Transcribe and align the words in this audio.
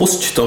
Pusť 0.00 0.34
to. 0.34 0.44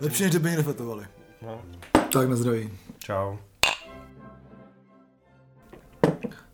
Lepší, 0.00 0.22
než 0.22 0.30
kdyby 0.30 0.50
ji 0.50 0.56
nefetovali. 0.56 1.06
No. 1.42 1.60
Tak 2.12 2.28
na 2.28 2.36
zdraví. 2.36 2.70
Čau. 2.98 3.36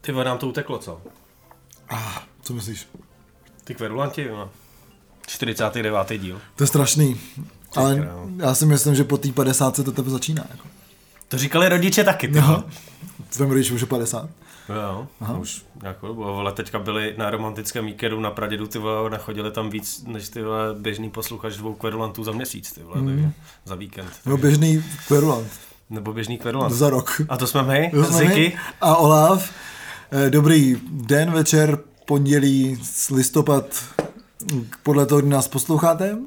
Ty 0.00 0.12
vole, 0.12 0.24
nám 0.24 0.38
to 0.38 0.48
uteklo, 0.48 0.78
co? 0.78 1.02
Ah, 1.88 2.22
co 2.42 2.54
myslíš? 2.54 2.88
Ty 3.64 3.74
kverulanti, 3.74 4.28
no. 4.28 4.50
49. 5.26 6.18
díl. 6.18 6.40
To 6.56 6.64
je 6.64 6.68
strašný. 6.68 7.20
Ale 7.76 8.08
já 8.36 8.54
si 8.54 8.66
myslím, 8.66 8.94
že 8.94 9.04
po 9.04 9.18
té 9.18 9.32
50 9.32 9.84
to 9.84 9.92
tebe 9.92 10.10
začíná. 10.10 10.44
Jako. 10.50 10.75
To 11.28 11.38
říkali 11.38 11.68
rodiče 11.68 12.04
taky. 12.04 12.28
No. 12.28 12.64
Tvém 13.28 13.50
rodič 13.50 13.70
už 13.70 13.80
je 13.80 13.86
50. 13.86 14.28
Jo, 14.68 15.06
Aha. 15.20 15.38
už 15.38 15.64
nějakou 15.82 16.06
dobu, 16.06 16.24
ale 16.24 16.52
teďka 16.52 16.78
byli 16.78 17.14
na 17.18 17.30
romantickém 17.30 17.86
víkendu 17.86 18.20
na 18.20 18.30
Pradědu, 18.30 18.66
ty 18.66 18.78
vole, 18.78 19.10
nachodili 19.10 19.50
tam 19.50 19.70
víc 19.70 20.04
než 20.06 20.28
ty 20.28 20.42
vole, 20.42 20.74
běžný 20.78 21.10
posluchač 21.10 21.56
dvou 21.56 21.74
kverulantů 21.74 22.24
za 22.24 22.32
měsíc, 22.32 22.72
ty 22.72 22.82
vole, 22.82 23.00
mm. 23.00 23.32
za 23.64 23.74
víkend. 23.74 24.08
Nebo 24.24 24.36
běžný 24.36 24.84
kverulant. 25.06 25.48
Nebo 25.90 26.12
běžný 26.12 26.38
kverulant. 26.38 26.74
Za 26.74 26.90
rok. 26.90 27.20
A 27.28 27.36
to 27.36 27.46
jsme 27.46 27.62
my, 27.62 27.90
To 27.94 28.04
jsme 28.04 28.24
my. 28.24 28.58
A 28.80 28.96
Olaf. 28.96 29.50
Eh, 30.10 30.30
Dobrý 30.30 30.76
den, 30.90 31.30
večer, 31.30 31.78
pondělí, 32.06 32.82
listopad, 33.10 33.84
podle 34.82 35.06
toho, 35.06 35.20
kdy 35.20 35.30
nás 35.30 35.48
posloucháte. 35.48 36.18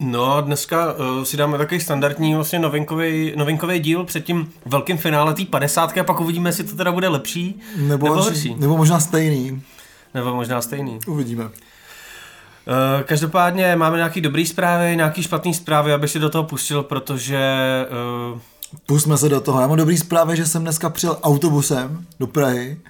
No, 0.00 0.40
dneska 0.40 0.92
uh, 0.92 1.22
si 1.24 1.36
dáme 1.36 1.58
takový 1.58 1.80
standardní 1.80 2.34
vlastně 2.34 2.58
novinkový, 2.58 3.32
novinkový 3.36 3.78
díl 3.78 4.04
před 4.04 4.24
tím 4.24 4.52
velkým 4.66 4.98
finále 4.98 5.34
té 5.34 5.44
50. 5.44 5.98
a 5.98 6.04
pak 6.04 6.20
uvidíme, 6.20 6.48
jestli 6.48 6.64
to 6.64 6.76
teda 6.76 6.92
bude 6.92 7.08
lepší 7.08 7.60
Nebo, 7.76 8.06
nebo 8.06 8.22
horší. 8.22 8.54
nebo 8.54 8.76
možná 8.76 9.00
stejný. 9.00 9.62
Nebo 10.14 10.34
možná 10.34 10.62
stejný. 10.62 10.98
Uvidíme. 11.06 11.44
Uh, 11.44 11.50
každopádně 13.04 13.76
máme 13.76 13.96
nějaký 13.96 14.20
dobrý 14.20 14.46
zprávy, 14.46 14.96
nějaký 14.96 15.22
špatný 15.22 15.54
zprávy, 15.54 15.92
abych 15.92 16.10
si 16.10 16.18
do 16.18 16.30
toho 16.30 16.44
pustil, 16.44 16.82
protože 16.82 17.40
uh, 18.32 18.38
Pusme 18.86 19.18
se 19.18 19.28
do 19.28 19.40
toho. 19.40 19.60
Já 19.60 19.66
mám 19.66 19.76
dobrý 19.76 19.98
zprávy, 19.98 20.36
že 20.36 20.46
jsem 20.46 20.62
dneska 20.62 20.90
přijel 20.90 21.18
autobusem 21.22 22.06
do 22.20 22.26
Prahy 22.26 22.80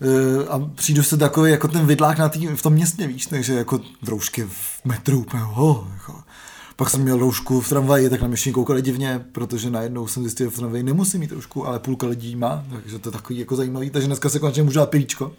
eh, 0.00 0.48
a 0.48 0.58
přijdu 0.74 1.02
se 1.02 1.16
takový 1.16 1.50
jako 1.50 1.68
ten 1.68 1.86
vidlák 1.86 2.18
na 2.18 2.28
tý, 2.28 2.46
v 2.46 2.62
tom 2.62 2.72
městě, 2.72 3.06
víš, 3.06 3.26
takže 3.26 3.54
jako 3.54 3.80
roušky 4.06 4.42
v 4.42 4.84
metru, 4.84 5.20
úplně, 5.20 5.42
oh. 5.56 5.84
Pak 6.78 6.90
jsem 6.90 7.02
měl 7.02 7.18
roušku 7.18 7.60
v 7.60 7.68
tramvaji, 7.68 8.10
tak 8.10 8.20
na 8.20 8.26
mě 8.26 8.36
všichni 8.36 8.52
koukali 8.52 8.82
divně, 8.82 9.20
protože 9.32 9.70
najednou 9.70 10.06
jsem 10.06 10.22
zjistil, 10.22 10.46
že 10.46 10.50
v 10.50 10.58
tramvaji 10.58 10.82
nemusím 10.82 11.20
mít 11.20 11.32
roušku, 11.32 11.66
ale 11.66 11.78
půlka 11.78 12.06
lidí 12.06 12.36
má, 12.36 12.64
takže 12.72 12.98
to 12.98 13.08
je 13.08 13.12
takový 13.12 13.38
jako 13.38 13.56
zajímavý, 13.56 13.90
takže 13.90 14.06
dneska 14.06 14.28
se 14.28 14.38
konečně 14.38 14.62
můžu 14.62 14.78
dát 14.78 14.90
pilíčko. 14.90 15.32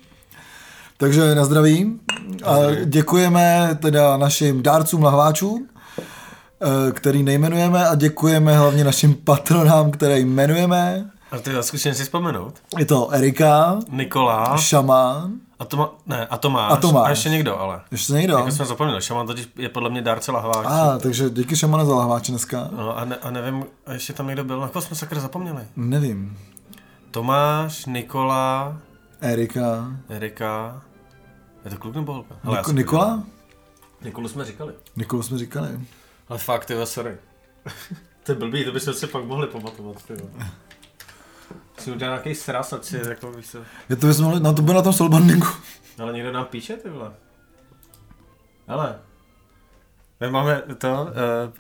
Takže 0.97 1.35
na 1.35 1.45
zdraví. 1.45 1.99
A 2.43 2.55
děkujeme 2.85 3.77
teda 3.81 4.17
našim 4.17 4.63
dárcům 4.63 5.03
lahváčů, 5.03 5.67
eh, 5.97 6.91
který 6.91 7.23
nejmenujeme 7.23 7.87
a 7.87 7.95
děkujeme 7.95 8.57
hlavně 8.57 8.83
našim 8.83 9.13
patronám, 9.13 9.91
které 9.91 10.19
jmenujeme. 10.19 11.11
A 11.31 11.37
ty 11.37 11.51
zkusím 11.61 11.93
si 11.93 12.03
vzpomenout. 12.03 12.53
Je 12.77 12.85
to 12.85 13.09
Erika, 13.09 13.79
Nikoláš 13.89 14.67
Šamán, 14.67 15.31
a, 15.59 15.65
Toma, 15.65 15.93
ne, 16.05 16.27
a 16.27 16.37
Tomáš. 16.37 16.71
A 16.71 16.75
Tomáš. 16.75 17.07
A 17.07 17.09
ještě 17.09 17.29
někdo, 17.29 17.59
ale. 17.59 17.81
ještě 17.91 18.13
někdo. 18.13 18.37
Jako 18.37 18.51
jsme 18.51 18.65
zapomněli, 18.65 19.01
Šaman 19.01 19.27
totiž 19.27 19.49
je 19.55 19.69
podle 19.69 19.89
mě 19.89 20.01
dárce 20.01 20.31
lahváč. 20.31 20.65
A, 20.65 20.95
ah, 20.95 20.99
takže 20.99 21.29
díky 21.29 21.55
Šamana 21.55 21.85
za 21.85 21.95
lahváče 21.95 22.31
dneska. 22.31 22.69
No 22.71 22.97
a, 22.97 23.05
ne, 23.05 23.15
a 23.15 23.31
nevím, 23.31 23.65
a 23.85 23.93
ještě 23.93 24.13
tam 24.13 24.27
někdo 24.27 24.43
byl, 24.43 24.59
na 24.59 24.67
koho 24.67 24.81
jsme 24.81 24.95
sakra 24.95 25.19
zapomněli. 25.19 25.63
Nevím. 25.75 26.37
Tomáš, 27.11 27.85
Nikola, 27.85 28.77
Erika. 29.21 29.91
Erika. 30.09 30.81
Je 31.65 31.71
to 31.71 31.77
kluk 31.77 31.95
nebo 31.95 32.13
holka? 32.13 32.35
Hele, 32.43 32.61
Niko- 32.61 32.73
Nikola? 32.73 33.23
Nikolu 34.01 34.27
jsme 34.27 34.45
říkali. 34.45 34.73
Nikolu 34.95 35.23
jsme 35.23 35.37
říkali. 35.37 35.79
Ale 36.29 36.39
fakt, 36.39 36.65
ty 36.65 36.73
sorry. 36.83 37.17
to 38.23 38.31
je 38.31 38.35
blbý, 38.35 38.65
to 38.65 38.71
bychom 38.71 38.93
si 38.93 39.07
pak 39.07 39.25
mohli 39.25 39.47
pamatovat, 39.47 40.03
ty 40.03 40.13
Si 41.79 41.91
udělal 41.91 42.15
nějaký 42.15 42.35
sraz, 42.35 42.73
ať 42.73 42.83
si 42.83 43.01
jako, 43.09 43.31
víš 43.31 43.47
co. 43.49 43.57
Je 43.89 43.95
to, 43.95 44.13
jsme 44.13 44.23
mohli, 44.25 44.39
no 44.39 44.53
to 44.53 44.61
bylo 44.61 44.75
na 44.75 44.81
tom 44.81 44.93
soulbandingu. 44.93 45.47
Ale 45.99 46.13
někdo 46.13 46.31
nám 46.31 46.45
píše, 46.45 46.77
ty 46.77 46.89
vole. 46.89 47.11
Ale. 48.67 48.99
My 50.19 50.29
máme 50.31 50.61
to, 50.77 50.87
uh, 51.47 51.53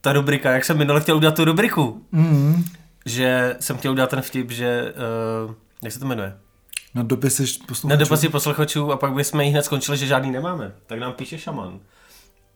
ta 0.00 0.12
rubrika, 0.12 0.50
jak 0.50 0.64
jsem 0.64 0.78
minule 0.78 1.00
chtěl 1.00 1.16
udělat 1.16 1.34
tu 1.36 1.44
rubriku, 1.44 2.06
Mm. 2.12 2.64
že 3.06 3.56
jsem 3.60 3.76
chtěl 3.78 3.92
udělat 3.92 4.10
ten 4.10 4.22
vtip, 4.22 4.50
že, 4.50 4.94
uh, 5.46 5.54
jak 5.82 5.92
se 5.92 5.98
to 5.98 6.06
jmenuje? 6.06 6.36
Na 6.94 7.02
dopisy 7.02 7.42
Na 7.42 7.66
posluchačů. 7.66 7.98
dopisy 8.04 8.28
posluchačů 8.28 8.92
a 8.92 8.96
pak 8.96 9.12
bychom 9.12 9.40
jí 9.40 9.50
hned 9.50 9.62
skončili, 9.64 9.96
že 9.98 10.06
žádný 10.06 10.30
nemáme. 10.30 10.72
Tak 10.86 10.98
nám 10.98 11.12
píše 11.12 11.38
šaman. 11.38 11.80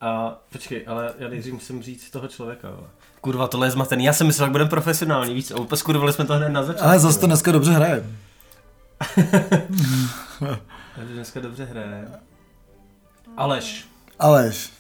A 0.01 0.39
počkej, 0.53 0.85
ale 0.87 1.15
já 1.19 1.29
nejdřív 1.29 1.53
musím 1.55 1.83
říct 1.83 2.11
toho 2.11 2.29
člověka. 2.29 2.69
Ale. 2.69 2.89
Kurva, 3.23 3.49
tohle 3.49 3.67
je 3.67 3.71
zmatený. 3.71 4.05
Já 4.05 4.13
jsem 4.13 4.27
myslel, 4.27 4.49
že 4.49 4.53
budeme 4.53 4.71
profesionální, 4.71 5.35
víc. 5.35 5.53
Skurvili 5.75 6.13
jsme 6.13 6.25
to 6.25 6.35
hned 6.35 6.49
na 6.49 6.63
začátku. 6.63 6.89
Ale 6.89 6.99
zase 6.99 7.21
to 7.21 7.27
dneska 7.27 7.53
dobře 7.53 7.73
hraje. 7.73 8.05
Ale 10.97 11.07
dneska 11.13 11.41
dobře 11.41 11.65
hraje. 11.65 12.09
Aleš. 13.37 13.87
Aleš. 14.19 14.71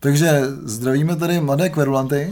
Takže 0.00 0.40
zdravíme 0.62 1.16
tady 1.16 1.40
mladé 1.40 1.68
kverulanty. 1.68 2.30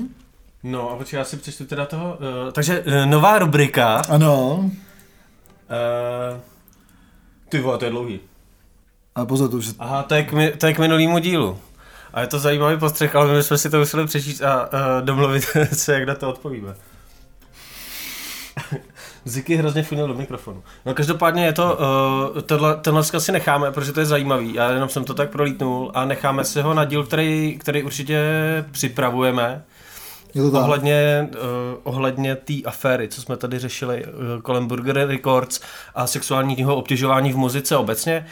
No 0.62 0.90
a 0.90 0.96
počkej, 0.96 1.18
já 1.18 1.24
si 1.24 1.36
přečtu 1.36 1.66
teda 1.66 1.86
toho. 1.86 2.18
Uh, 2.44 2.52
takže 2.52 2.80
uh, 2.80 3.06
nová 3.06 3.38
rubrika. 3.38 4.02
Ano. 4.08 4.56
Uh, 4.56 4.70
ty 7.48 7.60
vole, 7.60 7.78
to 7.78 7.84
je 7.84 7.90
dlouhý. 7.90 8.20
A 9.14 9.26
pozor, 9.26 9.50
to 9.50 9.56
už. 9.56 9.74
Aha, 9.78 10.02
to 10.02 10.14
je 10.14 10.24
k, 10.24 10.32
mi, 10.32 10.50
to 10.50 10.66
je 10.66 10.74
k 10.74 10.78
minulýmu 10.78 11.18
dílu. 11.18 11.58
A 12.18 12.20
je 12.20 12.26
to 12.26 12.38
zajímavý 12.38 12.78
postřeh, 12.78 13.16
ale 13.16 13.34
my 13.34 13.42
jsme 13.42 13.58
si 13.58 13.70
to 13.70 13.78
museli 13.78 14.06
přečíst 14.06 14.42
a 14.42 14.62
uh, 14.62 15.04
domluvit 15.04 15.44
se, 15.72 15.94
jak 15.94 16.04
na 16.04 16.14
to 16.14 16.28
odpovíme. 16.28 16.74
Ziky 19.24 19.56
hrozně 19.56 19.82
funil 19.82 20.08
do 20.08 20.14
mikrofonu. 20.14 20.62
No 20.86 20.94
každopádně 20.94 21.44
je 21.44 21.52
to, 21.52 21.78
uh, 22.34 22.40
tohle, 22.42 22.76
tenhle 22.76 23.02
vzkaz 23.02 23.24
si 23.24 23.32
necháme, 23.32 23.72
protože 23.72 23.92
to 23.92 24.00
je 24.00 24.06
zajímavý. 24.06 24.54
Já 24.54 24.70
jenom 24.70 24.88
jsem 24.88 25.04
to 25.04 25.14
tak 25.14 25.30
prolítnul 25.30 25.90
a 25.94 26.04
necháme 26.04 26.44
si 26.44 26.60
ho 26.60 26.74
na 26.74 26.84
díl, 26.84 27.04
který, 27.04 27.58
který 27.60 27.82
určitě 27.82 28.20
připravujeme. 28.70 29.64
Je 30.34 30.42
to 30.42 30.50
tak. 30.50 30.62
Ohledně, 30.62 31.28
uh, 31.32 31.38
ohledně 31.82 32.36
té 32.36 32.54
aféry, 32.64 33.08
co 33.08 33.22
jsme 33.22 33.36
tady 33.36 33.58
řešili 33.58 34.04
uh, 34.04 34.42
kolem 34.42 34.66
Burger 34.66 35.08
Records 35.08 35.60
a 35.94 36.06
sexuálního 36.06 36.76
obtěžování 36.76 37.32
v 37.32 37.36
muzice 37.36 37.76
obecně. 37.76 38.26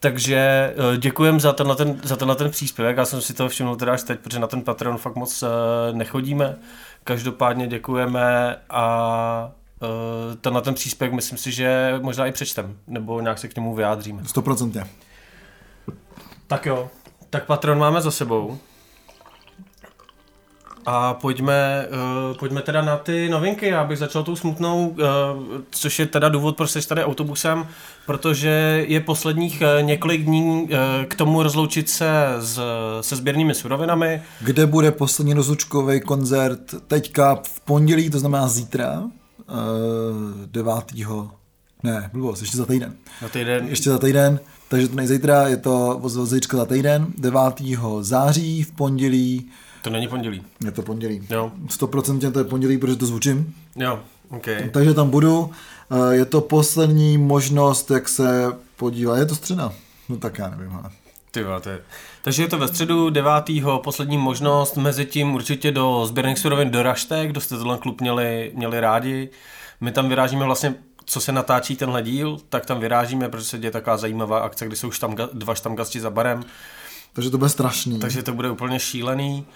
Takže 0.00 0.74
uh, 0.76 0.96
děkujem 0.96 1.40
za 1.40 1.52
tenhle, 1.52 1.76
ten, 1.76 2.00
za 2.02 2.16
tenhle 2.16 2.36
ten 2.36 2.50
příspěvek. 2.50 2.96
Já 2.96 3.04
jsem 3.04 3.20
si 3.20 3.34
toho 3.34 3.48
všiml 3.48 3.76
teda 3.76 3.92
až 3.92 4.02
teď, 4.02 4.20
protože 4.20 4.38
na 4.38 4.46
ten 4.46 4.62
Patreon 4.62 4.98
fakt 4.98 5.16
moc 5.16 5.42
uh, 5.42 5.48
nechodíme. 5.92 6.56
Každopádně 7.04 7.66
děkujeme 7.66 8.56
a 8.70 9.52
uh, 9.82 10.34
tenhle 10.34 10.62
ten 10.62 10.74
příspěvek 10.74 11.14
myslím 11.14 11.38
si, 11.38 11.52
že 11.52 11.94
možná 12.02 12.26
i 12.26 12.32
přečtem, 12.32 12.76
nebo 12.86 13.20
nějak 13.20 13.38
se 13.38 13.48
k 13.48 13.56
němu 13.56 13.74
vyjádříme. 13.74 14.22
Stoprocentně. 14.24 14.84
Tak 16.46 16.66
jo, 16.66 16.90
tak 17.30 17.46
Patron 17.46 17.78
máme 17.78 18.00
za 18.00 18.10
sebou. 18.10 18.58
A 20.90 21.14
pojďme, 21.14 21.86
uh, 22.30 22.36
pojďme 22.36 22.62
teda 22.62 22.82
na 22.82 22.96
ty 22.96 23.28
novinky. 23.28 23.66
Já 23.66 23.84
bych 23.84 23.98
začal 23.98 24.22
tou 24.22 24.36
smutnou, 24.36 24.88
uh, 24.88 24.96
což 25.70 25.98
je 25.98 26.06
teda 26.06 26.28
důvod, 26.28 26.56
proč 26.56 26.70
jsi 26.70 26.88
tady 26.88 27.04
autobusem, 27.04 27.66
protože 28.06 28.84
je 28.88 29.00
posledních 29.00 29.62
uh, 29.62 29.86
několik 29.86 30.24
dní 30.24 30.62
uh, 30.62 30.68
k 31.08 31.14
tomu 31.14 31.42
rozloučit 31.42 31.88
se 31.88 32.10
s, 32.38 32.60
se 33.00 33.16
sběrnými 33.16 33.54
surovinami. 33.54 34.22
Kde 34.40 34.66
bude 34.66 34.90
poslední 34.90 35.34
rozlučkový 35.34 36.00
koncert 36.00 36.74
teďka 36.86 37.40
v 37.42 37.60
pondělí, 37.60 38.10
to 38.10 38.18
znamená 38.18 38.48
zítra, 38.48 39.00
uh, 39.00 39.06
9. 40.46 40.72
Ne, 41.82 42.10
blbost, 42.12 42.40
ještě 42.40 42.56
za 42.56 42.66
týden. 42.66 42.94
Na 43.22 43.28
týden. 43.28 43.66
Ještě 43.68 43.90
za 43.90 43.98
týden, 43.98 44.40
takže 44.68 44.88
to 44.88 44.96
nejzítra, 44.96 45.48
je 45.48 45.56
to 45.56 45.98
vozíčka 46.00 46.56
za 46.56 46.64
týden, 46.64 47.06
9. 47.18 47.40
září 48.00 48.62
v 48.62 48.72
pondělí, 48.72 49.50
To 49.82 49.90
není 49.90 50.08
pondělí. 50.08 50.42
je 50.64 50.70
to 50.72 50.82
pondělí. 50.82 51.26
Jo, 51.30 51.52
100% 51.66 52.32
to 52.32 52.38
je 52.38 52.44
pondělí, 52.44 52.78
protože 52.78 52.96
to 52.96 53.06
zvučím. 53.06 53.54
jo, 53.76 54.00
OK. 54.30 54.46
Takže 54.72 54.94
tam 54.94 55.10
budu. 55.10 55.50
Eh, 56.10 56.14
Je 56.14 56.24
to 56.24 56.40
poslední 56.40 57.18
možnost, 57.18 57.90
jak 57.90 58.08
se 58.08 58.46
podívat. 58.76 59.16
Je 59.16 59.26
to 59.26 59.34
středa? 59.34 59.72
No 60.08 60.16
tak 60.16 60.38
já 60.38 60.50
nevím, 60.50 60.72
ale. 60.76 60.90
Ty 61.30 61.44
to 61.62 61.68
je... 61.70 61.80
Takže 62.22 62.42
je 62.42 62.48
to 62.48 62.58
ve 62.58 62.68
středu 62.68 63.10
9. 63.10 63.30
poslední 63.84 64.18
možnost, 64.18 64.76
mezi 64.76 65.04
tím 65.04 65.34
určitě 65.34 65.70
do 65.72 66.06
sběrných 66.06 66.38
surovin 66.38 66.70
doražte, 66.70 67.26
kdo 67.26 67.40
jste 67.40 67.56
tenhle 67.56 67.78
klub 67.78 68.00
měli, 68.00 68.52
měli 68.54 68.80
rádi. 68.80 69.28
My 69.80 69.92
tam 69.92 70.08
vyrážíme 70.08 70.44
vlastně, 70.44 70.74
co 71.04 71.20
se 71.20 71.32
natáčí 71.32 71.76
tenhle 71.76 72.02
díl, 72.02 72.38
tak 72.48 72.66
tam 72.66 72.80
vyrážíme, 72.80 73.28
protože 73.28 73.44
se 73.44 73.58
děje 73.58 73.70
taková 73.70 73.96
zajímavá 73.96 74.38
akce, 74.38 74.66
kdy 74.66 74.76
jsou 74.76 74.90
štamga, 74.90 75.28
dva 75.32 75.54
štamgasti 75.54 76.00
za 76.00 76.10
barem, 76.10 76.44
Takže 77.18 77.30
to 77.30 77.38
bude 77.38 77.50
strašný. 77.50 77.98
takže 77.98 78.22
to 78.22 78.32
bude 78.32 78.50
úplně 78.50 78.78
šílený. 78.78 79.46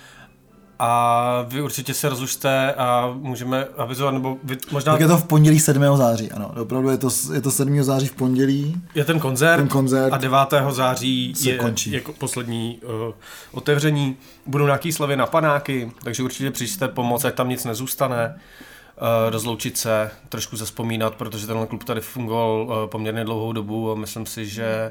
a 0.78 1.44
vy 1.48 1.62
určitě 1.62 1.94
se 1.94 2.08
rozlučte 2.08 2.74
a 2.74 3.12
můžeme 3.14 3.64
avizovat, 3.76 4.10
nebo 4.10 4.36
vy, 4.44 4.56
možná... 4.72 4.92
Tak 4.92 5.00
je 5.00 5.08
to 5.08 5.18
v 5.18 5.24
pondělí 5.24 5.60
7. 5.60 5.96
září, 5.96 6.30
ano. 6.32 6.52
Opravdu 6.60 6.90
je 6.90 6.98
to, 6.98 7.08
je 7.32 7.40
to 7.40 7.50
7. 7.50 7.82
září 7.82 8.06
v 8.06 8.14
pondělí. 8.14 8.82
Je 8.94 9.04
ten 9.04 9.20
koncert, 9.20 9.58
Ten 9.58 9.68
koncert 9.68 10.12
a 10.12 10.16
9. 10.18 10.38
září 10.70 11.34
se 11.36 11.50
je 11.50 11.58
končí. 11.58 11.92
jako 11.92 12.12
poslední 12.12 12.80
uh, 12.82 13.14
otevření. 13.52 14.16
Budou 14.46 14.64
nějaký 14.64 14.92
slavy 14.92 15.16
na 15.16 15.26
panáky, 15.26 15.92
takže 16.04 16.22
určitě 16.22 16.50
přijďte 16.50 16.88
pomoct, 16.88 17.24
ať 17.24 17.34
tam 17.34 17.48
nic 17.48 17.64
nezůstane. 17.64 18.34
Uh, 18.34 19.30
rozloučit 19.30 19.78
se, 19.78 20.10
trošku 20.28 20.56
zaspomínat, 20.56 21.14
protože 21.14 21.46
tenhle 21.46 21.66
klub 21.66 21.84
tady 21.84 22.00
fungoval 22.00 22.66
uh, 22.68 22.90
poměrně 22.90 23.24
dlouhou 23.24 23.52
dobu 23.52 23.92
a 23.92 23.94
myslím 23.94 24.26
si, 24.26 24.46
že 24.46 24.90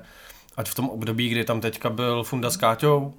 ať 0.58 0.70
v 0.70 0.76
tom 0.76 0.90
období, 0.90 1.30
kdy 1.30 1.44
tam 1.44 1.62
teďka 1.62 1.90
byl 1.90 2.24
Funda 2.24 2.50
s 2.50 2.58
Káťou, 2.58 3.00
uh, 3.00 3.14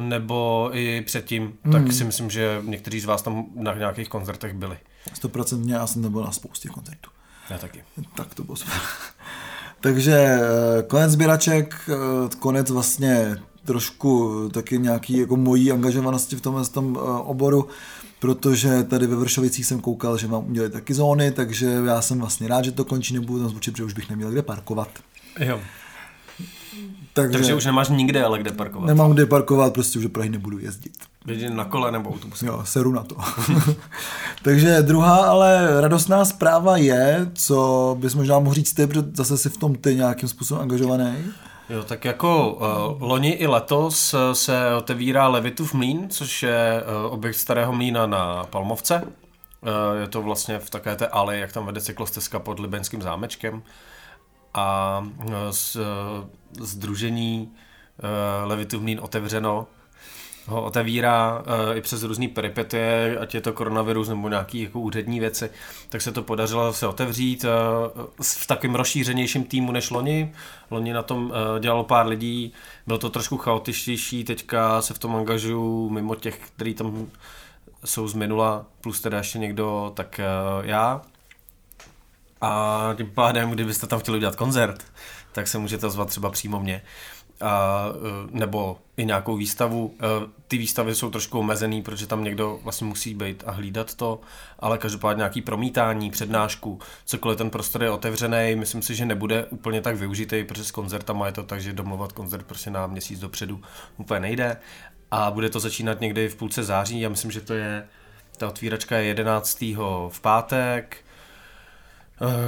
nebo 0.00 0.70
i 0.72 1.00
předtím, 1.00 1.52
hmm. 1.62 1.72
tak 1.72 1.92
si 1.92 2.04
myslím, 2.04 2.30
že 2.30 2.62
někteří 2.64 3.00
z 3.00 3.04
vás 3.04 3.22
tam 3.22 3.46
na 3.54 3.74
nějakých 3.74 4.08
koncertech 4.08 4.54
byli. 4.54 4.76
100% 5.22 5.70
já 5.70 5.86
jsem 5.86 6.02
nebyl 6.02 6.22
na 6.22 6.32
spoustě 6.32 6.68
koncertů. 6.68 7.10
Já 7.50 7.58
taky. 7.58 7.82
Tak 8.14 8.34
to 8.34 8.44
bylo 8.44 8.56
super. 8.56 8.74
Takže 9.80 10.12
eh, 10.12 10.82
konec 10.82 11.12
sběraček, 11.12 11.74
eh, 11.88 12.36
konec 12.38 12.70
vlastně 12.70 13.36
trošku 13.64 14.48
taky 14.48 14.78
nějaký 14.78 15.18
jako 15.18 15.36
mojí 15.36 15.72
angažovanosti 15.72 16.36
v 16.36 16.40
tomhle 16.40 16.66
tom 16.66 16.98
eh, 16.98 17.20
oboru, 17.22 17.68
protože 18.18 18.82
tady 18.82 19.06
ve 19.06 19.16
Vršovicích 19.16 19.66
jsem 19.66 19.80
koukal, 19.80 20.18
že 20.18 20.26
vám 20.26 20.50
udělali 20.50 20.72
taky 20.72 20.94
zóny, 20.94 21.30
takže 21.30 21.66
já 21.86 22.02
jsem 22.02 22.18
vlastně 22.18 22.48
rád, 22.48 22.64
že 22.64 22.72
to 22.72 22.84
končí, 22.84 23.14
nebudu 23.14 23.40
tam 23.40 23.48
zvučit, 23.48 23.74
protože 23.74 23.84
už 23.84 23.92
bych 23.92 24.10
neměl 24.10 24.30
kde 24.30 24.42
parkovat. 24.42 24.88
Jo. 25.40 25.60
Takže, 27.12 27.38
Takže 27.38 27.54
už 27.54 27.64
nemáš 27.64 27.88
nikde 27.88 28.24
ale 28.24 28.38
kde 28.38 28.52
parkovat. 28.52 28.86
nemám 28.86 29.12
kde 29.12 29.26
parkovat, 29.26 29.72
prostě 29.72 29.98
už 29.98 30.02
do 30.02 30.08
Prahy 30.08 30.28
nebudu 30.30 30.58
jezdit. 30.58 30.92
Jedi 31.26 31.50
na 31.50 31.64
kole 31.64 31.92
nebo 31.92 32.10
autobusem. 32.10 32.48
Jo, 32.48 32.62
seru 32.64 32.92
na 32.92 33.02
to. 33.02 33.16
Takže 34.42 34.82
druhá 34.82 35.16
ale 35.16 35.80
radostná 35.80 36.24
zpráva 36.24 36.76
je, 36.76 37.30
co 37.34 37.96
bys 38.00 38.14
možná 38.14 38.38
mohl 38.38 38.54
říct 38.54 38.72
ty, 38.72 38.86
protože 38.86 39.04
zase 39.14 39.38
si 39.38 39.48
v 39.50 39.56
tom 39.56 39.74
ty 39.74 39.94
nějakým 39.94 40.28
způsobem 40.28 40.62
angažovaný. 40.62 41.14
Jo, 41.70 41.82
tak 41.82 42.04
jako 42.04 42.52
uh, 42.52 43.02
loni 43.02 43.30
i 43.30 43.46
letos 43.46 44.14
uh, 44.14 44.20
se 44.32 44.74
otevírá 44.74 45.28
Levitův 45.28 45.74
mlín, 45.74 46.06
což 46.08 46.42
je 46.42 46.82
uh, 47.06 47.12
objekt 47.12 47.36
starého 47.36 47.72
mlína 47.72 48.06
na 48.06 48.44
Palmovce. 48.44 49.02
Uh, 49.02 50.00
je 50.00 50.08
to 50.08 50.22
vlastně 50.22 50.58
v 50.58 50.70
takové 50.70 50.96
té 50.96 51.06
ale, 51.06 51.36
jak 51.36 51.52
tam 51.52 51.66
vede 51.66 51.80
cyklostezka 51.80 52.38
pod 52.38 52.60
Libeňským 52.60 53.02
zámečkem. 53.02 53.62
A 54.56 55.06
z, 55.50 55.76
uh, 55.76 55.82
združení 56.60 57.48
uh, 57.52 58.48
Levitův 58.48 58.82
mlín 58.82 59.00
otevřeno 59.02 59.66
ho 60.48 60.62
otevírá 60.64 61.42
i 61.74 61.80
přes 61.80 62.02
různé 62.02 62.28
peripetie, 62.28 63.18
ať 63.20 63.34
je 63.34 63.40
to 63.40 63.52
koronavirus 63.52 64.08
nebo 64.08 64.28
nějaké 64.28 64.58
jako 64.58 64.80
úřední 64.80 65.20
věci, 65.20 65.50
tak 65.88 66.02
se 66.02 66.12
to 66.12 66.22
podařilo 66.22 66.72
se 66.72 66.86
otevřít 66.86 67.44
v 68.22 68.46
takým 68.46 68.74
rozšířenějším 68.74 69.44
týmu 69.44 69.72
než 69.72 69.90
loni. 69.90 70.32
Loni 70.70 70.92
na 70.92 71.02
tom 71.02 71.32
dělalo 71.60 71.84
pár 71.84 72.06
lidí, 72.06 72.52
bylo 72.86 72.98
to 72.98 73.10
trošku 73.10 73.36
chaotičtější, 73.36 74.24
teďka 74.24 74.82
se 74.82 74.94
v 74.94 74.98
tom 74.98 75.16
angažuju 75.16 75.90
mimo 75.90 76.14
těch, 76.14 76.38
kteří 76.56 76.74
tam 76.74 77.06
jsou 77.84 78.08
z 78.08 78.14
minula, 78.14 78.66
plus 78.80 79.00
teda 79.00 79.18
ještě 79.18 79.38
někdo, 79.38 79.92
tak 79.96 80.20
já. 80.62 81.02
A 82.46 82.94
tím 82.96 83.10
pádem, 83.10 83.50
kdybyste 83.50 83.86
tam 83.86 84.00
chtěli 84.00 84.16
udělat 84.16 84.36
koncert, 84.36 84.84
tak 85.32 85.48
se 85.48 85.58
můžete 85.58 85.86
ozvat 85.86 86.08
třeba 86.08 86.30
přímo 86.30 86.60
mě 86.60 86.82
a, 87.40 87.84
e, 87.88 88.38
nebo 88.38 88.78
i 88.96 89.04
nějakou 89.04 89.36
výstavu. 89.36 89.94
E, 90.00 90.30
ty 90.48 90.58
výstavy 90.58 90.94
jsou 90.94 91.10
trošku 91.10 91.38
omezený, 91.38 91.82
protože 91.82 92.06
tam 92.06 92.24
někdo 92.24 92.58
vlastně 92.62 92.86
musí 92.86 93.14
být 93.14 93.44
a 93.46 93.50
hlídat 93.50 93.94
to, 93.94 94.20
ale 94.58 94.78
každopádně 94.78 95.18
nějaký 95.18 95.42
promítání, 95.42 96.10
přednášku, 96.10 96.80
cokoliv 97.04 97.38
ten 97.38 97.50
prostor 97.50 97.82
je 97.82 97.90
otevřený, 97.90 98.54
myslím 98.56 98.82
si, 98.82 98.94
že 98.94 99.06
nebude 99.06 99.44
úplně 99.44 99.80
tak 99.80 99.96
využitý, 99.96 100.44
protože 100.44 100.64
s 100.64 100.70
koncertama 100.70 101.26
je 101.26 101.32
to 101.32 101.42
tak, 101.42 101.60
že 101.60 101.72
domluvat 101.72 102.12
koncert 102.12 102.46
prostě 102.46 102.70
na 102.70 102.86
měsíc 102.86 103.20
dopředu 103.20 103.60
úplně 103.96 104.20
nejde 104.20 104.56
a 105.10 105.30
bude 105.30 105.50
to 105.50 105.60
začínat 105.60 106.00
někdy 106.00 106.28
v 106.28 106.36
půlce 106.36 106.64
září, 106.64 107.00
já 107.00 107.08
myslím, 107.08 107.30
že 107.30 107.40
to 107.40 107.54
je 107.54 107.88
ta 108.36 108.48
otvíračka 108.48 108.96
je 108.96 109.04
11. 109.04 109.60
v 110.08 110.20
pátek, 110.20 111.05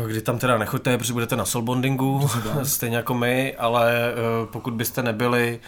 kdy 0.07 0.21
tam 0.21 0.39
teda 0.39 0.59
nechoďte, 0.59 0.99
protože 0.99 1.13
budete 1.13 1.37
na 1.37 1.45
soulbondingu, 1.45 2.29
stejně 2.63 2.97
jako 2.97 3.15
my, 3.15 3.57
ale 3.57 4.13
eh, 4.13 4.15
pokud 4.53 4.75
byste 4.75 5.03
nebyli, 5.03 5.61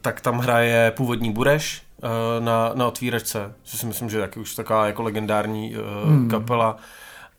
tak 0.00 0.20
tam 0.20 0.38
hraje 0.38 0.92
původní 0.96 1.32
Bureš 1.32 1.82
eh, 2.02 2.08
na, 2.40 2.70
na 2.74 2.86
otvíračce, 2.86 3.52
což 3.62 3.80
si 3.80 3.86
myslím, 3.86 4.10
že 4.10 4.16
je 4.16 4.20
taky 4.20 4.40
už 4.40 4.54
taková 4.54 4.86
jako 4.86 5.02
legendární 5.02 5.76
hmm. 6.04 6.28
kapela. 6.30 6.76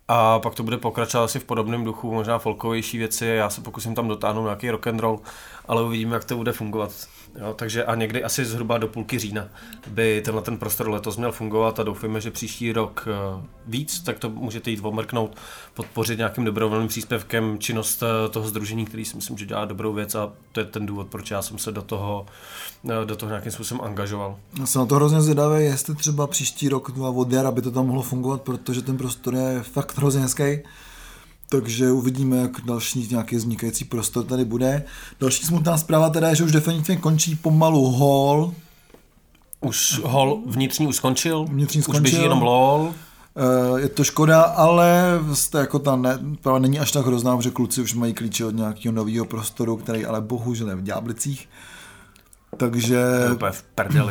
A 0.08 0.38
pak 0.38 0.54
to 0.54 0.62
bude 0.62 0.76
pokračovat 0.76 1.24
asi 1.24 1.38
v 1.38 1.44
podobném 1.44 1.84
duchu, 1.84 2.14
možná 2.14 2.38
folkovější 2.38 2.98
věci, 2.98 3.26
já 3.26 3.50
se 3.50 3.60
pokusím 3.60 3.94
tam 3.94 4.08
dotáhnout 4.08 4.44
nějaký 4.44 4.70
rock 4.70 4.86
and 4.86 5.00
roll, 5.00 5.20
ale 5.68 5.82
uvidíme, 5.82 6.14
jak 6.14 6.24
to 6.24 6.36
bude 6.36 6.52
fungovat. 6.52 6.90
Jo, 7.38 7.54
takže 7.54 7.84
a 7.84 7.94
někdy 7.94 8.24
asi 8.24 8.44
zhruba 8.44 8.78
do 8.78 8.88
půlky 8.88 9.18
října 9.18 9.48
by 9.88 10.22
tenhle 10.24 10.42
ten 10.42 10.58
prostor 10.58 10.88
letos 10.88 11.16
měl 11.16 11.32
fungovat 11.32 11.80
a 11.80 11.82
doufujeme, 11.82 12.20
že 12.20 12.30
příští 12.30 12.72
rok 12.72 13.08
eh, 13.08 13.46
víc, 13.66 14.00
tak 14.00 14.18
to 14.18 14.30
můžete 14.30 14.70
jít 14.70 14.80
omrknout, 14.82 15.36
podpořit 15.74 16.18
nějakým 16.18 16.44
dobrovolným 16.44 16.88
příspěvkem 16.88 17.58
činnost 17.58 18.02
eh, 18.02 18.28
toho 18.28 18.48
združení, 18.48 18.84
který 18.84 19.04
si 19.04 19.16
myslím, 19.16 19.38
že 19.38 19.46
dělá 19.46 19.64
dobrou 19.64 19.92
věc 19.92 20.14
a 20.14 20.32
to 20.52 20.60
je 20.60 20.66
ten 20.66 20.86
důvod, 20.86 21.06
proč 21.06 21.30
já 21.30 21.42
jsem 21.42 21.58
se 21.58 21.72
do 21.72 21.82
toho, 21.82 22.26
eh, 22.90 23.04
do 23.04 23.16
toho 23.16 23.30
nějakým 23.30 23.52
způsobem 23.52 23.84
angažoval. 23.84 24.36
Já 24.60 24.66
jsem 24.66 24.80
na 24.80 24.86
to 24.86 24.94
hrozně 24.94 25.20
zvědavý, 25.20 25.64
jestli 25.64 25.94
třeba 25.94 26.26
příští 26.26 26.68
rok 26.68 26.92
od 26.98 27.32
jara 27.32 27.50
by 27.50 27.62
to 27.62 27.70
tam 27.70 27.86
mohlo 27.86 28.02
fungovat, 28.02 28.42
protože 28.42 28.82
ten 28.82 28.96
prostor 28.96 29.34
je 29.34 29.62
fakt 29.62 29.98
hrozně 29.98 30.20
hezký. 30.20 30.58
Takže 31.48 31.92
uvidíme, 31.92 32.36
jak 32.36 32.50
další 32.64 33.08
nějaký 33.10 33.36
vznikající 33.36 33.84
prostor 33.84 34.24
tady 34.24 34.44
bude. 34.44 34.84
Další 35.20 35.44
smutná 35.46 35.78
zpráva 35.78 36.10
teda 36.10 36.28
je, 36.28 36.36
že 36.36 36.44
už 36.44 36.52
definitivně 36.52 37.00
končí 37.00 37.34
pomalu 37.36 37.90
hall. 37.92 38.54
Už 39.60 40.00
hall 40.04 40.42
vnitřní 40.46 40.86
už 40.86 40.96
skončil, 40.96 41.44
Vnitřní 41.44 41.78
už 41.78 41.84
skončil. 41.84 42.02
běží 42.02 42.22
jenom 42.22 42.42
LOL. 42.42 42.92
Eh, 43.76 43.80
Je 43.80 43.88
to 43.88 44.04
škoda, 44.04 44.42
ale 44.42 45.02
jako 45.58 45.78
ta 45.78 45.96
ne, 45.96 46.18
právě 46.42 46.60
není 46.60 46.78
až 46.78 46.92
tak 46.92 47.06
hrozná, 47.06 47.36
protože 47.36 47.50
kluci 47.50 47.82
už 47.82 47.94
mají 47.94 48.14
klíče 48.14 48.44
od 48.44 48.54
nějakého 48.54 48.94
nového 48.94 49.24
prostoru, 49.24 49.76
který 49.76 50.04
ale 50.06 50.20
bohužel 50.20 50.68
je 50.68 50.74
v 50.76 50.82
Ďáblicích. 50.82 51.48
Takže, 52.56 53.04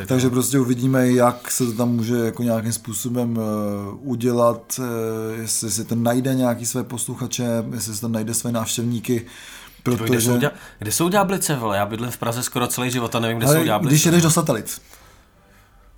takže 0.08 0.30
prostě 0.30 0.60
uvidíme, 0.60 1.12
jak 1.12 1.52
se 1.52 1.66
to 1.66 1.74
tam 1.74 1.90
může 1.90 2.16
jako 2.18 2.44
nějakým 2.44 2.74
způsobem 2.74 3.40
eh, 3.40 3.42
udělat, 4.02 4.80
eh, 4.80 5.36
jestli 5.42 5.72
si 5.72 5.86
to 5.86 5.96
najde 5.96 6.36
nějaký 6.36 6.66
své 6.66 6.84
posluchače, 6.84 7.64
jestli 7.74 7.96
si 7.96 8.02
to 8.02 8.08
najde 8.08 8.34
své 8.34 8.52
návštěvníky, 8.52 9.26
Kde 9.84 9.98
jsou, 9.98 9.98
protože... 9.98 10.38
dě... 10.38 10.52
kde 10.80 10.92
jsou 10.92 11.10
Ďáblice, 11.10 11.56
vole? 11.56 11.78
Já 11.78 11.86
bydlím 11.86 12.12
v 12.12 12.18
Praze 12.18 12.44
skoro 12.44 12.68
celý 12.68 12.92
život 12.92 13.16
a 13.16 13.20
nevím, 13.20 13.38
kde 13.38 13.48
jsou 13.48 13.56
Ale 13.56 13.66
Ďáblice. 13.66 13.94
když 13.94 14.06
jedeš 14.06 14.22
do 14.22 14.32
satelit, 14.32 14.82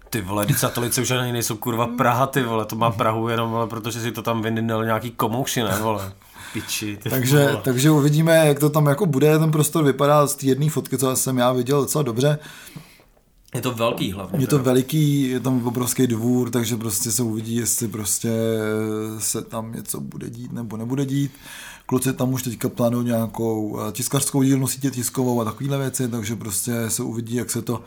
Ty 0.10 0.22
vole, 0.22 0.46
ty 0.46 0.54
satelice 0.54 1.02
už 1.02 1.12
ani 1.12 1.32
nejsou 1.32 1.56
kurva 1.56 1.88
Praha, 1.88 2.28
ty 2.28 2.44
vole, 2.44 2.66
to 2.66 2.76
má 2.76 2.92
Prahu 2.92 3.30
jenom, 3.30 3.52
vole, 3.52 3.68
protože 3.68 4.02
si 4.02 4.12
to 4.12 4.22
tam 4.22 4.42
vynydal 4.42 4.86
nějaký 4.86 5.12
komouši, 5.12 5.64
ne, 5.64 5.78
vole. 5.82 6.12
Piči, 6.54 6.98
takže, 7.10 7.38
vole. 7.38 7.62
takže 7.64 7.92
uvidíme, 7.92 8.48
jak 8.48 8.60
to 8.60 8.70
tam 8.70 8.86
jako 8.86 9.06
bude, 9.06 9.40
ten 9.40 9.52
prostor 9.52 9.84
vypadá 9.84 10.28
z 10.28 10.36
té 10.36 10.46
jedné 10.46 10.70
fotky, 10.70 10.98
co 10.98 11.16
jsem 11.16 11.38
já 11.38 11.52
viděl 11.52 11.82
docela 11.82 12.04
dobře. 12.04 12.40
Je 13.56 13.62
to 13.62 13.72
velký 13.72 14.12
hlavně. 14.12 14.40
Je 14.40 14.48
to 14.48 14.60
veliký, 14.60 15.30
je 15.30 15.40
tam 15.40 15.68
obrovský 15.68 16.08
dvůr, 16.08 16.50
takže 16.50 16.78
prostě 16.78 17.12
se 17.12 17.24
uvidí, 17.24 17.56
jestli 17.56 17.88
prostě 17.88 18.30
se 19.20 19.42
tam 19.42 19.74
něco 19.74 20.00
bude 20.00 20.30
dít 20.30 20.52
nebo 20.52 20.78
nebude 20.78 21.06
dít. 21.06 21.32
Kluci 21.86 22.14
tam 22.14 22.34
už 22.34 22.44
teďka 22.44 22.70
plánují 22.70 23.06
nějakou 23.06 23.80
eh, 23.80 23.92
tiskařskou 23.92 24.44
dílnu, 24.44 24.68
sítě 24.68 24.92
tiskovou 24.92 25.42
a 25.42 25.46
takovéhle 25.46 25.78
věci, 25.78 26.08
takže 26.08 26.36
prostě 26.36 26.90
se 26.90 27.04
uvidí, 27.04 27.36
jak 27.36 27.50
se 27.50 27.62
to 27.62 27.84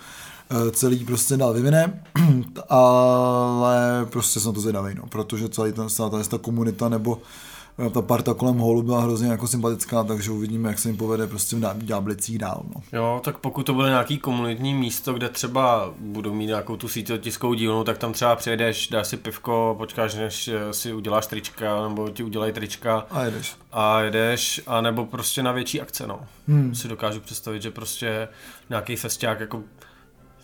eh, 0.50 0.70
celý 0.70 1.04
prostě 1.04 1.36
dál 1.36 1.52
vyvine, 1.52 2.02
ale 2.68 4.06
prostě 4.10 4.40
jsem 4.40 4.52
to 4.52 4.60
zvědavý, 4.60 4.94
no, 4.94 5.06
protože 5.06 5.48
celý 5.48 5.72
ten, 5.72 5.88
celá 5.88 6.10
ta, 6.10 6.22
ta 6.22 6.38
komunita 6.38 6.88
nebo 6.88 7.18
eh, 7.22 7.49
ta 7.90 8.02
parta 8.02 8.34
kolem 8.34 8.58
holu 8.58 8.82
byla 8.82 9.00
hrozně 9.00 9.30
jako 9.30 9.46
sympatická, 9.48 10.04
takže 10.04 10.30
uvidíme, 10.30 10.68
jak 10.68 10.78
se 10.78 10.88
jim 10.88 10.96
povede 10.96 11.26
prostě 11.26 11.56
v 11.56 11.84
Ďáblicích 11.84 12.38
dál. 12.38 12.62
No. 12.74 12.82
Jo, 12.92 13.20
tak 13.24 13.38
pokud 13.38 13.66
to 13.66 13.74
bude 13.74 13.88
nějaký 13.88 14.18
komunitní 14.18 14.74
místo, 14.74 15.12
kde 15.12 15.28
třeba 15.28 15.94
budou 15.98 16.34
mít 16.34 16.46
nějakou 16.46 16.76
tu 16.76 16.88
síťotiskou 16.88 17.54
dílnu, 17.54 17.84
tak 17.84 17.98
tam 17.98 18.12
třeba 18.12 18.36
přijedeš, 18.36 18.88
dáš 18.88 19.06
si 19.06 19.16
pivko, 19.16 19.74
počkáš, 19.78 20.14
než 20.14 20.48
eh, 20.48 20.74
si 20.74 20.92
uděláš 20.92 21.26
trička, 21.26 21.88
nebo 21.88 22.08
ti 22.08 22.22
udělají 22.22 22.52
trička 22.52 23.06
A 23.10 23.22
jedeš. 23.24 23.56
a 23.72 24.00
jedeš, 24.00 24.60
a 24.66 24.80
nebo 24.80 25.06
prostě 25.06 25.42
na 25.42 25.52
větší 25.52 25.80
akce, 25.80 26.06
no. 26.06 26.20
Hmm. 26.48 26.74
Si 26.74 26.88
dokážu 26.88 27.20
představit, 27.20 27.62
že 27.62 27.70
prostě 27.70 28.28
nějaký 28.70 28.96
festiák 28.96 29.40
jako 29.40 29.62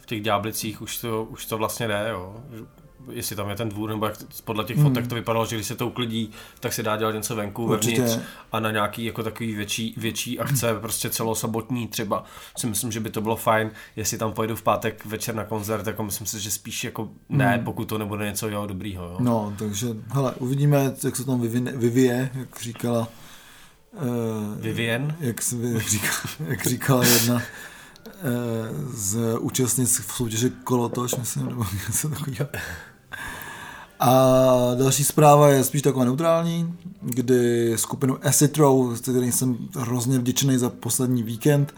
v 0.02 0.06
těch 0.06 0.20
ďáblicích 0.20 0.82
už 0.82 0.98
to, 0.98 1.24
už 1.24 1.46
to 1.46 1.58
vlastně 1.58 1.88
jde, 1.88 2.06
jo. 2.10 2.36
Jestli 3.10 3.36
tam 3.36 3.50
je 3.50 3.56
ten 3.56 3.68
dvůr, 3.68 3.90
nebo 3.90 4.06
jak 4.06 4.14
podle 4.44 4.64
těch 4.64 4.76
fotek 4.76 4.96
Hmm. 5.02 5.08
to 5.08 5.14
vypadalo, 5.14 5.46
že 5.46 5.56
když 5.56 5.66
se 5.66 5.74
to 5.74 5.86
uklidí, 5.86 6.30
tak 6.60 6.72
se 6.72 6.82
dá 6.82 6.96
dělat 6.96 7.12
něco 7.14 7.36
venku, 7.36 7.64
Určitě. 7.64 8.00
vevnitř 8.02 8.22
a 8.52 8.60
na 8.60 8.70
nějaký 8.70 9.04
jako 9.04 9.22
takový 9.22 9.54
větší, 9.54 9.94
větší 9.96 10.38
akce, 10.38 10.74
prostě 10.80 11.10
celosobotní 11.10 11.88
třeba, 11.88 12.24
si 12.58 12.66
myslím, 12.66 12.92
že 12.92 13.00
by 13.00 13.10
to 13.10 13.20
bylo 13.20 13.36
fajn, 13.36 13.70
jestli 13.96 14.18
tam 14.18 14.32
pojedu 14.32 14.56
v 14.56 14.62
pátek 14.62 15.06
večer 15.06 15.34
na 15.34 15.44
koncert, 15.44 15.86
jako 15.86 16.02
myslím 16.04 16.26
si, 16.26 16.40
že 16.40 16.50
spíš 16.50 16.84
jako 16.84 17.08
ne, 17.28 17.60
pokud 17.64 17.84
to 17.84 17.98
nebude 17.98 18.26
něco 18.26 18.48
jo, 18.48 18.66
dobrýho, 18.66 19.04
jo. 19.04 19.14
Hmm. 19.16 19.26
No, 19.26 19.54
takže, 19.58 19.86
hele, 20.08 20.32
uvidíme, 20.38 20.94
jak 21.04 21.16
se 21.16 21.24
tam 21.24 21.40
vyvine, 21.40 21.72
vyvíje, 21.72 22.30
jak 22.34 22.60
říkala... 22.62 23.08
Uh, 23.92 24.60
Vivien? 24.60 25.16
jak, 25.20 25.36
jak, 25.72 25.82
říkala, 25.88 26.20
jak 26.48 26.66
říkala 26.66 27.04
jedna 27.04 27.42
eh, 28.06 28.12
z 28.88 29.18
účastnic 29.40 30.00
v 30.00 30.12
soutěži 30.12 30.50
Kolotoč, 30.64 31.14
myslím, 31.14 31.46
nebo 31.46 31.64
něco 31.88 32.08
takového. 32.08 32.48
A 34.00 34.14
další 34.74 35.04
zpráva 35.04 35.48
je 35.48 35.64
spíš 35.64 35.82
taková 35.82 36.04
neutrální, 36.04 36.74
kdy 37.02 37.72
skupinu 37.76 38.18
Acid 38.26 38.56
Row, 38.56 38.96
s 38.96 39.00
kterým 39.00 39.32
jsem 39.32 39.56
hrozně 39.78 40.18
vděčný 40.18 40.58
za 40.58 40.70
poslední 40.70 41.22
víkend, 41.22 41.74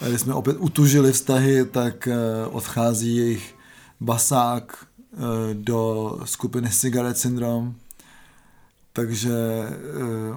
eh, 0.00 0.08
kdy 0.08 0.18
jsme 0.18 0.34
opět 0.34 0.56
utužili 0.60 1.12
vztahy, 1.12 1.64
tak 1.64 2.08
eh, 2.08 2.46
odchází 2.46 3.16
jejich 3.16 3.54
basák 4.00 4.76
eh, 5.12 5.16
do 5.54 6.18
skupiny 6.24 6.70
Cigarette 6.70 7.20
Syndrome. 7.20 7.72
Takže, 8.92 9.32
eh, 9.68 10.34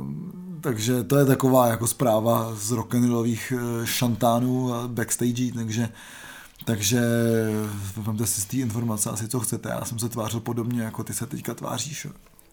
takže 0.62 1.04
to 1.04 1.18
je 1.18 1.26
taková 1.26 1.68
jako 1.68 1.88
zpráva 1.88 2.56
z 2.56 2.72
rock'n'rollových 2.72 3.54
eh, 3.56 3.86
šantánů 3.88 4.74
a 4.74 4.88
backstage, 4.88 5.52
takže 5.56 5.90
takže 6.66 7.02
vemte 7.98 8.28
si 8.28 8.42
z 8.42 8.46
té 8.46 8.58
informace 8.58 9.10
asi, 9.10 9.28
co 9.28 9.40
chcete. 9.40 9.70
Já 9.70 9.86
jsem 9.86 10.00
se 10.00 10.10
tvářil 10.10 10.40
podobně, 10.40 10.82
jako 10.82 11.04
ty 11.04 11.14
se 11.14 11.26
teďka 11.26 11.54
tváříš. 11.54 12.08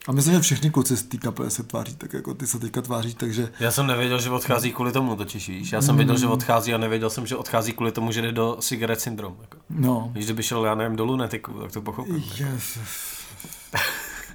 A 0.09 0.13
myslím, 0.13 0.35
že 0.35 0.41
všichni 0.41 0.71
kluci 0.71 0.97
z 0.97 1.03
té 1.03 1.17
kapely 1.17 1.51
se 1.51 1.63
tváří 1.63 1.97
tak, 1.97 2.13
jako 2.13 2.35
ty 2.35 2.47
se 2.47 2.59
teďka 2.59 2.83
tváří, 2.83 3.15
takže 3.15 3.53
Já 3.61 3.71
jsem 3.71 3.87
nevěděl, 3.87 4.21
že 4.21 4.31
odchází 4.31 4.73
kvůli 4.73 4.93
tomu, 4.93 5.17
totiž 5.17 5.49
víš. 5.49 5.73
Já 5.73 5.83
jsem 5.83 5.97
věděl, 5.97 6.19
že 6.19 6.27
odchází 6.27 6.75
a 6.75 6.79
nevěděl 6.79 7.11
jsem, 7.11 7.27
že 7.27 7.37
odchází 7.37 7.73
kvůli 7.73 7.93
tomu, 7.93 8.13
že 8.13 8.23
jde 8.23 8.33
do 8.33 8.57
cigaret 8.61 9.01
syndrom. 9.01 9.37
Jako. 9.41 9.59
no. 9.71 10.11
Víš, 10.15 10.25
kdyby 10.25 10.43
šel, 10.43 10.65
já 10.65 10.75
nevím, 10.75 10.97
do 10.97 11.05
lunetiku, 11.05 11.53
tak 11.53 11.73
to 11.73 11.83
pochopím. 11.83 12.25
Yes. 12.37 12.79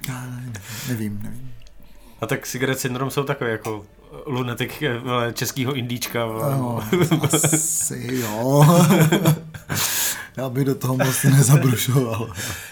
Já 0.08 0.26
nevím, 0.88 1.20
nevím. 1.22 1.52
A 2.20 2.26
tak 2.26 2.46
cigaret 2.46 2.80
syndrom 2.80 3.10
jsou 3.10 3.24
takový 3.24 3.50
jako 3.50 3.86
lunetik 4.26 4.82
eh, 4.82 4.98
vole, 4.98 5.32
českýho 5.32 5.72
indíčka. 5.74 6.24
vole. 6.24 6.50
No, 6.50 6.82
asi 7.24 8.08
jo. 8.12 8.64
Já 10.36 10.48
bych 10.48 10.64
do 10.64 10.74
toho 10.74 10.96
moc 10.96 11.22
nezabrušoval. 11.24 12.30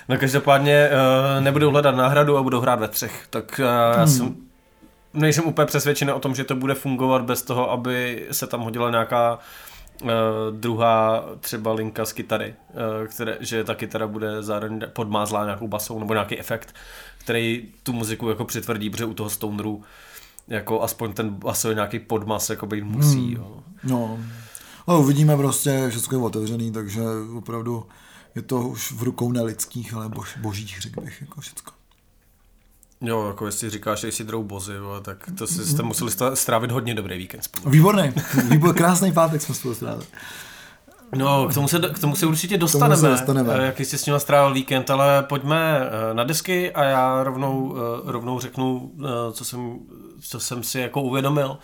No 0.08 0.16
každopádně 0.18 0.88
uh, 0.90 1.44
nebudou 1.44 1.70
hledat 1.70 1.96
náhradu 1.96 2.36
a 2.36 2.42
budou 2.42 2.60
hrát 2.60 2.80
ve 2.80 2.88
třech. 2.88 3.26
Tak 3.30 3.60
uh, 3.60 3.64
já 3.66 3.94
Hmm. 4.04 4.08
jsem, 4.08 4.36
nejsem 5.14 5.44
úplně 5.44 5.66
přesvědčený 5.66 6.12
o 6.12 6.20
tom, 6.20 6.34
že 6.34 6.44
to 6.44 6.54
bude 6.56 6.74
fungovat 6.74 7.22
bez 7.22 7.42
toho, 7.42 7.70
aby 7.70 8.26
se 8.32 8.46
tam 8.46 8.60
hodila 8.60 8.90
nějaká 8.90 9.38
uh, 10.02 10.08
druhá 10.50 11.24
třeba 11.40 11.72
linka 11.72 12.04
z 12.04 12.12
kytary, 12.12 12.54
uh, 13.00 13.06
které, 13.06 13.36
že 13.40 13.64
ta 13.64 13.74
kytara 13.74 14.06
bude 14.06 14.42
zároveň 14.42 14.80
podmázlá 14.92 15.44
nějakou 15.44 15.68
basou 15.68 15.98
nebo 15.98 16.12
nějaký 16.14 16.38
efekt, 16.38 16.74
který 17.18 17.64
tu 17.82 17.92
muziku 17.92 18.28
jako 18.28 18.44
přitvrdí, 18.44 18.90
protože 18.90 19.04
u 19.04 19.14
toho 19.14 19.30
stoneru 19.30 19.82
jako 20.48 20.82
aspoň 20.82 21.12
ten 21.12 21.30
basový 21.30 21.74
nějaký 21.74 21.98
podmas 21.98 22.50
jako 22.50 22.66
být 22.66 22.84
musí. 22.84 23.34
Hmm. 23.34 23.44
Jo. 23.44 23.62
No, 23.84 24.18
no 24.88 25.00
uvidíme 25.00 25.36
prostě, 25.36 25.86
všechno 25.90 26.18
je 26.18 26.24
otevřený, 26.24 26.72
takže 26.72 27.00
opravdu 27.36 27.86
je 28.34 28.42
to 28.42 28.60
už 28.60 28.92
v 28.92 29.02
rukou 29.02 29.32
nelidských, 29.32 29.94
ale 29.94 30.08
bož, 30.08 30.38
božích, 30.38 30.80
řekl 30.80 31.00
bych, 31.00 31.20
jako 31.20 31.40
všecko. 31.40 31.72
jo, 33.00 33.26
jako 33.26 33.46
jestli 33.46 33.70
říkáš, 33.70 34.00
že 34.00 34.08
jsi 34.12 34.24
drou 34.24 34.42
bozy, 34.42 34.72
tak 35.02 35.30
to 35.38 35.46
si, 35.46 35.66
jste 35.66 35.82
museli 35.82 36.10
strávit 36.34 36.70
hodně 36.70 36.94
dobrý 36.94 37.18
víkend 37.18 37.42
spolu. 37.42 37.70
Výborný, 37.70 38.12
výbor, 38.50 38.74
krásný 38.74 39.12
pátek 39.12 39.42
jsme 39.42 39.54
spolu 39.54 39.74
strávili. 39.74 40.06
No, 41.16 41.48
k 41.48 41.54
tomu 41.54 41.68
se, 41.68 41.78
k 41.78 41.98
tomu 41.98 42.16
se 42.16 42.26
určitě 42.26 42.58
dostaneme, 42.58 42.96
se 42.96 43.08
dostaneme. 43.08 43.54
eh, 43.58 43.66
jaký 43.66 43.84
jsi 43.84 43.98
s 43.98 44.06
ním 44.06 44.18
strávil 44.18 44.54
víkend, 44.54 44.90
ale 44.90 45.22
pojďme 45.22 45.80
eh, 45.80 46.14
na 46.14 46.24
desky 46.24 46.72
a 46.72 46.84
já 46.84 47.24
rovnou, 47.24 47.76
eh, 47.76 48.12
rovnou 48.12 48.40
řeknu, 48.40 48.92
co 49.32 49.44
jsem, 49.44 49.78
co 50.28 50.40
jsem 50.40 50.62
si 50.62 50.80
jako 50.80 51.02
uvědomil, 51.02 51.58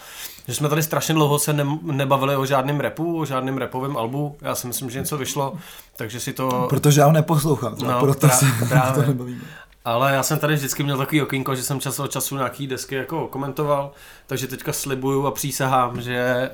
že 0.49 0.55
jsme 0.55 0.69
tady 0.69 0.83
strašně 0.83 1.15
dlouho 1.15 1.39
se 1.39 1.53
ne, 1.53 1.65
nebavili 1.83 2.37
o 2.37 2.47
žádném 2.47 2.81
repu, 2.81 3.19
o 3.21 3.25
žádném 3.25 3.59
repovém 3.59 3.97
albu, 3.97 4.37
já 4.41 4.55
si 4.55 4.67
myslím, 4.67 4.91
že 4.91 4.99
něco 4.99 5.19
vyšlo, 5.19 5.55
takže 5.97 6.21
si 6.21 6.33
to... 6.33 6.67
Protože 6.69 7.01
já 7.01 7.07
ho 7.07 7.13
neposlouchám, 7.13 7.75
No, 7.83 7.91
no, 7.91 8.01
proto 8.01 8.27
prá- 8.27 8.31
se 8.31 8.47
právě. 8.69 9.03
to 9.03 9.09
nebavíme. 9.09 9.41
Ale 9.85 10.13
já 10.13 10.23
jsem 10.23 10.39
tady 10.39 10.55
vždycky 10.55 10.83
měl 10.83 10.99
takový 10.99 11.23
okýnko, 11.23 11.55
že 11.55 11.63
jsem 11.63 11.81
čas 11.81 11.99
od 11.99 12.11
času 12.11 12.37
nějaký 12.37 12.67
desky 12.67 12.95
jako 12.95 13.29
komentoval, 13.29 13.93
takže 14.27 14.47
teďka 14.47 14.73
slibuju 14.73 15.27
a 15.27 15.31
přísahám, 15.31 16.01
že 16.01 16.51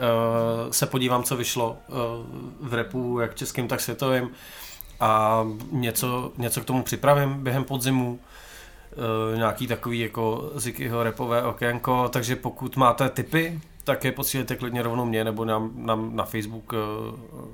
uh, 0.67 0.71
se 0.71 0.87
podívám, 0.87 1.23
co 1.23 1.37
vyšlo 1.37 1.77
uh, 1.89 1.97
v 2.61 2.75
repu, 2.75 3.21
jak 3.21 3.35
českým, 3.35 3.69
tak 3.69 3.81
světovým 3.81 4.31
a 5.01 5.43
něco, 5.71 6.33
něco 6.39 6.61
k 6.61 6.65
tomu 6.65 6.83
připravím 6.83 7.35
během 7.45 7.65
podzimu. 7.65 8.19
Uh, 8.97 9.37
nějaký 9.39 9.67
takový 9.67 9.99
jako 10.01 10.51
Zikyho 10.55 11.03
repové 11.03 11.43
okénko, 11.43 12.09
takže 12.09 12.37
pokud 12.37 12.77
máte 12.77 13.09
tipy, 13.09 13.61
tak 13.85 14.05
je 14.05 14.13
posílejte 14.13 14.57
klidně 14.57 14.83
rovnou 14.83 15.05
mě 15.05 15.25
nebo 15.25 15.45
nám, 15.45 15.71
nám 15.75 16.17
na 16.17 16.25
Facebook 16.25 16.73
uh, 16.73 17.49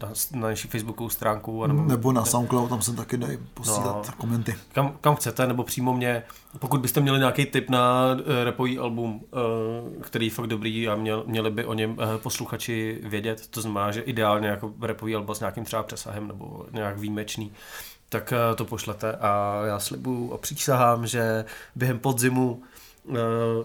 na, 0.00 0.08
na 0.32 0.48
naší 0.48 0.68
Facebookovou 0.68 1.08
stránku. 1.10 1.66
Nebo, 1.66 1.82
Nebo 1.82 2.12
na 2.12 2.24
SoundCloud, 2.24 2.68
tam 2.68 2.82
jsem 2.82 2.96
taky 2.96 3.16
dají 3.16 3.38
posílat 3.54 4.06
No. 4.06 4.14
komenty. 4.16 4.54
kam, 4.72 4.96
kam 5.00 5.16
chcete, 5.16 5.46
nebo 5.46 5.64
přímo 5.64 5.92
mě. 5.94 6.22
Pokud 6.58 6.80
byste 6.80 7.00
měli 7.00 7.18
nějaký 7.18 7.46
tip 7.46 7.70
na 7.70 8.04
uh, 8.12 8.44
repový 8.44 8.78
album, 8.78 9.20
uh, 9.96 10.02
který 10.02 10.26
je 10.26 10.30
fakt 10.32 10.46
dobrý 10.46 10.88
a 10.88 10.94
měl, 10.94 11.24
měli 11.26 11.50
by 11.50 11.64
o 11.64 11.74
něm 11.74 11.90
uh, 11.90 11.96
posluchači 12.22 13.00
vědět, 13.02 13.46
to 13.50 13.60
znamená, 13.60 13.90
že 13.90 14.00
ideálně 14.00 14.48
jako 14.48 14.72
repový 14.80 15.14
album 15.14 15.34
s 15.34 15.40
nějakým 15.40 15.64
třeba 15.64 15.82
přesahem 15.82 16.28
nebo 16.28 16.66
nějak 16.72 16.98
výjimečný, 16.98 17.52
tak 18.08 18.32
uh, 18.50 18.56
to 18.56 18.64
pošlete 18.64 19.12
a 19.12 19.62
já 19.66 19.78
slibuju 19.78 20.32
a 20.32 20.38
přísahám, 20.38 21.06
že 21.06 21.44
během 21.76 21.98
podzimu 21.98 22.62
uh, 23.04 23.16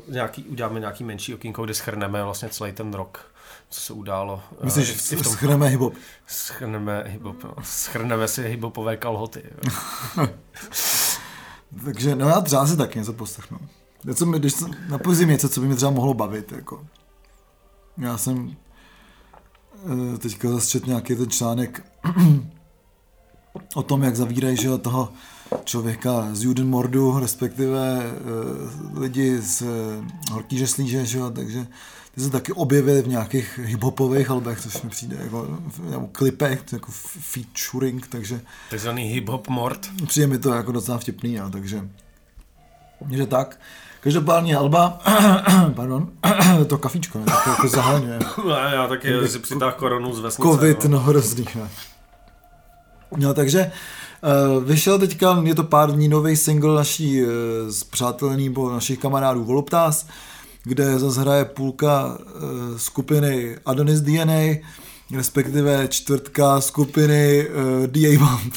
nějaký, 0.07 0.43
uděláme 0.43 0.79
nějaký 0.79 1.03
menší 1.03 1.33
okýnko, 1.33 1.65
kde 1.65 1.73
schrneme 1.73 2.23
vlastně 2.23 2.49
celý 2.49 2.71
ten 2.71 2.93
rok, 2.93 3.25
co 3.69 3.81
se 3.81 3.93
událo. 3.93 4.41
uh, 4.57 4.65
Myslíš, 4.65 4.87
že 4.87 5.15
v 5.17 5.23
tom 5.23 5.33
schrneme 5.33 5.67
hip-hop? 5.69 5.93
Schrneme, 6.27 7.03
hip-hop, 7.07 7.35
no. 7.43 7.53
schrneme 7.63 8.27
si 8.27 8.43
hiphopové 8.49 8.97
kalhoty. 8.97 9.43
Takže, 11.85 12.15
no 12.15 12.27
já 12.29 12.41
třeba 12.41 12.67
si 12.67 12.77
taky 12.77 12.99
něco 12.99 13.13
poslechnu. 13.13 13.57
Něco, 14.05 14.25
mi- 14.25 14.39
když 14.39 14.53
jsem, 14.53 14.71
na 14.89 14.97
podzim 14.97 15.29
něco, 15.29 15.49
co 15.49 15.61
by 15.61 15.67
mě 15.67 15.75
třeba 15.75 15.91
mohlo 15.91 16.13
bavit, 16.13 16.51
jako. 16.51 16.85
Já 17.97 18.17
jsem 18.17 18.55
eh, 20.15 20.17
teďka 20.17 20.49
zase 20.49 20.79
nějaký 20.85 21.15
ten 21.15 21.29
článek 21.29 21.83
o 23.75 23.83
tom, 23.83 24.03
jak 24.03 24.15
zavírají 24.15 24.57
že, 24.57 24.77
toho 24.77 25.09
člověka 25.63 26.29
z 26.31 26.43
Judenmordu, 26.43 27.19
respektive 27.19 27.97
uh, 28.93 29.01
lidi 29.01 29.41
z 29.41 29.61
uh, 29.61 29.67
Horký 30.31 30.57
žeslíže, 30.57 31.05
že 31.05 31.17
jo, 31.17 31.29
takže 31.29 31.67
ty 32.15 32.21
se 32.21 32.29
taky 32.29 32.51
objevily 32.53 33.01
v 33.01 33.07
nějakých 33.07 33.59
hiphopových 33.63 34.29
albech, 34.29 34.61
což 34.61 34.81
mi 34.81 34.89
přijde 34.89 35.17
jako, 35.23 35.47
v- 35.67 35.91
nebo 35.91 36.07
klipech, 36.11 36.63
jako 36.71 36.91
featuring, 37.19 38.07
takže 38.07 38.41
Takzvaný 38.69 39.21
hip-hop 39.21 39.49
mord. 39.49 39.89
přijde 40.07 40.27
mi 40.27 40.37
to 40.37 40.53
jako 40.53 40.71
docela 40.71 40.97
vtipný, 40.97 41.33
jo, 41.33 41.49
takže, 41.49 41.89
takže 43.09 43.25
tak. 43.25 43.59
Každopádně 44.01 44.55
Alba, 44.55 44.99
pardon, 45.75 46.09
to 46.67 46.77
kafíčko, 46.77 47.19
ne, 47.19 47.25
to 47.43 47.49
jako 47.49 47.67
zaháňuje. 47.67 48.19
Ne, 48.47 48.71
já 48.73 48.87
taky 48.87 49.27
si 49.27 49.39
přitáhl 49.39 49.71
koronu 49.71 50.13
z 50.15 50.19
vesnice. 50.19 50.49
Covid, 50.51 50.83
no. 50.83 50.89
no 50.89 50.99
hrozný, 50.99 51.45
ne. 51.55 51.69
No 53.17 53.33
takže 53.33 53.71
uh, 54.21 54.63
vyšel 54.63 54.99
teďka, 54.99 55.41
je 55.43 55.55
to 55.55 55.63
pár 55.63 55.91
dní 55.91 56.07
nový 56.07 56.37
single 56.37 56.75
naší 56.75 57.23
uh, 57.23 57.29
zpřátelený 57.69 58.49
nebo 58.49 58.71
našich 58.71 58.99
kamarádů 58.99 59.43
Voluptas, 59.43 60.07
kde 60.63 60.99
zase 60.99 61.21
hraje 61.21 61.45
půlka 61.45 62.17
uh, 62.17 62.77
skupiny 62.77 63.57
Adonis 63.65 64.01
DNA, 64.01 64.55
respektive 65.15 65.87
čtvrtka 65.87 66.61
skupiny 66.61 67.47
uh, 67.47 67.87
DA 67.87 68.19
Bump. 68.19 68.55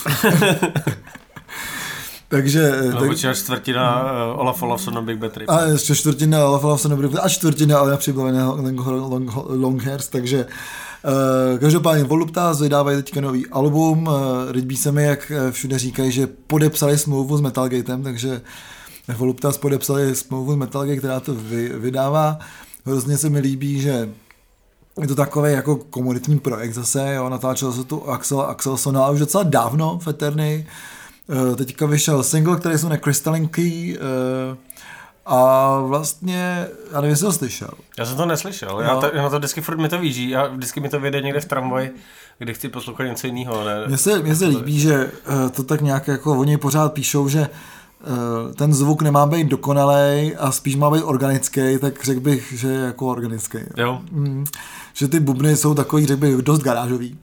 takže, 2.28 2.72
eh, 2.74 2.92
No, 2.92 3.00
tak, 3.00 3.08
počítáš 3.08 3.38
čtvrtina 3.38 4.02
uh, 4.02 4.40
Olaf 4.40 4.62
a 4.96 5.00
Big 5.00 5.18
Bad 5.18 5.32
Trip. 5.32 5.50
a 5.50 5.62
ještě 5.62 5.94
čtvrtina 5.94 6.46
Olaf 6.48 6.80
se 6.80 6.88
nebude 6.88 7.08
a 7.20 7.28
čtvrtina 7.28 7.78
ale 7.78 7.96
připravené 7.96 8.44
long, 8.44 8.86
long, 8.86 9.30
long 9.48 9.82
hairs, 9.82 10.08
takže 10.08 10.44
uh, 10.44 10.50
každopádně 11.60 12.04
Voluptas 12.04 12.60
vydávají 12.60 12.96
teďka 12.96 13.20
nový 13.20 13.46
album, 13.46 14.06
uh, 14.06 14.14
líbí 14.50 14.76
se 14.76 14.92
mi, 14.92 15.04
jak 15.04 15.30
eh, 15.30 15.52
všude 15.52 15.78
říkají, 15.78 16.12
že 16.12 16.26
podepsali 16.26 16.98
smlouvu 16.98 17.36
s 17.36 17.40
Metalgatem, 17.40 18.02
takže 18.02 18.40
Voluptas 19.16 19.58
podepsali 19.58 20.14
smlouvu 20.14 20.52
s 20.52 20.56
Metalgate, 20.56 20.96
která 20.96 21.20
to 21.20 21.34
vy, 21.34 21.68
vydává. 21.68 22.38
Hrozně 22.84 23.18
se 23.18 23.30
mi 23.30 23.38
líbí, 23.38 23.80
že 23.80 24.08
je 25.00 25.08
to 25.08 25.14
takový 25.14 25.52
jako 25.52 25.76
komunitní 25.76 26.38
projekt 26.38 26.74
zase, 26.74 27.14
jo, 27.14 27.28
natáčel 27.28 27.72
se 27.72 27.84
tu 27.84 28.08
Axel, 28.08 28.40
Axel 28.40 28.76
Sonal 28.76 29.14
už 29.14 29.20
docela 29.20 29.44
dávno 29.44 29.98
v 30.02 30.08
Eterny, 30.08 30.66
teďka 31.56 31.86
vyšel 31.86 32.22
single, 32.22 32.56
který 32.56 32.78
se 32.78 32.86
jmenuje 32.86 33.00
Crystalline 33.00 33.48
Key 33.48 33.98
a 35.26 35.78
vlastně, 35.80 36.66
já 36.92 37.00
nevím, 37.00 37.10
jestli 37.10 37.26
ho 37.26 37.32
slyšel. 37.32 37.68
Já 37.98 38.04
jsem 38.06 38.16
to 38.16 38.26
neslyšel, 38.26 38.80
já, 38.80 38.94
No. 38.94 39.00
to, 39.00 39.10
já 39.14 39.22
na 39.22 39.30
to 39.30 39.38
vždycky 39.38 39.60
furt 39.60 39.76
mi 39.78 39.88
to 39.88 39.98
vyjíždí 39.98 40.36
a 40.36 40.46
vždycky 40.46 40.80
mi 40.80 40.88
to 40.88 41.00
vyjde 41.00 41.20
někde 41.20 41.40
v 41.40 41.44
tramvaji, 41.44 41.94
kde 42.38 42.52
chci 42.52 42.68
poslouchat 42.68 43.04
něco 43.04 43.26
jiného. 43.26 43.64
Ne? 43.64 43.84
Mně 43.86 43.96
se, 43.98 44.18
mně 44.22 44.34
se 44.34 44.46
líbí, 44.46 44.80
že 44.80 45.04
uh, 45.04 45.50
to 45.50 45.62
tak 45.62 45.80
nějak 45.80 46.08
jako 46.08 46.38
oni 46.38 46.56
pořád 46.56 46.92
píšou, 46.92 47.28
že 47.28 47.40
uh, 47.40 48.52
ten 48.54 48.74
zvuk 48.74 49.02
nemá 49.02 49.26
být 49.26 49.48
dokonalej 49.48 50.36
a 50.40 50.52
spíš 50.52 50.76
má 50.76 50.90
být 50.90 51.02
organický, 51.02 51.78
tak 51.80 52.04
řekl 52.04 52.20
bych, 52.20 52.52
že 52.52 52.68
je 52.68 52.80
jako 52.80 53.06
organický. 53.06 53.58
Jo, 53.76 54.00
Mm, 54.12 54.44
že 54.92 55.08
ty 55.08 55.20
bubny 55.20 55.56
jsou 55.56 55.74
takový, 55.74 56.06
řekl 56.06 56.20
bych, 56.20 56.34
dost 56.36 56.60
garážový. 56.62 57.18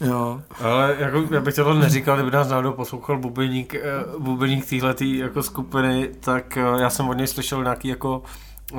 Jo. 0.00 0.40
ale 0.60 0.96
jako, 0.98 1.34
já 1.34 1.40
bych 1.40 1.54
tohle 1.54 1.74
neříkal, 1.80 2.16
kdyby 2.16 2.30
nás 2.30 2.48
náhodou 2.48 2.72
poslouchal 2.72 3.18
bubeník, 3.18 3.74
eh, 3.74 3.80
bubeník 4.18 4.66
téhletý 4.68 5.18
jako 5.18 5.42
skupiny, 5.42 6.08
tak 6.20 6.56
eh, 6.56 6.82
já 6.82 6.90
jsem 6.90 7.08
od 7.08 7.14
něj 7.14 7.26
slyšel 7.26 7.62
nějaký 7.62 7.88
jako 7.88 8.22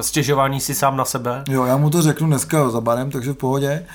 stěžování 0.01 0.59
si 0.59 0.75
sám 0.75 0.97
na 0.97 1.05
sebe. 1.05 1.43
jo, 1.49 1.65
já 1.65 1.77
mu 1.77 1.89
to 1.89 2.01
řeknu 2.01 2.27
dneska 2.27 2.69
za 2.69 2.81
barem, 2.81 3.11
takže 3.11 3.31
v 3.31 3.35
pohodě. 3.35 3.85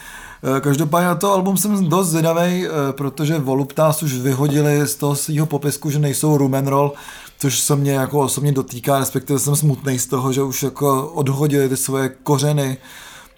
Eh, 0.56 0.60
Každopádně 0.60 1.06
na 1.08 1.14
to 1.14 1.32
album 1.32 1.56
jsem 1.56 1.88
dost 1.88 2.08
zvědavý, 2.08 2.66
protože 2.92 3.38
Voluptas 3.38 4.02
už 4.02 4.14
vyhodili 4.14 4.86
z 4.86 4.94
toho 4.94 5.16
svého 5.16 5.46
popisku, 5.46 5.90
že 5.90 5.98
nejsou 5.98 6.36
room 6.36 6.54
and 6.54 6.68
roll, 6.68 6.92
což 7.38 7.58
se 7.60 7.76
mě 7.76 7.92
jako 7.92 8.20
osobně 8.20 8.52
dotýká, 8.52 8.98
respektive 8.98 9.38
jsem 9.38 9.56
smutný 9.56 9.98
z 9.98 10.06
toho, 10.06 10.32
že 10.32 10.42
už 10.42 10.62
jako 10.62 11.06
odhodili 11.08 11.68
ty 11.68 11.76
svoje 11.76 12.08
kořeny 12.08 12.76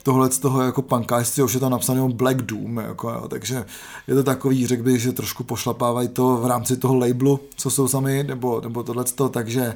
tohle 0.09 0.31
z 0.31 0.39
toho 0.39 0.63
jako 0.63 0.83
punkářství, 0.83 1.43
už 1.43 1.55
je 1.55 1.61
tam 1.61 1.73
napsané 1.73 2.09
Black 2.09 2.43
Doom, 2.43 2.77
jako, 2.77 3.11
jo, 3.11 3.29
takže 3.29 3.65
je 4.07 4.15
to 4.15 4.23
takový, 4.23 4.67
řekl 4.67 4.83
bych, 4.83 5.03
že 5.03 5.13
trošku 5.13 5.45
pošlapávají 5.45 6.09
to 6.09 6.37
v 6.37 6.47
rámci 6.47 6.77
toho 6.77 6.95
labelu, 6.95 7.41
co 7.57 7.71
jsou 7.71 7.89
sami, 7.89 8.25
nebo, 8.25 8.61
nebo 8.61 8.83
tohle 8.83 9.05
takže 9.31 9.75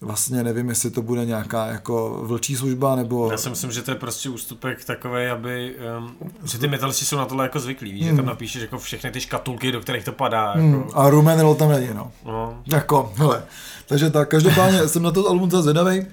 vlastně 0.00 0.42
nevím, 0.42 0.68
jestli 0.68 0.90
to 0.90 1.02
bude 1.02 1.24
nějaká 1.24 1.66
jako 1.66 2.20
vlčí 2.22 2.56
služba, 2.56 2.96
nebo... 2.96 3.30
Já 3.30 3.38
si 3.38 3.50
myslím, 3.50 3.72
že 3.72 3.82
to 3.82 3.90
je 3.90 3.94
prostě 3.94 4.28
ústupek 4.28 4.84
takový, 4.84 5.26
aby, 5.26 5.74
um, 5.98 6.14
že 6.44 6.58
ty 6.58 6.68
metalisti 6.68 7.04
jsou 7.04 7.16
na 7.16 7.26
tohle 7.26 7.44
jako 7.44 7.60
zvyklí, 7.60 7.92
víš, 7.92 8.04
že 8.04 8.16
tam 8.16 8.26
napíšeš 8.26 8.62
jako 8.62 8.78
všechny 8.78 9.10
ty 9.10 9.20
škatulky, 9.20 9.72
do 9.72 9.80
kterých 9.80 10.04
to 10.04 10.12
padá. 10.12 10.46
Jako, 10.46 10.58
Hmm, 10.58 10.84
a 10.94 11.10
roll 11.10 11.54
tam 11.54 11.68
není, 11.68 11.88
no. 11.94 12.12
no. 12.26 12.62
Jako, 12.72 13.12
hele. 13.16 13.42
Takže 13.86 14.10
tak, 14.10 14.28
každopádně 14.28 14.88
jsem 14.88 15.02
na 15.02 15.10
to 15.10 15.28
album 15.28 15.48
docela 15.48 15.62
zvědavej. 15.62 16.06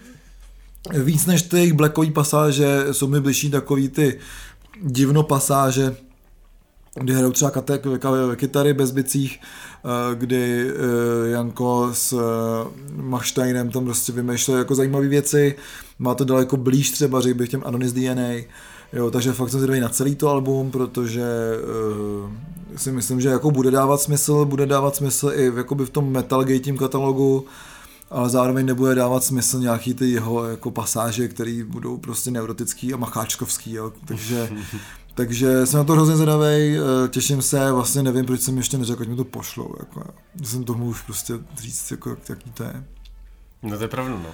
Víc 0.88 1.26
než 1.26 1.42
ty 1.42 1.58
jejich 1.58 1.74
blackový 1.74 2.12
pasáže 2.12 2.86
jsou 2.92 3.08
mi 3.08 3.20
bližší 3.20 3.52
takový 3.52 3.90
ty 3.90 4.20
divno 4.82 5.24
pasáže, 5.24 5.96
kdy 7.02 7.14
hrajou 7.14 7.32
třeba 7.32 7.52
katek, 7.52 7.86
ka- 7.86 8.36
kytary 8.36 8.74
bez 8.74 8.92
bicích, 8.92 9.40
eh, 9.42 10.16
kdy 10.16 10.70
eh, 10.70 11.30
Janko 11.30 11.90
s 11.94 12.14
eh, 12.14 12.22
Machsteinem 13.02 13.72
tam 13.72 13.86
prostě 13.86 14.12
vymýšlel 14.12 14.58
jako 14.58 14.76
zajímavé 14.76 15.08
věci, 15.08 15.56
má 16.00 16.16
to 16.16 16.26
daleko 16.26 16.58
blíž 16.58 16.92
třeba, 16.92 17.22
řekl 17.22 17.38
bych 17.38 17.50
těm 17.50 17.64
Adonis 17.66 17.94
DNA, 17.94 18.34
jo, 18.94 19.12
takže 19.12 19.34
fakt 19.34 19.50
jsem 19.50 19.60
zvědavý 19.60 19.80
na 19.80 19.90
celý 19.90 20.16
to 20.16 20.30
album, 20.30 20.72
protože 20.72 21.24
uh, 22.24 22.30
si 22.76 22.92
myslím, 22.92 23.22
že 23.22 23.30
jako 23.30 23.52
bude 23.52 23.72
dávat 23.72 24.02
smysl, 24.02 24.46
bude 24.46 24.66
dávat 24.66 24.96
smysl 24.96 25.32
i 25.36 25.50
v, 25.50 25.58
jakoby 25.58 25.86
v 25.86 25.90
tom 25.90 26.12
Metal 26.12 26.44
Gateím 26.44 26.78
katalogu, 26.78 27.46
ale 28.12 28.30
zároveň 28.30 28.66
nebude 28.66 28.96
dávat 28.96 29.24
smysl 29.24 29.60
nějaký 29.60 29.94
ty 29.94 30.10
jeho 30.10 30.46
jako 30.46 30.72
pasáže, 30.72 31.28
které 31.28 31.64
budou 31.68 31.98
prostě 31.98 32.32
neurotický 32.32 32.94
a 32.94 32.98
macháčkovský, 32.98 33.74
jo. 33.74 33.94
takže 34.06 34.50
takže 35.14 35.66
jsem 35.66 35.78
na 35.78 35.84
to 35.84 35.94
hrozně 35.94 36.16
zvědavej, 36.16 36.78
eh, 36.78 37.08
těším 37.08 37.42
se, 37.42 37.72
vlastně 37.72 38.04
nevím, 38.04 38.26
proč 38.26 38.42
jsem 38.42 38.58
ještě 38.58 38.78
neřekl, 38.78 39.02
ať 39.02 39.08
mi 39.08 39.16
to 39.16 39.26
pošlou, 39.26 39.76
jako, 39.80 40.04
jsem 40.44 40.64
tomu 40.64 40.86
už 40.86 41.02
prostě 41.02 41.34
říct, 41.58 41.92
jako, 41.92 42.18
jaký 42.30 42.52
to 42.52 42.64
je. 42.64 42.84
no 43.64 43.78
to 43.78 43.84
je 43.84 43.88
pravda, 43.88 44.14
no. 44.14 44.30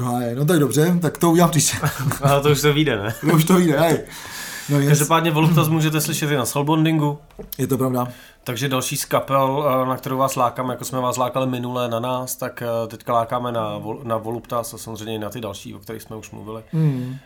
No, 0.00 0.20
no 0.34 0.44
tak 0.44 0.58
dobře, 0.58 0.98
tak 1.02 1.18
to 1.18 1.30
udělám 1.30 1.50
příště. 1.50 1.76
Ale 2.22 2.40
to 2.40 2.50
už 2.50 2.58
se 2.58 2.72
vyjde, 2.72 2.96
ne? 2.96 3.14
no, 3.22 3.34
už 3.34 3.44
to 3.44 3.54
vyjde, 3.54 3.80
hej. 3.80 3.98
No, 4.70 4.80
je, 4.80 4.88
Každopádně 4.88 5.30
Voluptas 5.30 5.68
můžete 5.68 6.00
slyšet 6.00 6.30
i 6.30 6.36
na 6.36 6.46
Soulbondingu, 6.46 7.18
je 7.58 7.66
to 7.66 7.78
pravda. 7.78 8.08
takže 8.44 8.68
další 8.68 8.96
z 8.96 9.04
kapel, 9.04 9.64
eh, 9.82 9.88
na 9.88 9.96
kterou 9.96 10.16
vás 10.18 10.36
lákáme, 10.36 10.74
jako 10.74 10.84
jsme 10.84 11.00
vás 11.00 11.16
lákali 11.16 11.46
minule 11.46 11.88
na 11.88 12.00
nás, 12.00 12.36
tak 12.36 12.62
eh, 12.62 12.86
teďka 12.88 13.12
lákáme 13.12 13.52
na, 13.52 13.78
Vol- 13.78 14.00
na 14.04 14.16
Voluptas 14.16 14.74
a 14.74 14.78
samozřejmě 14.78 15.14
i 15.14 15.18
na 15.18 15.30
ty 15.30 15.40
další, 15.40 15.74
o 15.74 15.78
kterých 15.78 16.02
jsme 16.02 16.16
už 16.16 16.30
mluvili. 16.30 16.62
Mm. 16.72 17.16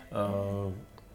Uh, 0.66 0.72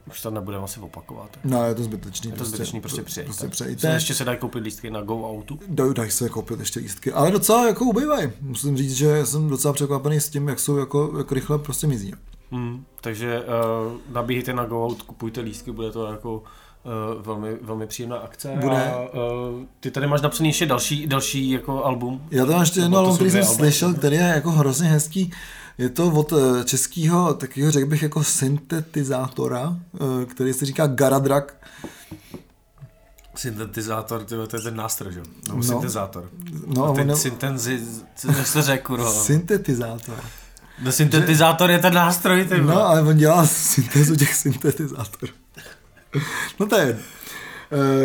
už 0.07 0.21
to 0.21 0.31
nebudeme 0.31 0.63
asi 0.63 0.79
opakovat. 0.79 1.29
No, 1.43 1.63
je 1.65 1.75
to 1.75 1.83
zbytečný. 1.83 2.31
Je 2.31 2.37
to 2.37 2.45
zbytečný, 2.45 2.81
prostě 2.81 3.01
přijďte. 3.03 3.23
Prostě 3.23 3.43
Se 3.45 3.49
přejte. 3.49 3.87
ještě 3.87 4.13
se 4.13 4.25
dají 4.25 4.37
koupit 4.37 4.59
lístky 4.63 4.89
na 4.91 5.01
Go 5.01 5.29
Outu. 5.31 5.59
Daj, 5.67 5.93
daj 5.93 6.11
se 6.11 6.29
koupit 6.29 6.59
ještě 6.59 6.79
lístky, 6.79 7.11
ale 7.11 7.31
docela 7.31 7.67
jako 7.67 7.85
ubývají. 7.85 8.29
Musím 8.41 8.77
říct, 8.77 8.93
že 8.95 9.25
jsem 9.25 9.49
docela 9.49 9.73
překvapený 9.73 10.19
s 10.19 10.29
tím, 10.29 10.47
jak 10.47 10.59
jsou 10.59 10.77
jako, 10.77 11.13
jak 11.17 11.31
rychle 11.31 11.57
prostě 11.59 11.87
mizí. 11.87 12.13
Hmm, 12.51 12.85
takže 13.01 13.39
uh, 13.39 14.13
nabíhejte 14.13 14.53
na 14.53 14.65
Go 14.65 14.85
Out, 14.85 15.01
kupujte 15.01 15.41
lístky, 15.41 15.71
bude 15.71 15.91
to 15.91 16.05
jako 16.05 16.33
uh, 16.37 17.21
velmi, 17.25 17.57
velmi 17.61 17.87
příjemná 17.87 18.17
akce. 18.17 18.57
Bude. 18.61 18.91
A, 18.91 18.99
uh, 18.99 19.09
ty 19.79 19.91
tady 19.91 20.07
máš 20.07 20.21
napsaný 20.21 20.49
ještě 20.49 20.65
další, 20.65 21.07
další 21.07 21.49
jako 21.51 21.83
album. 21.85 22.21
Já 22.31 22.45
tam 22.45 22.59
ještě 22.59 22.79
jedno 22.79 22.97
album, 22.97 23.15
který 23.15 23.31
jsem 23.31 23.41
alba. 23.43 23.53
slyšel, 23.53 23.93
který 23.93 24.15
je 24.15 24.21
jako 24.23 24.51
hrozně 24.51 24.87
hezký. 24.89 25.31
Je 25.77 25.89
to 25.89 26.07
od 26.11 26.33
eh, 26.33 26.63
českého, 26.63 27.33
takového 27.33 27.71
řekl 27.71 27.87
bych 27.89 28.03
jako 28.03 28.23
syntetizátora, 28.23 29.75
eh, 30.21 30.25
který 30.25 30.53
se 30.53 30.65
říká 30.65 30.87
Garadrak. 30.87 31.55
Syntetizátor, 33.35 34.23
to 34.23 34.35
je 34.41 34.61
ten 34.63 34.75
nástroj, 34.75 35.13
že? 35.13 35.19
jo? 35.19 35.25
No, 35.49 35.55
No. 35.55 35.63
syntezátor. 35.63 36.29
No, 36.67 36.73
No, 36.75 36.85
a 36.85 36.89
on 36.89 36.95
ten 36.95 37.09
je- 37.09 37.15
syntenzi, 37.15 37.81
co 38.15 38.33
se 38.43 38.61
řekl, 38.61 38.87
kurva. 38.87 39.11
Syntetizátor. 39.11 40.15
No, 40.81 40.91
syntetizátor 40.91 41.71
je 41.71 41.79
ten 41.79 41.93
nástroj, 41.93 42.45
ty 42.45 42.61
No, 42.61 42.87
ale 42.87 43.01
on 43.01 43.17
dělá 43.17 43.45
syntézu 43.47 44.15
těch 44.15 44.33
syntetizátorů. 44.35 45.31
No 46.59 46.65
to 46.65 46.75
je 46.75 46.85
jedno. 46.87 47.01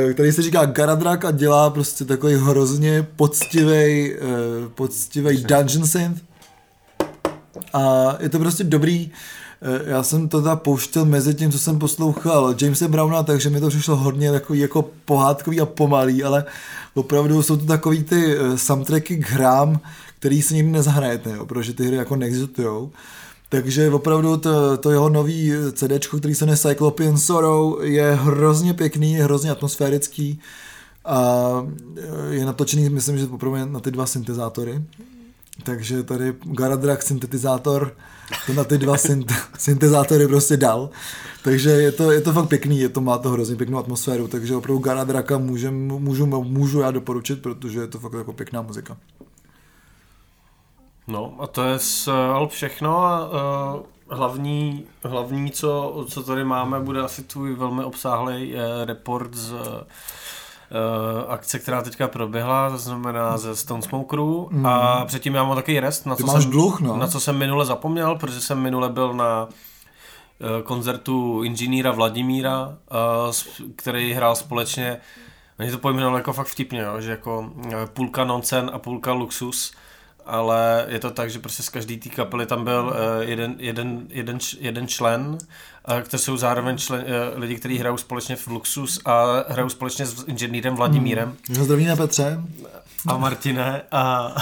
Eh, 0.09 0.13
který 0.13 0.33
se 0.33 0.43
říká 0.43 0.65
Garadrak 0.65 1.25
a 1.25 1.31
dělá 1.31 1.71
prostě 1.71 2.05
takový 2.05 2.35
hrozně 2.35 3.07
poctivý, 3.17 4.15
poctivý 4.75 5.45
dungeon 5.45 5.87
synth. 5.87 6.23
A 7.73 8.15
je 8.21 8.29
to 8.29 8.39
prostě 8.39 8.65
dobrý. 8.65 9.11
Eh, 9.63 9.91
Já 9.91 10.03
jsem 10.03 10.29
to 10.29 10.43
teda 10.43 10.57
pouštěl 10.57 11.05
mezi 11.05 11.35
tím, 11.35 11.53
co 11.53 11.59
jsem 11.59 11.79
poslouchal 11.79 12.55
Jamesa 12.61 12.89
Browna, 12.89 13.23
takže 13.23 13.51
mi 13.51 13.61
to 13.61 13.69
přišlo 13.69 13.97
hodně 13.97 14.33
takový 14.33 14.59
jako 14.59 14.91
pohádkový 15.05 15.61
a 15.61 15.67
pomalý, 15.67 16.25
ale 16.25 16.45
opravdu 16.95 17.43
jsou 17.43 17.57
to 17.57 17.67
takový 17.67 18.03
ty 18.05 18.37
eh, 18.39 18.59
soundtracky 18.59 19.17
k 19.17 19.31
hrám, 19.31 19.81
který 20.25 20.43
si 20.43 20.55
nikdy 20.55 20.73
nezahrajete, 20.73 21.31
jo, 21.31 21.47
protože 21.47 21.73
ty 21.73 21.87
hry 21.87 21.97
jako 21.97 22.17
neexistujou. 22.17 22.91
Takže 23.49 23.91
opravdu 23.91 24.37
to, 24.37 24.77
to 24.77 24.91
jeho 24.91 25.09
nový 25.09 25.53
CD, 25.73 26.07
který 26.19 26.35
se 26.35 26.45
jmenuje 26.45 26.57
Cyclopean 26.57 27.19
Sorrow, 27.19 27.85
je 27.85 28.15
hrozně 28.15 28.75
pěkný, 28.75 29.15
je 29.15 29.25
hrozně 29.25 29.51
atmosférický 29.51 30.41
a 31.05 31.49
eh, 31.97 32.35
je 32.35 32.45
natočený, 32.45 32.89
myslím, 32.89 33.19
že 33.19 33.27
opravdu 33.27 33.73
na 33.73 33.81
ty 33.81 33.91
dva 33.91 34.07
syntezátory. 34.07 34.83
Takže 35.63 36.03
tady 36.03 36.35
Garadrak 36.45 37.03
syntetizátor 37.03 37.97
to 38.47 38.53
na 38.53 38.65
ty 38.65 38.79
dva 38.79 38.97
synt- 38.97 39.35
syntezátory 39.59 40.29
prostě 40.29 40.57
dal. 40.57 40.91
Takže 41.43 41.71
je 41.71 41.93
to, 41.93 42.13
je 42.13 42.21
to 42.21 42.33
fakt 42.33 42.49
pěkný, 42.49 42.81
je 42.81 42.89
to, 42.89 43.01
má 43.01 43.19
to 43.19 43.31
hrozně 43.31 43.57
pěknou 43.57 43.79
atmosféru, 43.79 44.29
takže 44.29 44.57
opravdu 44.57 44.79
Garadraka 44.83 45.39
můžem, 45.39 45.89
můžu, 45.89 46.27
můžu 46.27 46.81
já 46.81 46.91
doporučit, 46.91 47.43
protože 47.43 47.81
je 47.81 47.87
to 47.87 47.99
fakt 47.99 48.13
jako 48.13 48.33
pěkná 48.33 48.63
muzika. 48.63 48.97
No 51.07 51.35
a 51.39 51.47
to 51.47 51.63
je 51.63 51.79
z 51.79 52.09
Alp 52.09 52.51
všechno 52.51 53.05
a 53.05 53.27
uh, 53.27 53.83
hlavní, 54.09 54.85
hlavní 55.05 55.51
co, 55.51 56.05
co 56.09 56.23
tady 56.23 56.45
máme, 56.45 56.81
bude 56.81 57.01
asi 57.01 57.23
tvůj 57.23 57.55
velmi 57.55 57.85
obsáhlý 57.85 58.55
uh, 58.55 58.61
report 58.85 59.35
z 59.35 59.53
uh, 59.53 59.59
akce, 61.29 61.59
která 61.59 61.83
teďka 61.83 62.09
proběhla, 62.09 62.71
to 62.71 62.79
znamená 62.79 63.39
ze 63.39 63.57
Stone 63.57 63.83
Smokeru 63.83 64.49
mm. 64.51 64.67
a 64.67 65.05
předtím 65.05 65.35
já 65.35 65.45
mám 65.45 65.57
takový 65.57 65.81
rest, 65.81 66.07
na 66.07 66.17
Ty 66.17 66.23
co, 66.23 66.33
máš 66.33 66.43
jsem, 66.43 66.51
dluh, 66.51 66.81
no. 66.81 66.97
na 66.97 67.07
co 67.07 67.21
jsem 67.21 67.39
minule 67.39 67.67
zapomněl, 67.67 68.17
protože 68.17 68.41
jsem 68.41 68.59
minule 68.59 68.89
byl 68.89 69.15
na 69.15 69.49
eh, 70.41 70.63
koncertu 70.63 71.43
inženýra 71.43 71.93
Vladimíra, 71.93 72.77
eh, 72.91 73.73
který 73.77 74.13
hrál 74.13 74.37
společně, 74.37 75.01
oni 75.61 75.71
to 75.71 75.79
pojmenovali 75.79 76.19
jako 76.19 76.33
fakt 76.33 76.47
vtipně, 76.47 76.81
jo, 76.81 77.01
že 77.01 77.11
jako 77.11 77.51
eh, 77.67 77.87
půlka 77.87 78.25
noncen 78.25 78.71
a 78.75 78.79
půlka 78.79 79.13
luxus, 79.13 79.73
ale 80.27 80.87
je 80.89 80.99
to 80.99 81.11
tak, 81.11 81.31
že 81.31 81.39
prostě 81.39 81.63
z 81.63 81.69
každé 81.69 81.97
té 81.97 82.09
kapely 82.09 82.47
tam 82.47 82.65
byl 82.65 82.95
eh, 82.97 83.25
jeden, 83.25 83.55
jeden, 83.59 84.07
jeden, 84.09 84.39
jeden 84.61 84.89
člen, 84.89 85.39
kteří 86.03 86.25
jsou 86.25 86.37
zároveň 86.37 86.79
člen, 86.79 87.05
eh, 87.07 87.39
lidi, 87.39 87.55
kteří 87.57 87.79
hrajou 87.79 87.97
společně 87.97 88.37
v 88.37 88.47
Luxus 88.47 89.01
a 89.05 89.45
hrajou 89.49 89.69
společně 89.69 90.07
s 90.07 90.25
inženýrem 90.27 90.75
Vladimírem. 90.75 91.37
Takže 91.47 91.65
zdravíme 91.65 91.97
Petře. 91.97 92.41
a 93.07 93.17
Martine 93.19 93.83
a, 93.93 94.35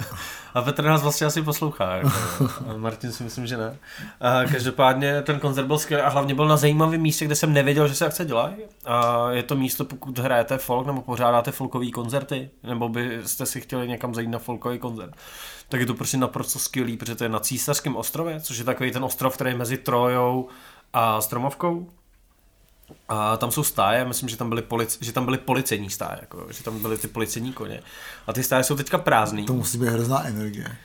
A 0.56 0.62
Petr 0.62 0.84
nás 0.84 1.02
vlastně 1.02 1.26
asi 1.26 1.42
poslouchá. 1.42 1.96
Jako, 1.96 2.10
Martin 2.76 3.12
si 3.12 3.24
myslím, 3.24 3.46
že 3.46 3.56
ne. 3.56 3.76
A 4.20 4.44
každopádně 4.44 5.22
ten 5.22 5.40
koncert 5.40 5.66
byl 5.66 5.78
skvělý 5.78 6.02
a 6.02 6.08
hlavně 6.08 6.34
byl 6.34 6.48
na 6.48 6.56
zajímavém 6.56 7.00
místě, 7.00 7.24
kde 7.24 7.34
jsem 7.34 7.52
nevěděl, 7.52 7.88
že 7.88 7.94
se 7.94 8.06
akce 8.06 8.24
dělají. 8.24 8.54
A 8.84 9.26
je 9.30 9.42
to 9.42 9.56
místo, 9.56 9.84
pokud 9.84 10.18
hrajete 10.18 10.58
folk 10.58 10.86
nebo 10.86 11.02
pořádáte 11.02 11.52
folkové 11.52 11.90
koncerty, 11.90 12.50
nebo 12.62 12.88
byste 12.88 13.46
si 13.46 13.60
chtěli 13.60 13.88
někam 13.88 14.14
zajít 14.14 14.30
na 14.30 14.38
folkový 14.38 14.78
koncert, 14.78 15.14
tak 15.68 15.80
je 15.80 15.86
to 15.86 15.94
prostě 15.94 16.16
naprosto 16.16 16.58
skvělý, 16.58 16.96
protože 16.96 17.14
to 17.14 17.24
je 17.24 17.30
na 17.30 17.40
Císařském 17.40 17.96
ostrově, 17.96 18.40
což 18.40 18.58
je 18.58 18.64
takový 18.64 18.90
ten 18.90 19.04
ostrov, 19.04 19.34
který 19.34 19.50
je 19.50 19.56
mezi 19.56 19.76
Trojou 19.76 20.48
a 20.92 21.20
Stromovkou. 21.20 21.88
A 23.08 23.36
tam 23.36 23.50
jsou 23.50 23.64
stáje, 23.64 24.04
myslím, 24.04 24.28
že 24.28 24.36
tam 24.36 24.48
byly, 24.48 24.62
polic, 24.62 24.98
že 25.00 25.12
tam 25.12 25.24
byly 25.24 25.38
policejní 25.38 25.90
stáje, 25.90 26.18
jako, 26.20 26.46
že 26.50 26.62
tam 26.62 26.78
byly 26.78 26.98
ty 26.98 27.08
policejní 27.08 27.52
koně. 27.52 27.82
A 28.26 28.32
ty 28.32 28.42
stáje 28.42 28.64
jsou 28.64 28.76
teďka 28.76 28.98
prázdný. 28.98 29.46
To 29.46 29.52
musí 29.52 29.78
být 29.78 29.88
hrozná 29.88 30.26
energie. 30.26 30.76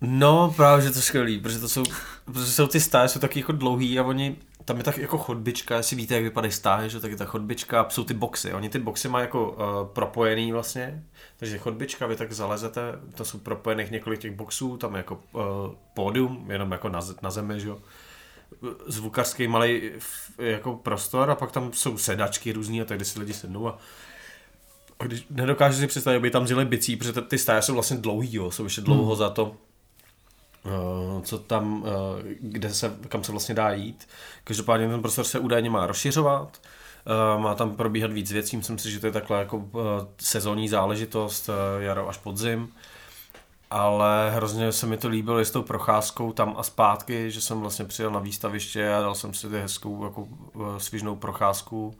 No, 0.00 0.54
právě, 0.56 0.84
že 0.84 0.90
to 0.90 0.98
je 0.98 1.02
skvělý, 1.02 1.40
protože 1.40 1.58
to 1.58 1.68
jsou, 1.68 1.82
protože 2.24 2.52
jsou 2.52 2.66
ty 2.66 2.80
stáje, 2.80 3.08
jsou 3.08 3.20
taky 3.20 3.40
jako 3.40 3.52
dlouhý 3.52 3.98
a 3.98 4.02
oni, 4.02 4.36
tam 4.64 4.78
je 4.78 4.84
tak 4.84 4.98
jako 4.98 5.18
chodbička, 5.18 5.76
jestli 5.76 5.96
víte, 5.96 6.14
jak 6.14 6.24
vypadají 6.24 6.52
stáje, 6.52 6.88
že 6.88 7.00
tak 7.00 7.10
je 7.10 7.16
ta 7.16 7.24
chodbička 7.24 7.80
a 7.80 7.90
jsou 7.90 8.04
ty 8.04 8.14
boxy. 8.14 8.52
Oni 8.52 8.68
ty 8.68 8.78
boxy 8.78 9.08
mají 9.08 9.22
jako 9.22 9.50
uh, 9.50 9.88
propojený 9.92 10.52
vlastně, 10.52 11.04
takže 11.36 11.58
chodbička, 11.58 12.06
vy 12.06 12.16
tak 12.16 12.32
zalezete, 12.32 12.80
to 13.14 13.24
jsou 13.24 13.38
propojených 13.38 13.90
několik 13.90 14.20
těch 14.20 14.32
boxů, 14.32 14.76
tam 14.76 14.94
je 14.94 14.98
jako 14.98 15.20
uh, 15.32 15.42
pódium, 15.94 16.50
jenom 16.50 16.72
jako 16.72 16.88
na, 16.88 17.00
na 17.22 17.30
zemi, 17.30 17.60
že 17.60 17.68
jo 17.68 17.78
zvukařský 18.86 19.48
malý 19.48 19.90
jako 20.38 20.74
prostor 20.74 21.30
a 21.30 21.34
pak 21.34 21.52
tam 21.52 21.72
jsou 21.72 21.98
sedačky 21.98 22.52
různý 22.52 22.82
a 22.82 22.84
tak, 22.84 22.98
kde 22.98 23.04
si 23.04 23.20
lidi 23.20 23.32
sednou 23.32 23.68
a 23.68 23.78
a 24.98 25.04
když 25.04 25.26
nedokážu 25.30 25.78
si 25.78 25.86
představit, 25.86 26.16
aby 26.16 26.30
tam 26.30 26.46
žili 26.46 26.64
bicí, 26.64 26.96
protože 26.96 27.12
ty 27.12 27.38
stáje 27.38 27.62
jsou 27.62 27.74
vlastně 27.74 27.96
dlouhý, 27.96 28.34
jo, 28.34 28.50
jsou 28.50 28.64
ještě 28.64 28.80
dlouho 28.80 29.10
hmm. 29.10 29.16
za 29.16 29.30
to, 29.30 29.56
uh, 30.64 31.22
co 31.22 31.38
tam, 31.38 31.82
uh, 31.82 31.88
kde 32.40 32.74
se, 32.74 32.96
kam 33.08 33.24
se 33.24 33.32
vlastně 33.32 33.54
dá 33.54 33.72
jít. 33.72 34.08
Každopádně 34.44 34.88
ten 34.88 35.02
prostor 35.02 35.24
se 35.24 35.38
údajně 35.38 35.70
má 35.70 35.86
rozšiřovat, 35.86 36.60
má 37.38 37.54
tam 37.54 37.76
probíhat 37.76 38.12
víc 38.12 38.32
věcí, 38.32 38.56
myslím 38.56 38.78
si, 38.78 38.90
že 38.90 39.00
to 39.00 39.06
je 39.06 39.12
takhle 39.12 39.38
jako 39.38 39.68
sezónní 40.18 40.68
záležitost, 40.68 41.50
jaro 41.78 42.08
až 42.08 42.18
podzim 42.18 42.72
ale 43.70 44.30
hrozně 44.30 44.72
se 44.72 44.86
mi 44.86 44.96
to 44.96 45.08
líbilo 45.08 45.38
s 45.38 45.50
tou 45.50 45.62
procházkou 45.62 46.32
tam 46.32 46.54
a 46.58 46.62
zpátky, 46.62 47.30
že 47.30 47.40
jsem 47.40 47.60
vlastně 47.60 47.84
přijel 47.84 48.10
na 48.10 48.20
výstaviště 48.20 48.94
a 48.94 49.00
dal 49.00 49.14
jsem 49.14 49.34
si 49.34 49.48
ty 49.48 49.60
hezkou 49.60 50.04
jako 50.04 50.28
eh, 50.54 50.80
svížnou 50.80 51.16
procházku. 51.16 51.98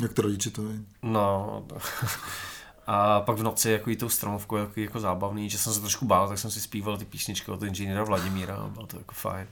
Jak 0.00 0.12
to 0.12 0.22
rodiče 0.22 0.50
to 0.50 0.62
ví? 0.62 0.86
No. 1.02 1.62
A 2.90 3.20
pak 3.20 3.36
v 3.38 3.42
noci 3.42 3.70
jako 3.70 3.90
tou 4.00 4.08
stromovkou 4.08 4.56
jako, 4.56 4.80
jako 4.80 5.00
zábavný, 5.00 5.50
že 5.50 5.58
jsem 5.58 5.72
se 5.72 5.80
trošku 5.80 6.04
bál, 6.04 6.28
tak 6.28 6.38
jsem 6.38 6.50
si 6.50 6.60
zpíval 6.60 6.96
ty 6.96 7.04
písničky 7.04 7.50
od 7.50 7.62
inženýra 7.62 8.04
Vladimíra 8.04 8.56
a 8.56 8.68
bylo 8.68 8.86
to 8.86 8.98
jako 8.98 9.14
fajn. 9.14 9.46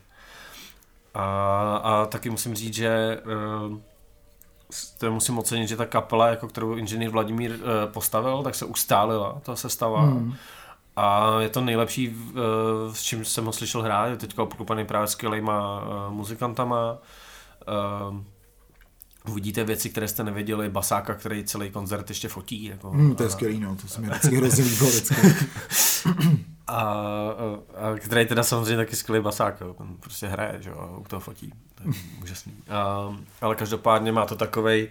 A, 1.15 1.77
a 1.77 2.07
taky 2.07 2.31
musím 2.31 2.55
říct, 2.55 2.75
že 2.75 3.21
uh, 3.71 3.79
to 4.99 5.13
musím 5.13 5.39
ocenit, 5.39 5.69
že 5.69 5.77
ta 5.77 5.87
kapela, 5.87 6.29
jako 6.29 6.49
kterou 6.49 6.75
inženýr 6.75 7.11
Vladimír 7.11 7.51
uh, 7.51 7.59
postavil, 7.93 8.43
tak 8.43 8.55
se 8.55 8.65
ustálila, 8.65 9.41
ta 9.43 9.57
sestava. 9.57 10.01
Hmm 10.01 10.35
a 10.97 11.37
je 11.41 11.49
to 11.49 11.61
nejlepší, 11.61 12.17
s 12.93 13.03
čím 13.03 13.25
jsem 13.25 13.45
ho 13.45 13.53
slyšel 13.53 13.83
hrát, 13.83 14.07
je 14.07 14.17
teďka 14.17 14.43
obklopený 14.43 14.85
právě 14.85 15.09
skvělýma 15.09 15.81
uh, 15.81 16.15
muzikantama. 16.15 16.99
Uh, 18.11 18.21
uvidíte 19.29 19.65
věci, 19.65 19.91
které 19.91 20.09
jste 20.09 20.25
nevěděli, 20.25 20.69
basáka, 20.69 21.15
který 21.15 21.45
celý 21.45 21.71
koncert 21.71 22.09
ještě 22.09 22.29
fotí. 22.29 22.65
Jako, 22.65 22.93
mm, 22.93 23.15
to 23.15 23.23
je 23.23 23.31
skvělý, 23.31 23.61
no, 23.61 23.77
to 23.77 23.89
se 23.89 24.01
mi 24.01 24.09
vždycky 24.09 24.37
hrozně 24.37 24.65
líbilo 24.65 24.91
a, 26.67 26.81
a, 26.81 27.95
který 27.99 28.27
teda 28.27 28.43
samozřejmě 28.43 28.77
taky 28.77 28.97
skvělý 28.97 29.25
basák, 29.25 29.61
jo. 29.61 29.75
ten 29.75 29.97
prostě 29.97 30.27
hraje, 30.27 30.57
že 30.61 30.71
jo, 30.71 30.97
u 31.01 31.05
toho 31.05 31.21
fotí, 31.21 31.53
to 31.75 31.83
je 31.83 31.95
úžasný. 32.23 32.53
A, 32.69 33.15
ale 33.41 33.55
každopádně 33.55 34.13
má 34.13 34.27
to 34.27 34.37
takovej 34.37 34.89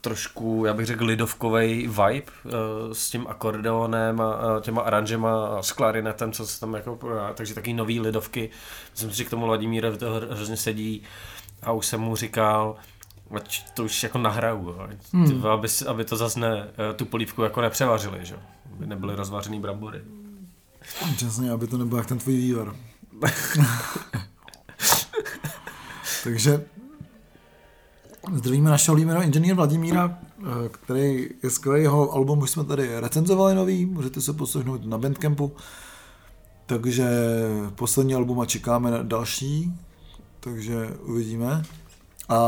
trošku, 0.00 0.64
já 0.66 0.74
bych 0.74 0.86
řekl, 0.86 1.04
lidovkový 1.04 1.88
vibe 1.88 2.32
uh, 2.44 2.52
s 2.92 3.10
tím 3.10 3.26
akordeonem 3.28 4.20
a, 4.20 4.60
těma 4.60 4.82
aranžema 4.82 5.46
a 5.46 5.62
s 5.62 5.72
klarinetem, 5.72 6.32
co 6.32 6.46
se 6.46 6.60
tam 6.60 6.74
jako, 6.74 6.98
takže 7.34 7.54
taky 7.54 7.72
nový 7.72 8.00
lidovky. 8.00 8.50
Myslím 8.90 9.10
si, 9.10 9.16
že 9.16 9.24
k 9.24 9.30
tomu 9.30 9.46
Vladimíra 9.46 9.96
to 9.96 10.12
hrozně 10.30 10.56
sedí 10.56 11.02
a 11.62 11.72
už 11.72 11.86
jsem 11.86 12.00
mu 12.00 12.16
říkal, 12.16 12.76
ať 13.34 13.70
to 13.74 13.84
už 13.84 14.02
jako 14.02 14.18
nahraju, 14.18 14.76
hmm. 15.12 15.46
aby, 15.46 15.68
aby 15.86 16.04
to 16.04 16.16
zase 16.16 16.40
ne, 16.40 16.68
eh, 16.90 16.94
tu 16.94 17.04
polívku 17.04 17.42
jako 17.42 17.60
nepřevařili, 17.60 18.18
že? 18.22 18.36
aby 18.76 18.86
nebyly 18.86 19.14
rozvařený 19.14 19.60
brambory. 19.60 20.00
Přesně, 21.16 21.50
aby 21.50 21.66
to 21.66 21.78
nebyl 21.78 21.98
jak 21.98 22.06
ten 22.06 22.18
tvůj 22.18 22.36
vývar. 22.36 22.76
Takže 26.24 26.64
zdravíme 28.34 28.70
našeho 28.70 28.94
líbeného 28.94 29.22
inženýra 29.22 29.54
Vladimíra, 29.54 30.18
eh, 30.38 30.68
který 30.68 31.28
je 31.42 31.50
skvělý, 31.50 31.82
jeho 31.82 32.12
album 32.12 32.38
už 32.38 32.50
jsme 32.50 32.64
tady 32.64 33.00
recenzovali 33.00 33.54
nový, 33.54 33.86
můžete 33.86 34.20
se 34.20 34.32
poslechnout 34.32 34.84
na 34.84 34.98
Bandcampu. 34.98 35.52
Takže 36.66 37.08
poslední 37.74 38.14
album 38.14 38.40
a 38.40 38.46
čekáme 38.46 38.90
na 38.90 39.02
další, 39.02 39.72
takže 40.40 40.88
uvidíme. 41.02 41.62
A 42.28 42.40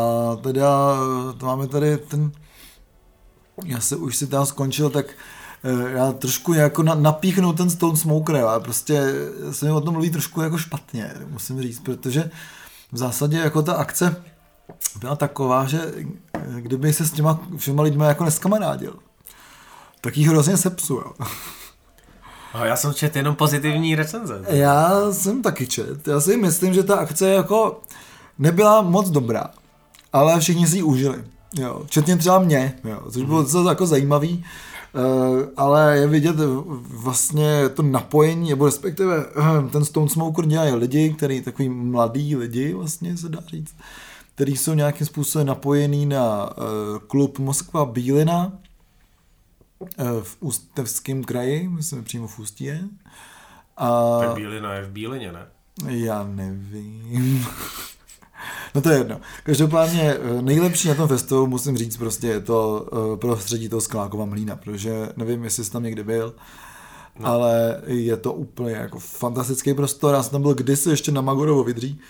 teda 0.43 0.97
máme 1.43 1.69
tady 1.69 1.99
ten, 1.99 2.33
já 3.65 3.81
se 3.81 3.97
už 3.97 4.17
si 4.17 4.27
tam 4.27 4.47
skončil, 4.47 4.91
tak 4.91 5.07
Eh, 5.07 5.38
já 5.89 6.13
trošku 6.13 6.53
jako 6.53 6.83
na, 6.83 6.95
napíchnu 6.95 7.53
ten 7.53 7.71
Stone 7.71 7.97
Smoker, 7.97 8.37
ale 8.37 8.61
prostě 8.61 9.13
se 9.51 9.67
mi 9.67 9.73
o 9.73 9.81
tom 9.81 9.95
mluví 9.95 10.11
trošku 10.11 10.41
jako 10.41 10.59
špatně, 10.59 11.15
musím 11.29 11.63
říct, 11.63 11.81
protože 11.81 12.31
v 12.93 12.97
zásadě 12.97 13.39
jako 13.39 13.63
ta 13.63 13.73
akce 13.73 14.17
byla 15.01 15.17
taková, 15.17 15.67
že 15.67 15.81
eh, 16.35 16.61
kdyby 16.61 16.93
se 16.93 17.07
s 17.07 17.13
těma 17.13 17.41
všema 17.57 17.83
lidmi 17.83 18.05
jako 18.05 18.25
neskamarádil, 18.25 18.95
tak 20.01 20.17
jí 20.17 20.29
hrozně 20.29 20.57
sepsu, 20.57 20.95
jo. 20.95 21.13
A 22.53 22.67
já 22.67 22.77
jsem 22.77 22.95
čet 22.95 23.17
jenom 23.17 23.35
pozitivní 23.35 23.95
recenze. 23.95 24.45
Já 24.49 25.13
jsem 25.13 25.43
taky 25.43 25.67
čet. 25.67 26.09
Já 26.09 26.21
si 26.21 26.37
myslím, 26.37 26.75
že 26.75 26.83
ta 26.83 26.97
akce 26.97 27.29
jako 27.29 27.81
nebyla 28.39 28.83
moc 28.83 29.11
dobrá, 29.11 29.45
ale 30.13 30.41
všichni 30.41 30.67
si 30.67 30.77
ji 30.77 30.83
užili. 30.83 31.25
Jo, 31.55 31.83
včetně 31.87 32.17
třeba 32.17 32.39
mě, 32.39 32.75
jo, 32.85 33.11
což 33.11 33.23
bylo 33.23 33.43
docela 33.43 33.71
jako 33.71 33.87
zajímavý. 33.87 34.45
Eh, 34.99 35.49
ale 35.57 35.99
je 35.99 36.07
vidět 36.07 36.37
vlastně 36.79 37.69
to 37.69 37.83
napojení, 37.83 38.51
nebo 38.51 38.67
respektive 38.67 39.27
eh, 39.27 39.71
ten 39.73 39.85
Stone 39.85 40.09
Smoker 40.09 40.47
dělají 40.47 40.75
lidi, 40.75 41.11
který 41.11 41.41
takový 41.41 41.69
mladý 41.69 42.37
lidi 42.37 42.75
vlastně 42.75 43.17
se 43.17 43.29
dá 43.29 43.41
říct, 43.47 43.77
který 44.35 44.57
jsou 44.57 44.75
nějakým 44.75 45.07
způsobem 45.07 45.47
napojený 45.47 46.07
na 46.07 46.51
eh, 46.51 46.63
klub 47.07 47.39
Moskva 47.39 47.85
Bílina 47.85 48.53
v 50.23 50.37
Ústevském 50.41 51.25
kraji, 51.25 51.69
myslím 51.69 52.05
přímo 52.05 52.27
v 52.27 52.39
Ústí 52.39 52.65
je. 52.65 52.81
A... 53.77 54.19
Tak 54.19 54.35
Bílina 54.35 54.75
je 54.75 54.85
v 54.85 54.91
Bílině, 54.91 55.33
ne? 55.33 55.47
Já 55.87 56.25
nevím. 56.25 57.47
No 58.75 58.81
to 58.81 58.91
je 58.91 58.99
jedno. 58.99 59.21
Každopádně 59.43 60.03
eh, 60.03 60.43
nejlepší 60.43 60.89
na 60.89 60.95
tom 60.95 61.09
festivalu, 61.09 61.47
musím 61.47 61.77
říct, 61.77 61.97
prostě 61.97 62.27
je 62.27 62.41
to 62.41 62.89
eh, 62.93 63.17
prostředí 63.17 63.69
toho 63.69 63.81
Sklákova 63.81 64.25
mlína, 64.25 64.57
protože 64.57 65.09
nevím, 65.17 65.45
jestli 65.45 65.65
jsi 65.65 65.71
tam 65.71 65.83
někdy 65.83 66.05
byl, 66.05 66.35
no. 67.19 67.29
ale 67.29 67.83
je 67.87 68.17
to 68.17 68.33
úplně 68.33 68.75
jako 68.75 68.99
fantastický 68.99 69.75
prostor. 69.75 70.15
Já 70.15 70.23
jsem 70.23 70.31
tam 70.33 70.43
byl 70.43 70.55
kdysi 70.55 70.91
ještě 70.91 71.13
na 71.13 71.21
Magorovo 71.21 71.65
vydří, 71.65 72.01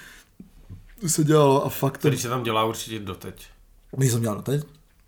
se 1.06 1.24
dělalo 1.24 1.66
a 1.66 1.68
fakt... 1.68 1.98
Který 1.98 2.18
se 2.18 2.28
tam 2.28 2.42
dělá 2.42 2.64
určitě 2.64 2.98
doteď. 2.98 3.46
My 3.96 4.08
jsem 4.08 4.20
dělal 4.20 4.36
doteď? 4.36 4.64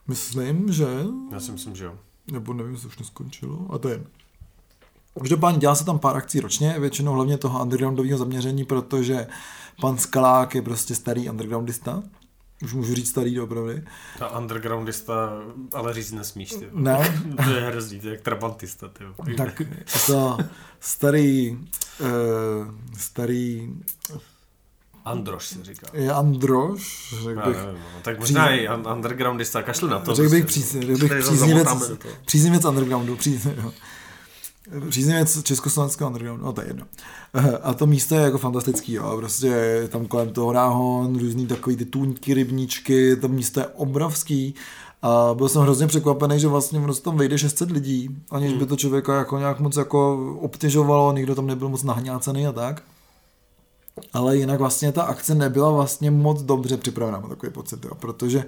Myslím, 0.08 0.72
že... 0.72 0.86
Já 1.32 1.40
si 1.40 1.52
myslím, 1.52 1.76
že 1.76 1.84
jo. 1.84 1.94
Nebo 2.32 2.52
nevím, 2.52 2.72
jestli 2.72 2.88
už 2.88 2.98
neskončilo, 2.98 3.66
a 3.70 3.78
to 3.78 3.88
je 3.88 4.04
Každopádně 5.18 5.58
dělá 5.58 5.74
se 5.74 5.84
tam 5.84 5.98
pár 5.98 6.16
akcí 6.16 6.40
ročně, 6.40 6.76
většinou 6.78 7.12
hlavně 7.12 7.38
toho 7.38 7.62
undergroundového 7.62 8.18
zaměření, 8.18 8.64
protože 8.64 9.26
pan 9.80 9.98
Skalák 9.98 10.54
je 10.54 10.62
prostě 10.62 10.94
starý 10.94 11.30
undergroundista. 11.30 12.02
Už 12.62 12.72
můžu 12.72 12.94
říct 12.94 13.08
starý 13.08 13.40
opravdu. 13.40 13.72
Ta 14.18 14.38
undergroundista, 14.38 15.30
ale 15.74 15.94
říct 15.94 16.12
nesmíš, 16.12 16.50
ty. 16.50 16.68
Ne? 16.72 17.22
to 17.44 17.50
je 17.50 17.60
hrozný, 17.60 18.00
to 18.00 18.06
je 18.06 18.12
jak 18.12 18.22
trabantista, 18.22 18.88
ty. 18.88 19.04
Tak 19.36 19.62
to 20.06 20.38
starý, 20.80 21.58
uh, 22.00 22.08
starý 22.98 23.74
Androš 25.04 25.46
se 25.46 25.64
říká. 25.64 25.86
Je 25.92 26.12
Androš, 26.12 27.14
řekl 27.22 27.40
bych. 27.46 27.56
No, 27.56 28.00
tak 28.02 28.18
možná 28.18 28.50
i 28.50 28.68
undergroundista, 28.94 29.62
kašlu 29.62 29.88
na 29.88 29.98
to. 29.98 30.14
Řekl 30.14 30.30
bych, 30.30 30.44
prostě. 30.44 30.60
příznivec, 30.60 31.00
bych 31.00 31.12
příznivec, 31.18 31.68
příznivec 32.26 32.64
undergroundu, 32.64 33.16
příznivec, 33.16 33.74
příznivec 34.90 35.42
československého 35.42 36.08
undergroundu, 36.08 36.44
no 36.44 36.52
to 36.52 36.60
je 36.60 36.66
jedno. 36.66 36.86
Eh, 37.34 37.58
a 37.58 37.74
to 37.74 37.86
místo 37.86 38.14
je 38.14 38.20
jako 38.20 38.38
fantastický, 38.38 38.92
jo. 38.92 39.16
prostě 39.16 39.46
je 39.46 39.88
tam 39.88 40.06
kolem 40.06 40.32
toho 40.32 40.52
náhon, 40.52 41.18
různý 41.18 41.46
takový 41.46 41.76
ty 41.76 41.84
tůňky, 41.84 42.34
rybníčky, 42.34 43.16
to 43.16 43.28
místo 43.28 43.60
je 43.60 43.66
obrovský 43.66 44.54
A 45.02 45.34
byl 45.34 45.48
jsem 45.48 45.62
hrozně 45.62 45.86
překvapený, 45.86 46.40
že 46.40 46.48
vlastně 46.48 46.78
ono 46.78 46.94
tam 46.94 47.16
vejde 47.16 47.38
600 47.38 47.70
lidí, 47.70 48.08
aniž 48.30 48.52
by 48.52 48.66
to 48.66 48.76
člověka 48.76 49.18
jako 49.18 49.38
nějak 49.38 49.60
moc 49.60 49.76
jako 49.76 50.30
obtěžovalo, 50.40 51.12
nikdo 51.12 51.34
tam 51.34 51.46
nebyl 51.46 51.68
moc 51.68 51.82
nahňácený 51.82 52.46
a 52.46 52.52
tak. 52.52 52.82
Ale 54.12 54.36
jinak 54.36 54.58
vlastně 54.58 54.92
ta 54.92 55.02
akce 55.02 55.34
nebyla 55.34 55.70
vlastně 55.70 56.10
moc 56.10 56.42
dobře 56.42 56.76
připravená, 56.76 57.20
mám 57.20 57.30
takový 57.30 57.52
pocit, 57.52 57.84
jo, 57.84 57.94
protože 57.94 58.44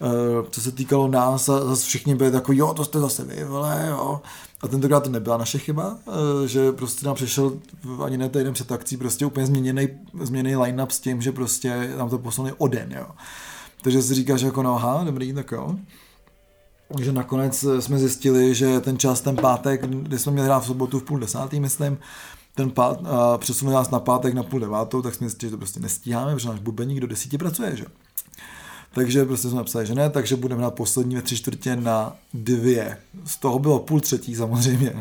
uh, 0.00 0.46
co 0.50 0.60
se 0.60 0.72
týkalo 0.72 1.08
nás, 1.08 1.48
a 1.48 1.64
zase 1.64 1.86
všichni 1.86 2.14
byli 2.14 2.30
takový, 2.30 2.58
jo, 2.58 2.74
to 2.74 2.84
jste 2.84 3.00
zase 3.00 3.24
vy, 3.24 3.44
vole, 3.44 3.86
jo. 3.88 4.20
A 4.60 4.68
tentokrát 4.68 5.00
to 5.00 5.10
nebyla 5.10 5.36
naše 5.36 5.58
chyba, 5.58 5.98
uh, 6.04 6.46
že 6.46 6.72
prostě 6.72 7.06
nám 7.06 7.14
přišel 7.14 7.58
ani 8.04 8.18
ne 8.18 8.28
týden 8.28 8.54
před 8.54 8.72
akcí 8.72 8.96
prostě 8.96 9.26
úplně 9.26 9.46
změněný, 9.46 9.88
změněný 10.22 10.56
line-up 10.56 10.90
s 10.90 11.00
tím, 11.00 11.22
že 11.22 11.32
prostě 11.32 11.94
nám 11.98 12.10
to 12.10 12.18
posunuli 12.18 12.54
o 12.58 12.68
den, 12.68 12.94
jo. 12.98 13.06
Takže 13.82 14.02
si 14.02 14.14
říkáš 14.14 14.40
jako 14.40 14.62
no 14.62 14.74
aha, 14.74 15.04
dobrý, 15.04 15.32
tak 15.32 15.52
jo. 15.52 15.76
Takže 16.94 17.12
nakonec 17.12 17.64
jsme 17.80 17.98
zjistili, 17.98 18.54
že 18.54 18.80
ten 18.80 18.98
čas, 18.98 19.20
ten 19.20 19.36
pátek, 19.36 19.86
kdy 19.86 20.18
jsme 20.18 20.32
měli 20.32 20.46
hrát 20.46 20.60
v 20.60 20.66
sobotu 20.66 21.00
v 21.00 21.02
půl 21.02 21.18
desátý, 21.18 21.60
myslím, 21.60 21.98
ten 22.54 22.70
pát, 22.70 22.98
a 23.06 23.38
přesunuli 23.38 23.74
nás 23.74 23.90
na 23.90 24.00
pátek 24.00 24.34
na 24.34 24.42
půl 24.42 24.60
devátou, 24.60 25.02
tak 25.02 25.14
jsme 25.14 25.28
zjistili, 25.28 25.50
že 25.50 25.56
to 25.56 25.58
prostě 25.58 25.80
nestíháme, 25.80 26.34
protože 26.34 26.48
náš 26.48 26.60
bubeník 26.60 27.00
do 27.00 27.06
desíti 27.06 27.38
pracuje, 27.38 27.76
že? 27.76 27.84
Takže 28.96 29.24
prostě 29.24 29.48
jsme 29.48 29.56
napsali, 29.56 29.86
že 29.86 29.94
ne, 29.94 30.10
takže 30.10 30.36
budeme 30.36 30.60
hrát 30.60 30.74
poslední 30.74 31.16
ve 31.16 31.22
tři 31.22 31.36
čtvrtě 31.36 31.76
na 31.76 32.16
dvě. 32.34 32.98
Z 33.24 33.36
toho 33.36 33.58
bylo 33.58 33.78
půl 33.78 34.00
třetí 34.00 34.34
samozřejmě. 34.34 34.92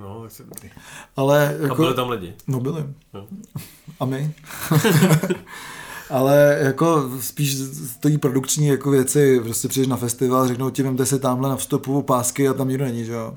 No, 0.00 0.22
tak 0.22 0.32
se 0.32 0.44
dobrý. 0.44 0.70
Ale 1.16 1.56
jako, 1.60 1.74
A 1.74 1.76
byli 1.76 1.94
tam 1.94 2.10
lidi. 2.10 2.34
No 2.46 2.60
byli. 2.60 2.84
Jo. 3.14 3.26
A 4.00 4.04
my. 4.04 4.34
Ale 6.10 6.58
jako 6.60 7.10
spíš 7.20 7.56
stojí 7.86 8.18
produkční 8.18 8.66
jako 8.66 8.90
věci, 8.90 9.40
prostě 9.40 9.68
přijdeš 9.68 9.88
na 9.88 9.96
festival, 9.96 10.48
řeknou 10.48 10.70
ti, 10.70 10.82
vemte 10.82 11.06
si 11.06 11.18
tamhle 11.18 11.48
na 11.48 11.56
vstupu 11.56 12.02
pásky 12.02 12.48
a 12.48 12.54
tam 12.54 12.68
nikdo 12.68 12.84
není, 12.84 13.04
že 13.04 13.12
jo. 13.12 13.34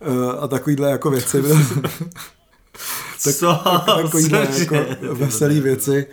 Eh, 0.00 0.38
A 0.38 0.48
takovýhle 0.48 0.90
jako 0.90 1.10
věci. 1.10 1.42
tak, 3.24 3.34
Co? 3.34 3.60
takovýhle 3.86 4.48
jako 4.58 4.76
veselý 5.14 5.60
věci. 5.60 6.06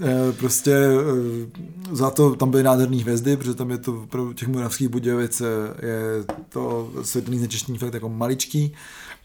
Eh, 0.00 0.32
Prostě 0.32 0.72
eh, 0.72 1.94
za 1.96 2.10
to 2.10 2.36
tam 2.36 2.50
byly 2.50 2.62
nádherné 2.62 2.96
hvězdy, 2.96 3.36
protože 3.36 3.54
tam 3.54 3.70
je 3.70 3.78
to 3.78 4.02
opravdu 4.02 4.32
těch 4.32 4.48
Moravských 4.48 4.88
Budějovic 4.88 5.40
je 5.82 6.24
to 6.48 6.90
světelný 7.02 7.38
znečištění 7.38 7.78
fakt 7.78 7.94
jako 7.94 8.08
maličký. 8.08 8.72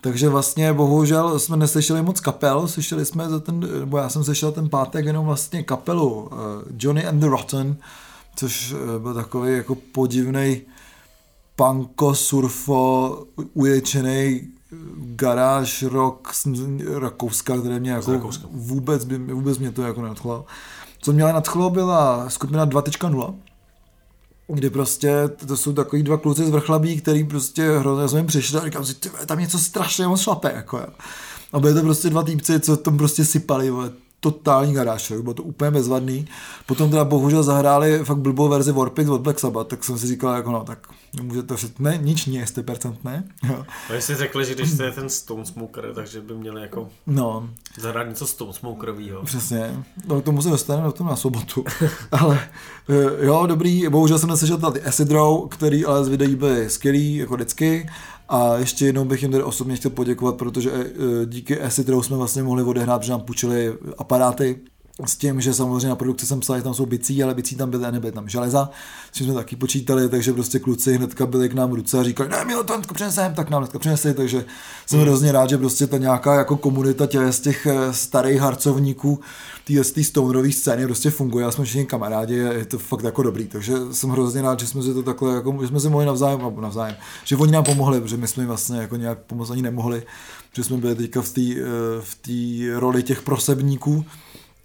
Takže 0.02 0.30
vlastně 0.30 0.74
bohužel 0.74 1.40
jsme 1.40 1.58
neslyšeli 1.58 2.02
moc 2.02 2.20
kapel, 2.20 2.68
slyšeli 2.68 3.06
jsme 3.06 3.30
za 3.30 3.40
ten, 3.40 3.80
nebo 3.80 3.98
já 3.98 4.10
jsem 4.10 4.24
slyšel 4.24 4.52
ten 4.52 4.70
pátek 4.70 5.06
jenom 5.06 5.26
vlastně 5.26 5.64
kapelu 5.64 6.30
eh, 6.32 6.36
Johnny 6.80 7.06
and 7.06 7.20
the 7.20 7.28
Rotten, 7.28 7.78
což 8.36 8.76
byl 9.00 9.14
takový 9.14 9.54
jako 9.54 9.76
podivný 9.76 10.62
punko, 11.56 12.16
surfo, 12.16 13.24
uječený 13.54 14.48
garáž 14.98 15.84
rock 15.84 16.34
z 16.34 16.48
Rakouska, 17.00 17.58
které 17.58 17.80
mě 17.80 17.92
jako 17.92 18.30
vůbec, 18.52 19.06
by, 19.06 19.18
vůbec 19.18 19.58
mě 19.58 19.72
to 19.72 19.82
jako 19.82 20.02
nadchlo. 20.02 20.46
Co 21.02 21.14
mě 21.14 21.24
ale 21.24 21.34
nadchlo 21.34 21.70
byla 21.70 22.30
skupina 22.30 22.68
2.0, 22.68 23.36
kdy 24.48 24.70
prostě 24.70 25.28
to 25.28 25.58
jsou 25.58 25.74
takový 25.74 26.04
dva 26.04 26.18
kluci 26.18 26.46
z 26.46 26.50
vrchlabí, 26.50 27.02
který 27.02 27.24
prostě 27.24 27.80
hrozně 27.80 28.08
jsme 28.08 28.20
jim 28.20 28.28
přišli 28.28 28.60
a 28.60 28.66
říkám 28.66 28.86
si, 28.86 28.94
tam 29.26 29.40
něco 29.40 29.60
strašně 29.60 30.08
moc 30.08 30.22
šlape, 30.22 30.52
jako 30.56 30.78
jo. 30.78 30.88
A 31.54 31.60
byli 31.60 31.74
to 31.74 31.82
prostě 31.82 32.10
dva 32.10 32.24
týpci, 32.24 32.60
co 32.60 32.78
tam 32.78 32.98
prostě 32.98 33.26
sypali, 33.26 33.70
vole, 33.70 33.92
totální 34.32 34.74
garáž, 34.74 35.12
bylo 35.22 35.34
to 35.34 35.44
úplně 35.44 35.72
bezvadný. 35.72 36.28
Potom 36.66 36.90
teda 36.90 37.06
bohužel 37.06 37.44
zahráli 37.44 38.00
fakt 38.04 38.18
blbou 38.18 38.48
verzi 38.48 38.72
Warpix 38.72 39.10
od 39.10 39.22
Black 39.22 39.40
Sabbath, 39.40 39.70
tak 39.70 39.84
jsem 39.84 39.98
si 39.98 40.08
říkal, 40.08 40.36
jako 40.36 40.52
no, 40.52 40.64
tak 40.64 40.88
můžete 41.22 41.56
všet, 41.56 41.80
ne, 41.80 42.00
nič 42.02 42.26
nie, 42.26 42.46
100% 42.46 42.96
ne. 43.04 43.24
Jo. 43.50 43.66
No, 43.90 43.96
jestli 43.96 44.16
řekli, 44.16 44.46
že 44.46 44.56
když 44.56 44.78
to 44.78 44.84
je 44.84 44.92
ten 44.92 45.10
Stone 45.10 45.46
Smoker, 45.46 45.94
takže 45.94 46.22
by 46.22 46.34
měli 46.34 46.62
jako 46.62 46.90
No, 47.08 47.50
zahrát 47.78 48.10
něco 48.10 48.28
Stone 48.28 48.54
Smokerovýho. 48.54 49.24
Přesně, 49.24 49.84
no, 50.08 50.22
k 50.22 50.24
tomu 50.24 50.42
se 50.42 50.50
dostaneme 50.50 50.88
do 50.98 51.06
na 51.06 51.16
sobotu. 51.16 51.66
ale 52.12 52.40
eh, 52.90 53.26
jo, 53.26 53.46
dobrý, 53.48 53.90
bohužel 53.90 54.20
jsem 54.20 54.30
neslyšel 54.30 54.58
tady 54.58 54.82
Acid 54.82 55.12
Row, 55.12 55.48
který 55.48 55.86
ale 55.86 56.06
z 56.06 56.08
videí 56.08 56.36
byly 56.36 56.70
skvělý, 56.70 57.16
jako 57.16 57.36
vždycky. 57.36 57.90
A 58.30 58.58
ještě 58.58 58.86
jednou 58.86 59.06
bych 59.06 59.22
jim 59.22 59.32
tady 59.32 59.44
osobně 59.44 59.76
chtěl 59.76 59.92
poděkovat, 59.92 60.36
protože 60.36 60.72
eh, 60.72 61.26
díky 61.26 61.62
Acid 61.62 61.90
Row 61.90 62.04
jsme 62.04 62.18
vlastně 62.18 62.44
mohli 62.44 62.64
odehrát, 62.64 63.02
protože 63.02 63.12
nám 63.12 63.22
půjčili 63.22 63.74
aparáty, 63.98 64.60
s 65.06 65.16
tím, 65.16 65.42
že 65.42 65.54
samozřejmě 65.54 65.88
na 65.88 65.96
produkci 65.96 66.26
jsem 66.26 66.40
psal, 66.40 66.58
že 66.58 66.64
tam 66.64 66.74
jsou 66.74 66.86
bicí, 66.86 67.24
ale 67.24 67.34
bicí 67.34 67.56
tam 67.56 67.70
byly 67.70 67.86
a 67.86 67.92
nebyly 67.92 68.12
tam 68.12 68.30
železa, 68.30 68.70
s 69.12 69.18
čím 69.18 69.26
jsme 69.26 69.36
taky 69.36 69.56
počítali, 69.56 70.10
takže 70.10 70.34
prostě 70.34 70.60
kluci 70.60 70.98
hnedka 70.98 71.26
byli 71.26 71.50
k 71.50 71.54
nám 71.54 71.72
v 71.72 71.74
ruce 71.74 72.00
a 72.00 72.04
říkali, 72.04 72.30
ne, 72.30 72.46
Milo, 72.46 72.64
to 72.64 72.74
hnedka 72.74 72.94
přinesem, 72.94 73.34
tak 73.34 73.50
nám 73.50 73.62
hnedka 73.62 73.80
přinesli, 73.80 74.14
takže 74.14 74.46
jsem 74.86 75.00
hrozně 75.00 75.32
rád, 75.32 75.50
že 75.50 75.58
prostě 75.58 75.88
ta 75.88 75.98
nějaká 75.98 76.36
jako 76.36 76.58
komunita 76.58 77.08
těch 77.08 77.32
z 77.32 77.40
těch 77.40 77.66
eh, 77.66 77.94
starých 77.94 78.40
harcovníků, 78.40 79.20
té 79.68 79.84
z 79.84 79.92
té 79.92 80.04
stonerové 80.04 80.52
scény 80.52 80.86
prostě 80.86 81.10
funguje, 81.10 81.46
já 81.46 81.52
jsme 81.52 81.66
všichni 81.66 81.86
kamarádi 81.86 82.36
je 82.36 82.66
to 82.66 82.78
fakt 82.78 83.04
jako 83.04 83.24
dobrý, 83.24 83.48
takže 83.48 83.74
jsem 83.92 84.10
hrozně 84.10 84.42
rád, 84.42 84.60
že 84.60 84.68
jsme 84.68 84.84
si 84.84 84.94
to 84.94 85.04
takhle, 85.04 85.36
jako, 85.36 85.58
že 85.62 85.68
jsme 85.68 85.80
si 85.80 85.90
mohli 85.90 86.06
navzájem, 86.06 86.42
nebo 86.42 86.62
navzájem, 86.62 86.96
že 87.24 87.36
oni 87.36 87.52
nám 87.52 87.64
pomohli, 87.64 88.02
protože 88.02 88.18
my 88.18 88.28
jsme 88.28 88.44
jim 88.44 88.48
vlastně 88.48 88.78
jako 88.78 88.96
nějak 88.96 89.20
pomoct 89.20 89.50
ani 89.50 89.62
nemohli, 89.62 90.04
že 90.54 90.64
jsme 90.64 90.78
byli 90.78 90.96
teďka 90.96 91.22
v 91.22 91.30
té 91.30 91.42
eh, 91.42 91.64
v 92.02 92.16
té 92.16 92.80
roli 92.80 93.04
těch 93.04 93.22
prosebníků, 93.22 94.06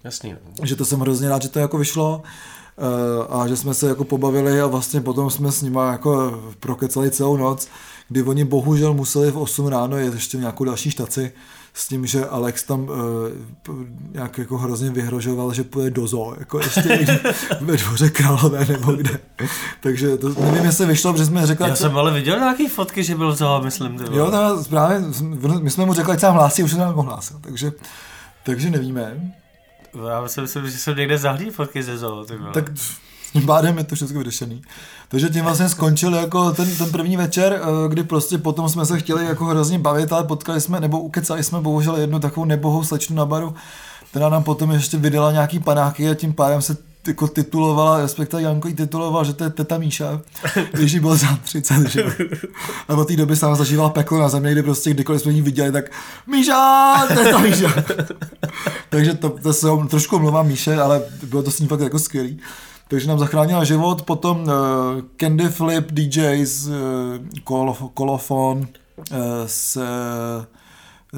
Jasný. 0.03 0.35
no. 0.59 0.65
že 0.65 0.75
to 0.75 0.85
jsem 0.85 0.99
hrozně 0.99 1.29
rád, 1.29 1.41
že 1.41 1.49
to 1.49 1.59
jako 1.59 1.77
vyšlo 1.77 2.21
eh, 2.77 3.27
a 3.29 3.47
že 3.47 3.57
jsme 3.57 3.73
se 3.73 3.87
jako 3.87 4.03
pobavili 4.03 4.61
a 4.61 4.67
vlastně 4.67 5.01
potom 5.01 5.29
jsme 5.29 5.51
s 5.51 5.61
nima 5.61 5.91
jako 5.91 6.41
prokecali 6.59 7.11
celou 7.11 7.37
noc, 7.37 7.67
kdy 8.09 8.23
oni 8.23 8.43
bohužel 8.43 8.93
museli 8.93 9.31
v 9.31 9.37
8 9.37 9.67
ráno 9.67 9.97
jet 9.97 10.13
ještě 10.13 10.37
nějakou 10.37 10.63
další 10.63 10.91
štaci 10.91 11.31
s 11.73 11.87
tím, 11.87 12.05
že 12.05 12.25
Alex 12.25 12.63
tam 12.63 12.83
uh, 12.83 12.89
nějak 14.11 14.37
jako 14.37 14.57
hrozně 14.57 14.89
vyhrožoval, 14.89 15.53
že 15.53 15.63
půjde 15.63 15.89
do 15.89 16.07
zoo, 16.07 16.35
jako 16.39 16.59
ještě 16.59 16.81
ve 17.61 17.77
dvoře 17.77 18.09
králové 18.09 18.65
nebo 18.65 18.91
kde. 18.91 19.19
Takže 19.81 20.17
to 20.17 20.29
nevím, 20.29 20.65
jestli 20.65 20.85
vyšlo, 20.85 21.13
protože 21.13 21.25
jsme 21.25 21.47
řekli, 21.47 21.69
Já 21.69 21.75
jsem 21.75 21.97
ale 21.97 22.13
viděl 22.13 22.39
nějaký 22.39 22.67
fotky, 22.67 23.03
že 23.03 23.15
byl 23.15 23.35
toho, 23.35 23.61
myslím. 23.61 23.97
Ty. 23.97 24.03
Jo, 24.11 24.31
to 24.31 24.63
právě, 24.69 25.01
my 25.61 25.71
jsme 25.71 25.85
mu 25.85 25.93
řekli, 25.93 26.13
ať 26.13 26.19
se 26.19 26.25
nám 26.25 26.35
hlásí, 26.35 26.63
už 26.63 26.71
se 26.71 26.77
nám 26.77 26.99
ohlásil, 26.99 27.37
takže, 27.41 27.71
takže 28.43 28.69
nevíme. 28.69 29.33
Já 30.07 30.27
si 30.27 30.41
myslím, 30.41 30.65
že 30.71 30.77
jsem 30.77 30.97
někde 30.97 31.17
zahlí 31.17 31.49
fotky 31.49 31.83
ze 31.83 31.97
zoo. 31.97 32.25
Tak 32.53 32.71
tím 33.33 33.45
pádem 33.45 33.77
je 33.77 33.83
to 33.83 33.95
všechno 33.95 34.17
vyřešený. 34.17 34.61
Takže 35.09 35.29
tím 35.29 35.43
vlastně 35.43 35.69
skončil 35.69 36.15
jako 36.15 36.51
ten, 36.51 36.75
ten 36.75 36.91
první 36.91 37.17
večer, 37.17 37.61
eh, 37.61 37.89
kdy 37.89 38.03
prostě 38.03 38.37
potom 38.37 38.69
jsme 38.69 38.85
se 38.85 38.99
chtěli 38.99 39.25
jako 39.25 39.45
hrozně 39.45 39.79
bavit, 39.79 40.13
ale 40.13 40.23
potkali 40.23 40.61
jsme, 40.61 40.79
nebo 40.79 40.99
ukecali 40.99 41.43
jsme 41.43 41.61
bohužel 41.61 41.95
jednu 41.95 42.19
takovou 42.19 42.45
nebohou 42.45 42.83
slečnu 42.83 43.15
na 43.15 43.25
baru, 43.25 43.55
která 44.09 44.29
nám 44.29 44.43
potom 44.43 44.71
ještě 44.71 44.97
vydala 44.97 45.31
nějaký 45.31 45.59
panáky 45.59 46.09
a 46.09 46.15
tím 46.15 46.33
pádem 46.33 46.61
se 46.61 46.77
jako 47.07 47.27
titulovala, 47.27 48.01
respektive 48.01 48.41
Janko 48.41 48.67
ji 48.67 48.73
tituloval, 48.73 49.23
že 49.23 49.33
to 49.33 49.43
je 49.43 49.49
teta 49.49 49.77
Míša, 49.77 50.21
když 50.71 50.91
jí 50.91 50.99
bylo 50.99 51.15
za 51.15 51.27
30, 51.43 51.89
že? 51.89 52.03
A 52.87 52.93
od 52.93 53.07
té 53.07 53.15
doby 53.15 53.35
se 53.35 53.45
nám 53.45 53.55
zažívala 53.55 53.89
peklo 53.89 54.19
na 54.19 54.29
země, 54.29 54.51
kdy 54.51 54.63
prostě 54.63 54.89
kdykoliv 54.89 55.21
jsme 55.21 55.31
ji 55.31 55.41
viděli, 55.41 55.71
tak 55.71 55.91
Míša, 56.27 56.93
teta 57.07 57.37
Míša. 57.37 57.73
Takže 58.89 59.13
to, 59.13 59.29
to 59.29 59.53
se 59.53 59.67
trošku 59.89 60.15
omlouvám 60.15 60.47
Míše, 60.47 60.81
ale 60.81 61.01
bylo 61.23 61.43
to 61.43 61.51
s 61.51 61.59
ní 61.59 61.67
fakt 61.67 61.79
jako 61.79 61.99
skvělý. 61.99 62.39
Takže 62.87 63.07
nám 63.07 63.19
zachránila 63.19 63.63
život, 63.63 64.01
potom 64.01 64.43
uh, 64.43 64.49
Candy 65.17 65.49
Flip, 65.49 65.91
DJs, 65.91 66.67
uh, 66.67 66.73
kol, 67.43 67.75
Kolofon 67.93 68.57
uh, 68.57 69.17
se, 69.45 69.87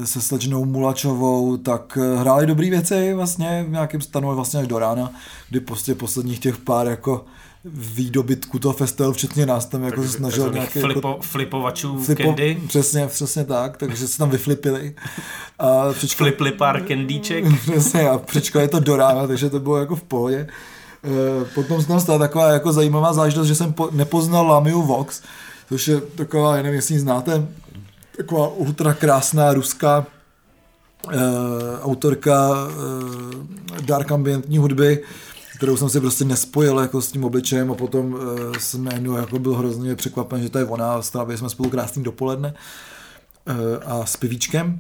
se 0.04 0.22
slečnou 0.22 0.66
Mulačovou, 0.66 1.58
tak 1.58 1.98
uh, 1.98 2.20
hráli 2.20 2.46
dobré 2.46 2.70
věci 2.70 3.14
vlastně 3.14 3.66
v 3.68 3.72
nějakém 3.72 4.02
stanu 4.02 4.36
vlastně 4.36 4.60
až 4.60 4.68
do 4.68 4.80
rána, 4.80 5.12
kdy 5.50 5.60
prostě 5.60 5.96
posledních 5.96 6.40
těch 6.40 6.58
pár 6.58 6.88
jako 6.88 7.26
výdobytků 7.74 8.60
toho 8.60 8.74
festivalu, 8.74 9.14
včetně 9.14 9.46
nás 9.46 9.66
tam 9.66 9.84
jako 9.84 10.04
se 10.04 10.10
snažil 10.10 10.52
nějaký 10.54 10.80
flipo, 10.80 11.08
jako, 11.10 11.22
flipovačů 11.22 12.00
flipo, 12.04 12.24
candy. 12.24 12.62
Přesně, 12.68 13.08
přesně 13.08 13.44
tak, 13.44 13.78
takže 13.78 14.08
se 14.08 14.18
tam 14.18 14.30
vyflipili. 14.30 14.96
A 15.60 15.94
přečkali, 15.94 16.32
Flipli 16.32 16.52
pár 16.52 16.84
candíček. 16.88 17.46
Přesně, 17.72 18.10
a 18.10 18.18
přečkali 18.18 18.68
to 18.68 18.80
do 18.80 18.96
rána, 18.96 19.28
takže 19.28 19.50
to 19.50 19.60
bylo 19.60 19.78
jako 19.78 19.96
v 19.96 20.04
pohodě. 20.04 20.48
Eh, 21.04 21.46
Potom 21.56 21.82
se 21.82 21.88
tam 21.88 22.00
stala 22.00 22.20
taková 22.20 22.50
jako 22.50 22.74
zajímavá 22.74 23.14
záležitost, 23.14 23.48
že 23.48 23.56
jsem 23.56 23.74
po, 23.74 23.90
nepoznal 23.92 24.48
Lamiu 24.48 24.82
Vox, 24.82 25.22
což 25.70 25.88
je 25.88 26.02
taková, 26.02 26.58
já 26.58 26.64
nevím, 26.64 26.76
jestli 26.76 26.96
ji 26.96 27.00
znáte, 27.00 27.48
taková 28.18 28.48
ultra 28.48 28.94
krásná 28.94 29.54
ruská 29.54 30.08
eh, 31.12 31.18
autorka 31.82 32.54
eh, 32.68 33.82
dark 33.82 34.12
ambientní 34.12 34.58
hudby, 34.58 35.04
kterou 35.58 35.78
jsem 35.78 35.90
si 35.90 36.00
prostě 36.00 36.26
nespojil 36.26 36.80
jako 36.80 37.02
s 37.02 37.12
tím 37.12 37.24
obličejem 37.24 37.72
a 37.72 37.76
potom 37.76 38.18
eh, 38.18 38.60
jsem 38.60 38.84
najednou 38.84 39.16
jako 39.16 39.40
byl 39.40 39.54
hrozně 39.54 39.96
překvapen, 39.96 40.44
že 40.44 40.50
to 40.50 40.58
je 40.58 40.66
ona, 40.66 41.02
strávili 41.02 41.38
jsme 41.38 41.50
spolu 41.50 41.70
krásný 41.70 42.04
dopoledne 42.04 42.54
eh, 43.48 43.54
a 43.86 44.06
s 44.06 44.18
pivíčkem. 44.18 44.80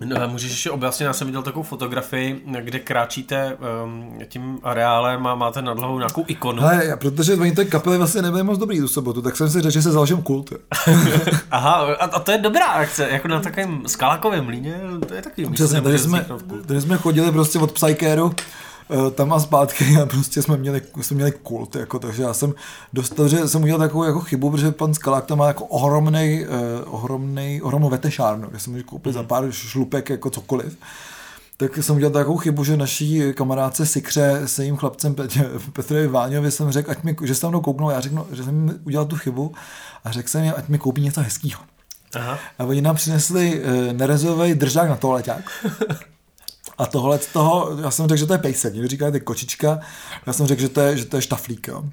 No, 0.00 0.28
můžeš 0.28 0.50
ještě 0.50 0.70
objasnit, 0.70 1.06
já 1.06 1.12
jsem 1.12 1.26
viděl 1.26 1.42
takovou 1.42 1.62
fotografii, 1.62 2.42
kde 2.60 2.78
kráčíte 2.78 3.56
um, 3.84 4.18
tím 4.28 4.58
areálem 4.62 5.26
a 5.26 5.34
máte 5.34 5.62
nad 5.62 5.78
hlavou 5.78 5.98
nějakou 5.98 6.24
ikonu. 6.26 6.62
Hele, 6.62 6.96
protože 6.96 7.34
oni 7.34 7.52
té 7.52 7.64
kapely 7.64 7.98
vlastně 7.98 8.22
nebyly 8.22 8.42
moc 8.42 8.58
dobrý 8.58 8.80
tu 8.80 8.88
sobotu, 8.88 9.22
tak 9.22 9.36
jsem 9.36 9.50
si 9.50 9.60
řekl, 9.60 9.70
že 9.70 9.82
se 9.82 9.92
založím 9.92 10.22
kult. 10.22 10.52
Aha, 11.50 11.72
a, 11.72 12.04
a, 12.04 12.20
to 12.20 12.30
je 12.30 12.38
dobrá 12.38 12.66
akce, 12.66 13.08
jako 13.10 13.28
na 13.28 13.40
takovém 13.40 13.82
skalákovém 13.86 14.48
líně, 14.48 14.80
to 15.08 15.14
je 15.14 15.22
taky 15.22 15.46
Přesně, 15.46 15.80
tady 15.80 15.98
jsme, 15.98 16.26
tady 16.66 16.80
jsme 16.80 16.96
chodili 16.96 17.32
prostě 17.32 17.58
od 17.58 17.72
Psykéru, 17.72 18.34
tam 19.14 19.32
a 19.32 19.40
zpátky 19.40 19.84
a 20.02 20.06
prostě 20.06 20.42
jsme 20.42 20.56
měli, 20.56 20.82
jsme 21.00 21.14
měli 21.14 21.32
kult, 21.32 21.76
jako, 21.76 21.98
takže 21.98 22.22
já 22.22 22.34
jsem 22.34 22.54
dostal, 22.92 23.28
že 23.28 23.48
jsem 23.48 23.62
udělal 23.62 23.80
takovou 23.80 24.04
jako 24.04 24.20
chybu, 24.20 24.50
protože 24.50 24.70
pan 24.70 24.94
Skalák 24.94 25.26
tam 25.26 25.38
má 25.38 25.46
jako 25.46 25.64
ohromnej, 25.64 26.46
uh, 26.46 26.94
ohromnej, 26.94 27.60
ohromnou 27.62 27.88
vetešárnu, 27.88 28.48
kde 28.48 28.58
jsem 28.58 28.72
můžu 28.72 28.84
koupit 28.84 29.10
mm. 29.10 29.14
za 29.14 29.22
pár 29.22 29.52
šlupek 29.52 30.10
jako 30.10 30.30
cokoliv 30.30 30.76
tak 31.56 31.76
jsem 31.76 31.96
udělal 31.96 32.12
takovou 32.12 32.36
chybu, 32.36 32.64
že 32.64 32.76
naší 32.76 33.22
kamarádce 33.34 33.86
Sikře 33.86 34.42
se 34.46 34.64
jim 34.64 34.76
chlapcem 34.76 35.14
Petrovi 35.72 36.06
Váňovi 36.06 36.50
jsem 36.50 36.70
řekl, 36.70 36.90
ať 36.90 37.02
mi, 37.02 37.16
že 37.22 37.34
se 37.34 37.40
tam 37.40 37.50
mnou 37.50 37.60
kouknou, 37.60 37.90
já 37.90 38.00
řeknu, 38.00 38.26
že 38.32 38.44
jsem 38.44 38.80
udělal 38.84 39.06
tu 39.06 39.16
chybu 39.16 39.54
a 40.04 40.12
řekl 40.12 40.28
jsem 40.28 40.44
jim, 40.44 40.54
ať 40.56 40.68
mi 40.68 40.78
koupí 40.78 41.00
něco 41.00 41.20
hezkého. 41.20 41.62
Aha. 42.14 42.38
A 42.58 42.64
oni 42.64 42.82
nám 42.82 42.96
přinesli 42.96 43.62
uh, 43.62 43.92
nerezový 43.92 44.54
držák 44.54 44.88
na 44.88 44.96
toaleťák. 44.96 45.50
A 46.78 46.86
tohle 46.86 47.18
z 47.18 47.26
toho, 47.26 47.70
já 47.82 47.90
jsem 47.90 48.08
řekl, 48.08 48.18
že 48.18 48.26
to 48.26 48.32
je 48.32 48.38
pejsek, 48.38 48.74
říká, 48.84 49.10
že 49.10 49.16
je 49.16 49.20
kočička, 49.20 49.80
já 50.26 50.32
jsem 50.32 50.46
řekl, 50.46 50.60
že 50.60 50.68
to 50.68 50.80
je, 50.80 50.96
že 50.96 51.04
to 51.04 51.16
je 51.16 51.22
štaflík, 51.22 51.68
jo. 51.68 51.84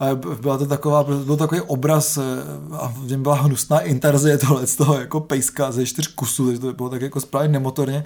A 0.00 0.14
byla 0.14 0.58
to 0.58 0.66
taková, 0.66 1.04
byl 1.04 1.36
takový 1.36 1.60
obraz 1.60 2.16
eh, 2.16 2.22
a 2.72 2.92
v 2.96 3.10
něm 3.10 3.22
byla 3.22 3.34
hnusná 3.34 3.80
intarzie 3.80 4.38
tohle 4.38 4.66
z 4.66 4.76
toho 4.76 5.00
jako 5.00 5.20
pejska 5.20 5.72
ze 5.72 5.86
čtyř 5.86 6.06
kusů, 6.06 6.46
takže 6.46 6.60
to 6.60 6.72
bylo 6.72 6.88
tak 6.88 7.02
jako 7.02 7.20
správně 7.20 7.48
nemotorně. 7.48 8.04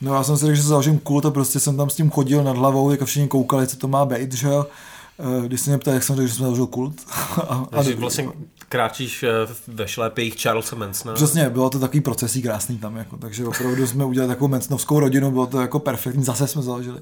No 0.00 0.14
já 0.14 0.22
jsem 0.22 0.36
si 0.36 0.46
řekl, 0.46 0.56
že 0.56 0.62
se 0.62 0.68
založím 0.68 0.98
kult 0.98 1.26
a 1.26 1.30
prostě 1.30 1.60
jsem 1.60 1.76
tam 1.76 1.90
s 1.90 1.94
tím 1.94 2.10
chodil 2.10 2.44
nad 2.44 2.56
hlavou, 2.56 2.90
jako 2.90 3.04
všichni 3.04 3.28
koukali, 3.28 3.66
co 3.66 3.76
to 3.76 3.88
má 3.88 4.04
být, 4.04 4.32
že 4.32 4.48
jo. 4.48 4.66
Eh, 5.18 5.46
když 5.46 5.60
se 5.60 5.70
mě 5.70 5.78
ptá, 5.78 5.92
jak 5.92 6.02
jsem 6.02 6.16
řekl, 6.16 6.28
že 6.28 6.34
jsem 6.34 6.44
založil 6.44 6.66
kult. 6.66 6.94
a, 7.36 7.66
a, 7.72 7.82
vlastně 7.96 8.28
kráčíš 8.68 9.22
eh, 9.22 9.28
ve 9.68 9.88
šlépějích 9.88 10.42
Charlesa 10.42 10.76
Mansona. 10.76 11.14
Přesně, 11.14 11.50
bylo 11.50 11.70
to 11.70 11.78
takový 11.78 12.00
procesí 12.00 12.42
krásný 12.42 12.78
tam, 12.78 12.96
jako, 12.96 13.16
takže 13.16 13.44
opravdu 13.46 13.86
jsme 13.86 14.04
udělali 14.04 14.28
takovou 14.28 14.48
Mansonovskou 14.48 15.00
rodinu, 15.00 15.30
bylo 15.30 15.46
to 15.46 15.60
jako 15.60 15.78
perfektní, 15.78 16.24
zase 16.24 16.46
jsme 16.46 16.62
založili. 16.62 17.00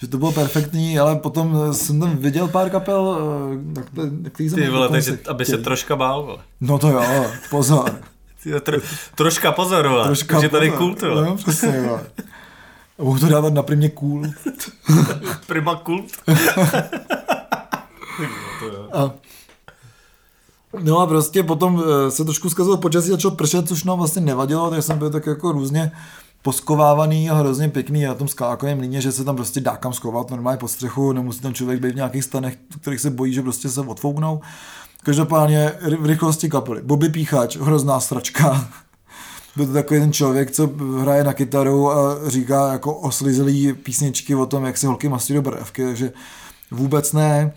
Že 0.00 0.08
to 0.08 0.18
bylo 0.18 0.32
perfektní, 0.32 0.98
ale 0.98 1.16
potom 1.16 1.58
eh, 1.70 1.74
jsem 1.74 2.00
tam 2.00 2.16
viděl 2.16 2.48
pár 2.48 2.70
kapel, 2.70 3.18
tak 3.74 3.90
to, 3.90 4.02
který 4.32 4.50
jsem 4.50 4.58
Ty 4.58 4.70
vole, 4.70 4.88
takže 4.88 5.18
aby 5.28 5.44
se 5.44 5.58
troška 5.58 5.96
bál, 5.96 6.22
vole. 6.22 6.38
No 6.60 6.78
to 6.78 6.88
jo, 6.88 7.26
pozor. 7.50 8.00
Tro, 8.62 8.78
troška 9.14 9.52
pozor, 9.52 9.88
vole. 9.88 10.04
Troška 10.04 10.34
takže 10.34 10.48
tady 10.48 10.70
kult, 10.70 11.02
vole. 11.02 11.26
No, 11.26 11.36
přesně, 11.36 11.80
vole. 11.80 12.00
Mohu 12.98 13.18
to 13.18 13.26
dávat 13.28 13.54
na 13.54 13.62
primě 13.62 13.88
cool. 13.88 14.22
Prima 15.46 15.76
kult. 15.76 16.12
a, 18.92 19.10
no 20.82 20.98
a 20.98 21.06
prostě 21.06 21.42
potom 21.42 21.82
eh, 21.84 22.10
se 22.10 22.24
trošku 22.24 22.50
zkazilo 22.50 22.76
počasí, 22.76 23.08
začalo 23.08 23.34
pršet, 23.34 23.68
což 23.68 23.84
nám 23.84 23.98
vlastně 23.98 24.22
nevadilo, 24.22 24.70
takže 24.70 24.82
jsem 24.82 24.98
byl 24.98 25.10
tak 25.10 25.26
jako 25.26 25.52
různě 25.52 25.92
poskovávaný 26.42 27.30
a 27.30 27.34
hrozně 27.34 27.68
pěkný 27.68 28.04
na 28.04 28.14
tom 28.14 28.28
skákovém 28.28 28.80
líně, 28.80 29.00
že 29.00 29.12
se 29.12 29.24
tam 29.24 29.36
prostě 29.36 29.60
dá 29.60 29.76
kam 29.76 29.92
skovat 29.92 30.30
normálně 30.30 30.58
pod 30.58 30.68
střechu, 30.68 31.12
nemusí 31.12 31.40
tam 31.40 31.54
člověk 31.54 31.80
být 31.80 31.92
v 31.92 31.96
nějakých 31.96 32.24
stanech, 32.24 32.56
kterých 32.80 33.00
se 33.00 33.10
bojí, 33.10 33.32
že 33.32 33.42
prostě 33.42 33.68
se 33.68 33.80
odfouknou. 33.80 34.40
Každopádně 35.02 35.72
v 36.00 36.06
rychlosti 36.06 36.48
kapely. 36.48 36.82
Bobby 36.82 37.08
Píchač, 37.08 37.56
hrozná 37.56 38.00
sračka. 38.00 38.68
Byl 39.56 39.66
to 39.66 39.72
takový 39.72 40.00
ten 40.00 40.12
člověk, 40.12 40.50
co 40.50 40.70
hraje 41.00 41.24
na 41.24 41.32
kytaru 41.32 41.92
a 41.92 42.30
říká 42.30 42.72
jako 42.72 42.94
oslizlý 42.94 43.72
písničky 43.72 44.34
o 44.34 44.46
tom, 44.46 44.64
jak 44.64 44.78
se 44.78 44.86
holky 44.86 45.08
masí 45.08 45.34
do 45.34 45.42
brevky, 45.42 45.84
takže 45.84 46.12
vůbec 46.70 47.12
ne. 47.12 47.52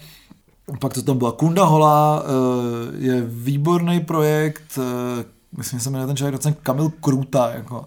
Pak 0.79 0.93
to 0.93 1.01
tam 1.01 1.17
byla 1.17 1.31
Kunda 1.31 1.65
Hola, 1.65 2.23
eh, 2.23 2.97
je 2.97 3.21
výborný 3.27 3.99
projekt, 3.99 4.79
eh, 4.79 5.25
myslím, 5.57 5.79
že 5.79 5.83
se 5.83 5.89
jmenuje 5.89 6.07
ten 6.07 6.17
člověk 6.17 6.35
docela 6.35 6.55
Kamil 6.63 6.89
Kruta, 6.89 7.51
jako. 7.55 7.85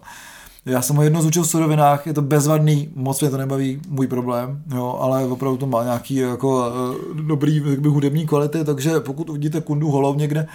Já 0.65 0.81
jsem 0.81 0.95
ho 0.95 1.03
jedno 1.03 1.21
zúčil 1.21 1.43
v 1.43 1.47
surovinách, 1.47 2.07
je 2.07 2.13
to 2.13 2.21
bezvadný, 2.21 2.89
moc 2.95 3.21
mě 3.21 3.29
to 3.29 3.37
nebaví, 3.37 3.81
můj 3.87 4.07
problém, 4.07 4.63
jo, 4.75 4.97
ale 5.01 5.25
opravdu 5.25 5.57
to 5.57 5.65
má 5.65 5.83
nějaký 5.83 6.15
jako 6.15 6.67
uh, 6.67 7.17
dobrý 7.21 7.55
jakby, 7.69 7.89
hudební 7.89 8.27
kvality, 8.27 8.65
takže 8.65 8.99
pokud 8.99 9.29
uvidíte 9.29 9.61
Kundu 9.61 9.91
Holov 9.91 10.17
někde, 10.17 10.47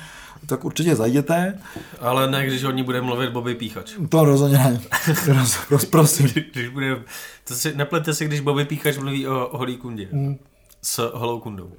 tak 0.46 0.64
určitě 0.64 0.96
zajděte. 0.96 1.58
Ale 2.00 2.30
ne, 2.30 2.46
když 2.46 2.64
o 2.64 2.70
ní 2.70 2.82
bude 2.82 3.00
mluvit 3.00 3.30
Bobby 3.30 3.54
Píchač. 3.54 3.92
To 4.08 4.24
rozhodně 4.24 4.58
ne. 4.58 4.80
Roz, 5.70 5.84
prosím. 5.84 6.26
když 6.52 6.68
bude, 6.68 7.02
to 7.48 7.54
si, 7.54 7.76
neplete 7.76 8.14
si, 8.14 8.24
když 8.24 8.40
Bobby 8.40 8.64
Píchač 8.64 8.98
mluví 8.98 9.28
o, 9.28 9.46
o 9.46 9.58
holý 9.58 9.76
kundě. 9.76 10.08
Mm. 10.12 10.38
S 10.82 11.10
holou 11.14 11.40
kundou. 11.40 11.72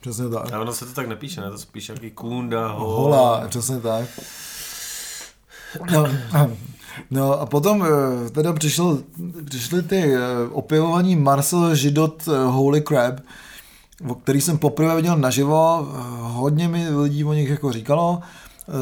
Přesně 0.00 0.28
tak. 0.28 0.52
A 0.52 0.60
ono 0.60 0.72
se 0.72 0.86
to 0.86 0.92
tak 0.92 1.08
nepíše, 1.08 1.40
ne? 1.40 1.50
To 1.50 1.58
se 1.58 1.66
píše 1.72 1.92
jaký 1.92 2.10
kunda, 2.10 2.68
hola. 2.68 3.18
Hola, 3.18 3.48
přesně 3.48 3.80
tak. 3.80 4.08
No, 5.92 6.06
no 7.10 7.40
a 7.40 7.46
potom 7.46 7.86
eh, 7.86 8.30
teda 8.30 8.52
přišel, 8.52 9.02
přišly 9.44 9.82
ty 9.82 10.14
eh, 10.14 10.18
opěvovaní 10.52 11.16
Marcel 11.16 11.74
Židot 11.74 12.28
eh, 12.28 12.44
Holy 12.44 12.82
Crab, 12.82 13.20
o 14.08 14.14
který 14.14 14.40
jsem 14.40 14.58
poprvé 14.58 14.96
viděl 14.96 15.16
naživo. 15.16 15.88
Hodně 16.20 16.68
mi 16.68 16.88
lidí 16.88 17.24
o 17.24 17.32
nich 17.32 17.48
jako 17.48 17.72
říkalo, 17.72 18.20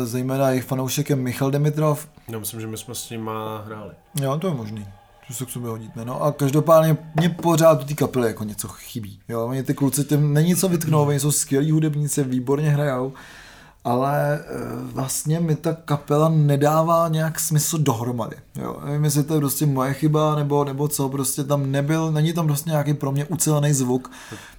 zejména 0.05 0.49
jejich 0.49 0.65
fanoušek 0.65 1.11
je 1.11 1.17
Michal 1.17 1.51
Dimitrov. 1.51 2.09
Já 2.29 2.39
myslím, 2.39 2.61
že 2.61 2.67
my 2.67 2.77
jsme 2.77 2.95
s 2.95 3.11
ním 3.11 3.31
hráli. 3.65 3.95
Jo, 4.21 4.39
to 4.39 4.47
je 4.47 4.55
možný 4.55 4.87
se 5.35 5.47
k 5.47 5.51
sobě 5.51 5.71
hodit 5.71 5.97
ne. 5.97 6.05
No 6.05 6.23
a 6.23 6.33
každopádně 6.33 6.97
mě 7.15 7.29
pořád 7.29 7.83
u 7.83 7.87
té 7.87 7.95
kapely 7.95 8.27
jako 8.27 8.45
něco 8.45 8.69
chybí. 8.69 9.21
Jo, 9.29 9.49
mě 9.49 9.63
ty 9.63 9.75
kluci 9.75 10.05
tím 10.05 10.35
není 10.35 10.57
co 10.57 10.69
vytknout, 10.69 11.09
oni 11.09 11.21
jsou 11.21 11.33
skvělí 11.33 11.71
hudebníci, 11.71 12.25
výborně 12.25 12.71
hrajou, 12.71 13.13
ale 13.85 14.35
e, 14.35 14.43
vlastně 14.93 15.41
mi 15.41 15.57
ta 15.57 15.75
kapela 15.85 16.29
nedává 16.29 17.09
nějak 17.09 17.41
smysl 17.41 17.79
dohromady. 17.79 18.37
Jo. 18.57 18.81
Nevím, 18.85 19.05
jestli 19.05 19.25
to 19.25 19.35
je 19.35 19.41
prostě 19.41 19.67
moje 19.67 19.95
chyba, 19.95 20.35
nebo, 20.35 20.65
nebo 20.65 20.89
co, 20.89 21.09
prostě 21.09 21.45
tam 21.45 21.71
nebyl, 21.71 22.13
není 22.13 22.33
tam 22.33 22.47
prostě 22.47 22.71
nějaký 22.71 22.95
pro 22.95 23.13
mě 23.13 23.25
ucelený 23.25 23.73
zvuk, 23.73 24.11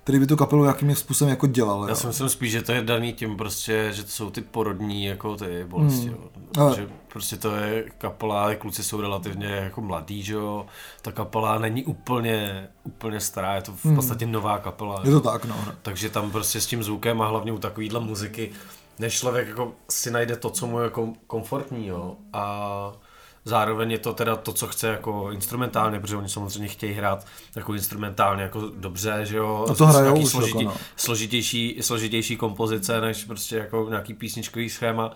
který 0.03 0.19
by 0.19 0.27
tu 0.27 0.35
kapelu 0.35 0.63
jakým 0.63 0.95
způsobem 0.95 1.29
jako 1.29 1.47
dělal. 1.47 1.83
Já 1.83 1.89
jo. 1.89 1.95
si 1.95 2.07
myslím 2.07 2.29
spíš, 2.29 2.51
že 2.51 2.61
to 2.61 2.71
je 2.71 2.81
daný 2.81 3.13
tím 3.13 3.37
prostě, 3.37 3.89
že 3.93 4.03
to 4.03 4.09
jsou 4.09 4.29
ty 4.29 4.41
porodní 4.41 5.05
jako 5.05 5.35
ty 5.35 5.65
bolesti. 5.67 6.07
Hmm. 6.07 6.17
Ale... 6.57 6.75
Že 6.75 6.87
prostě 7.07 7.37
to 7.37 7.55
je 7.55 7.85
kapela, 7.97 8.55
kluci 8.55 8.83
jsou 8.83 9.01
relativně 9.01 9.47
jako 9.47 9.81
mladý, 9.81 10.23
že 10.23 10.33
jo. 10.33 10.65
Ta 11.01 11.11
kapela 11.11 11.59
není 11.59 11.83
úplně, 11.83 12.67
úplně 12.83 13.19
stará, 13.19 13.55
je 13.55 13.61
to 13.61 13.71
v 13.71 13.85
hmm. 13.85 13.95
podstatě 13.95 14.25
nová 14.25 14.57
kapela. 14.57 15.01
Je 15.03 15.11
to 15.11 15.21
tak, 15.21 15.45
no. 15.45 15.55
Takže 15.81 16.09
tam 16.09 16.31
prostě 16.31 16.61
s 16.61 16.65
tím 16.65 16.83
zvukem 16.83 17.21
a 17.21 17.27
hlavně 17.27 17.51
u 17.51 17.57
takovýhle 17.57 17.99
muziky, 17.99 18.51
než 18.99 19.19
člověk 19.19 19.47
jako 19.47 19.73
si 19.89 20.11
najde 20.11 20.35
to, 20.35 20.49
co 20.49 20.67
mu 20.67 20.79
je 20.79 20.83
jako 20.83 21.13
komfortní, 21.27 21.87
jo. 21.87 22.15
A 22.33 22.93
Zároveň 23.45 23.91
je 23.91 23.97
to 23.97 24.13
teda 24.13 24.35
to, 24.35 24.53
co 24.53 24.67
chce 24.67 24.87
jako 24.87 25.31
instrumentálně, 25.31 25.99
protože 25.99 26.17
oni 26.17 26.29
samozřejmě 26.29 26.67
chtějí 26.67 26.93
hrát 26.93 27.25
jako 27.55 27.73
instrumentálně 27.73 28.43
jako 28.43 28.61
dobře, 28.75 29.19
že 29.23 29.37
jo. 29.37 29.67
A 29.69 29.73
to 29.73 29.85
hrajou 29.85 30.21
už 30.21 30.33
jako, 30.33 30.61
no. 30.61 30.73
složitější, 30.95 31.77
složitější 31.81 32.37
kompozice, 32.37 33.01
než 33.01 33.23
prostě 33.23 33.57
jako 33.57 33.87
nějaký 33.89 34.13
písničkový 34.13 34.69
schéma 34.69 35.11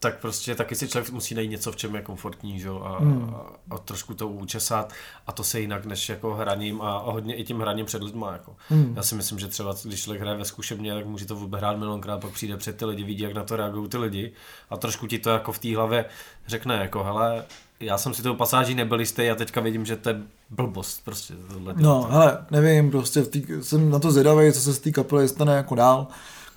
tak 0.00 0.18
prostě 0.18 0.54
taky 0.54 0.74
si 0.74 0.88
člověk 0.88 1.12
musí 1.12 1.34
najít 1.34 1.50
něco, 1.50 1.72
v 1.72 1.76
čem 1.76 1.94
je 1.94 2.02
komfortní, 2.02 2.60
že? 2.60 2.68
A, 2.68 2.98
hmm. 2.98 3.34
a, 3.34 3.74
a, 3.74 3.78
trošku 3.78 4.14
to 4.14 4.28
učesat 4.28 4.92
a 5.26 5.32
to 5.32 5.44
se 5.44 5.60
jinak 5.60 5.84
než 5.84 6.08
jako 6.08 6.34
hraním 6.34 6.82
a, 6.82 6.96
a 6.96 7.10
hodně 7.10 7.34
i 7.34 7.44
tím 7.44 7.60
hraním 7.60 7.86
před 7.86 8.02
lidma. 8.02 8.32
Jako. 8.32 8.56
Hmm. 8.68 8.92
Já 8.96 9.02
si 9.02 9.14
myslím, 9.14 9.38
že 9.38 9.48
třeba 9.48 9.74
když 9.84 10.02
člověk 10.02 10.22
hraje 10.22 10.38
ve 10.38 10.44
zkušebně, 10.44 10.94
tak 10.94 11.06
může 11.06 11.26
to 11.26 11.36
hrát 11.36 11.76
milionkrát, 11.76 12.20
pak 12.20 12.30
přijde 12.30 12.56
před 12.56 12.76
ty 12.76 12.84
lidi, 12.84 13.04
vidí, 13.04 13.22
jak 13.22 13.34
na 13.34 13.44
to 13.44 13.56
reagují 13.56 13.88
ty 13.88 13.98
lidi 13.98 14.32
a 14.70 14.76
trošku 14.76 15.06
ti 15.06 15.18
to 15.18 15.30
jako 15.30 15.52
v 15.52 15.58
té 15.58 15.76
hlavě 15.76 16.04
řekne, 16.46 16.74
jako 16.74 17.04
hele, 17.04 17.44
já 17.80 17.98
jsem 17.98 18.14
si 18.14 18.22
tou 18.22 18.34
pasáží 18.34 18.74
nebyl 18.74 19.00
jistý 19.00 19.30
a 19.30 19.34
teďka 19.34 19.60
vidím, 19.60 19.86
že 19.86 19.96
to 19.96 20.08
je 20.08 20.20
blbost 20.50 21.04
prostě. 21.04 21.34
Tohle 21.52 21.74
no, 21.76 22.08
hele, 22.10 22.46
nevím, 22.50 22.90
prostě 22.90 23.22
tý, 23.22 23.44
jsem 23.62 23.90
na 23.90 23.98
to 23.98 24.10
zvědavý, 24.10 24.52
co 24.52 24.60
se 24.60 24.72
z 24.72 24.78
té 24.78 24.90
kapely 24.90 25.28
stane 25.28 25.52
jako 25.52 25.74
dál. 25.74 26.06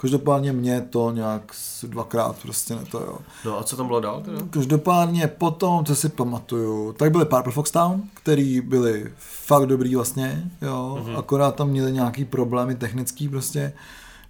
Každopádně 0.01 0.53
mě 0.53 0.81
to 0.81 1.11
nějak 1.11 1.55
dvakrát 1.83 2.35
prostě 2.41 2.75
ne 2.75 2.81
to, 2.91 2.99
jo. 2.99 3.17
No 3.45 3.59
a 3.59 3.63
co 3.63 3.77
tam 3.77 3.87
bylo 3.87 3.99
dál 3.99 4.21
teda? 4.21 4.37
Každopádně 4.49 5.27
potom, 5.27 5.85
co 5.85 5.95
si 5.95 6.09
pamatuju, 6.09 6.93
tak 6.93 7.11
byly 7.11 7.25
Purple 7.25 7.51
Fox 7.51 7.71
Town, 7.71 8.01
který 8.13 8.61
byli 8.61 9.11
fakt 9.17 9.65
dobrý 9.65 9.95
vlastně, 9.95 10.51
jo, 10.61 10.99
mm-hmm. 11.01 11.17
akorát 11.17 11.55
tam 11.55 11.69
měli 11.69 11.91
nějaký 11.91 12.25
problémy 12.25 12.75
technický 12.75 13.29
prostě, 13.29 13.73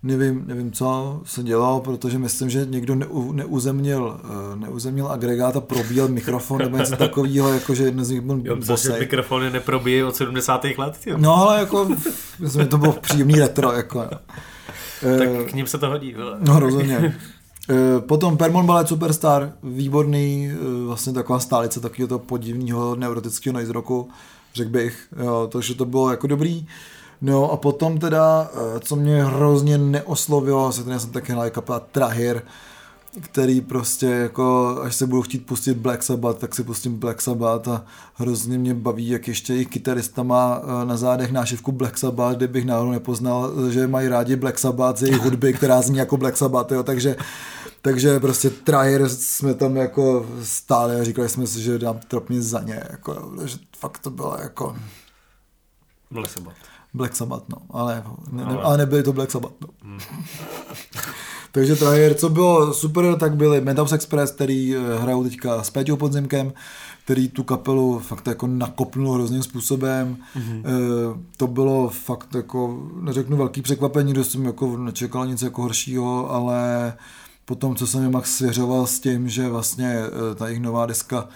nevím, 0.04 0.44
nevím, 0.48 0.72
co 0.72 1.22
se 1.26 1.44
dělalo, 1.44 1.80
protože 1.80 2.18
myslím, 2.18 2.50
že 2.50 2.66
někdo 2.66 2.96
neu, 2.96 3.32
neuzemnil, 3.32 4.20
eh, 4.24 4.56
neuzemnil 4.56 5.08
agregát 5.08 5.56
a 5.56 5.62
probíjel 5.62 6.08
mikrofon 6.08 6.58
nebo 6.58 6.78
něco 6.78 6.96
takového, 6.98 7.54
jako 7.54 7.76
že 7.76 7.84
jeden 7.84 8.06
z 8.06 8.10
nich 8.10 8.22
byl 8.22 8.42
jo, 8.44 8.58
že 8.78 9.00
mikrofony 9.00 9.50
neprobíjí 9.50 10.04
od 10.04 10.16
70. 10.16 10.66
let. 10.78 10.98
Tě. 11.04 11.14
No 11.18 11.36
ale 11.36 11.60
jako, 11.60 11.90
myslím, 12.40 12.62
že 12.62 12.68
to 12.68 12.78
bylo 12.78 12.94
příjemný 12.94 13.40
retro, 13.40 13.72
jako. 13.72 14.10
Tak 15.18 15.30
k 15.50 15.54
ním 15.54 15.68
se 15.68 15.78
to 15.78 15.90
hodí. 15.90 16.16
No 16.40 16.60
rozhodně. 16.60 17.16
Eh, 17.70 18.00
Potom 18.00 18.38
Permon 18.38 18.66
Ballet 18.66 18.88
Superstar, 18.88 19.54
výborný, 19.64 20.52
eh, 20.54 20.86
vlastně 20.86 21.14
taková 21.14 21.40
stálice 21.40 21.80
takového 21.80 22.08
toho 22.08 22.20
podivného 22.20 22.96
neurotického 22.96 23.54
noise 23.54 23.74
rocku, 23.74 24.10
řekl 24.54 24.70
bych, 24.70 25.08
jo, 25.24 25.50
takže 25.52 25.76
to 25.76 25.86
bylo 25.86 26.12
jako 26.12 26.28
dobrý. 26.28 26.68
No 27.22 27.52
a 27.52 27.58
potom 27.58 27.98
teda, 28.00 28.50
eh, 28.54 28.80
co 28.80 28.96
mě 28.96 29.24
hrozně 29.24 29.78
neoslovilo, 29.78 30.72
se 30.72 30.84
ten 30.84 31.00
jsem 31.00 31.10
taky 31.10 31.32
hrál 31.32 31.50
kapela 31.50 31.80
Trahir, 31.80 32.42
který 33.20 33.62
prostě 33.62 34.06
jako, 34.06 34.78
až 34.82 34.96
se 34.96 35.08
budu 35.08 35.22
chtít 35.22 35.46
pustit 35.46 35.78
Black 35.78 36.04
Sabbath, 36.04 36.40
tak 36.40 36.56
si 36.56 36.64
pustím 36.64 37.00
Black 37.00 37.22
Sabbath 37.22 37.68
a 37.68 37.86
hrozně 38.14 38.58
mě 38.58 38.74
baví, 38.74 39.10
jak 39.10 39.28
ještě 39.28 39.56
i 39.56 39.66
kytarista 39.66 40.24
má 40.24 40.62
eh, 40.64 40.86
na 40.86 40.98
zádech 40.98 41.32
nášivku 41.32 41.72
Black 41.72 41.98
Sabbath, 41.98 42.38
kde 42.38 42.48
bych 42.48 42.66
náhodou 42.66 42.92
nepoznal, 42.92 43.72
že 43.72 43.88
mají 43.88 44.08
rádi 44.08 44.36
Black 44.36 44.60
Sabbath 44.60 44.98
z 44.98 45.04
jejich 45.04 45.22
hudby, 45.22 45.54
která 45.54 45.82
zní 45.82 45.98
jako 45.98 46.18
Black 46.18 46.38
Sabbath, 46.38 46.72
jo, 46.72 46.84
takže 46.84 47.16
takže 47.82 48.20
prostě 48.20 48.50
Trahir 48.50 49.10
jsme 49.10 49.54
tam 49.54 49.76
jako 49.76 50.26
stáli 50.44 50.96
a 50.96 51.04
říkali 51.04 51.30
jsme 51.30 51.48
si, 51.48 51.62
že 51.62 51.80
dám 51.80 52.00
tropně 52.08 52.42
za 52.42 52.62
ně, 52.62 52.84
jako, 52.90 53.34
že 53.46 53.58
fakt 53.78 54.00
to 54.00 54.10
bylo 54.10 54.38
jako 54.42 54.76
Byl 56.12 56.26
Sabbath. 56.26 56.56
Black 56.94 57.16
Sabbath, 57.16 57.44
no, 57.50 57.58
ale, 57.70 58.04
ne, 58.32 58.44
Ale- 58.44 58.62
ale... 58.62 58.78
nebyli 58.78 59.04
to 59.04 59.14
Black 59.14 59.32
Sabbath, 59.32 59.54
no. 59.62 59.98
Takže 61.52 61.76
Trahir, 61.76 62.14
co 62.14 62.30
bylo 62.30 62.74
super, 62.74 63.16
tak 63.20 63.36
byli 63.36 63.62
Metaps 63.62 63.92
Express, 63.92 64.32
který 64.32 64.76
eh, 64.76 65.00
hrajou 65.00 65.24
teďka 65.24 65.64
s 65.64 65.70
Péťou 65.70 65.96
Podzimkem, 65.96 66.54
který 67.06 67.30
tu 67.30 67.44
kapelu 67.44 68.00
fakt 68.00 68.28
jako 68.28 68.48
nakopnul 68.48 69.14
hrozným 69.14 69.44
způsobem. 69.44 70.18
Mm-hmm. 70.38 70.64
To 71.38 71.48
bylo 71.48 71.90
fakt 71.90 72.36
jako, 72.36 72.80
neřeknu 73.02 73.38
velký 73.38 73.62
překvapení, 73.62 74.12
kdo 74.12 74.24
jsem 74.24 74.46
jako 74.46 74.78
nečekal 74.78 75.28
nic 75.28 75.42
jako 75.42 75.62
horšího, 75.62 76.32
ale 76.32 76.94
potom, 77.46 77.76
co 77.76 77.88
jsem 77.88 78.04
jim 78.04 78.12
Max 78.12 78.36
svěřoval 78.38 78.88
s 78.88 79.00
tím, 79.00 79.30
že 79.30 79.50
vlastně 79.50 80.00
eh, 80.32 80.36
ta 80.36 80.48
jejich 80.48 80.62
nová 80.62 80.86
deska 80.86 81.28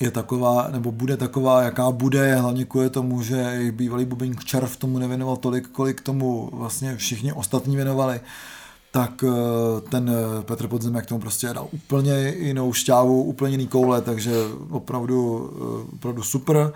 je 0.00 0.10
taková, 0.10 0.68
nebo 0.72 0.92
bude 0.92 1.16
taková, 1.16 1.62
jaká 1.62 1.90
bude, 1.90 2.34
hlavně 2.34 2.64
kvůli 2.64 2.90
tomu, 2.90 3.22
že 3.22 3.36
jejich 3.36 3.72
bývalý 3.72 4.04
bubeník 4.04 4.44
Čarv 4.44 4.76
tomu 4.76 4.98
nevěnoval 4.98 5.36
tolik, 5.36 5.68
kolik 5.68 6.00
tomu 6.00 6.50
vlastně 6.52 6.96
všichni 6.96 7.32
ostatní 7.32 7.76
věnovali, 7.76 8.20
tak 8.90 9.24
eh, 9.24 9.80
ten 9.80 10.10
eh, 10.10 10.42
Petr 10.42 10.68
Podzimek 10.68 11.06
tomu 11.06 11.20
prostě 11.20 11.46
dal 11.46 11.68
úplně 11.72 12.34
jinou 12.38 12.72
šťávu, 12.72 13.22
úplně 13.22 13.52
jiný 13.52 13.66
koule, 13.66 14.00
takže 14.00 14.32
opravdu, 14.70 15.50
eh, 15.56 15.94
opravdu 15.94 16.22
super. 16.22 16.72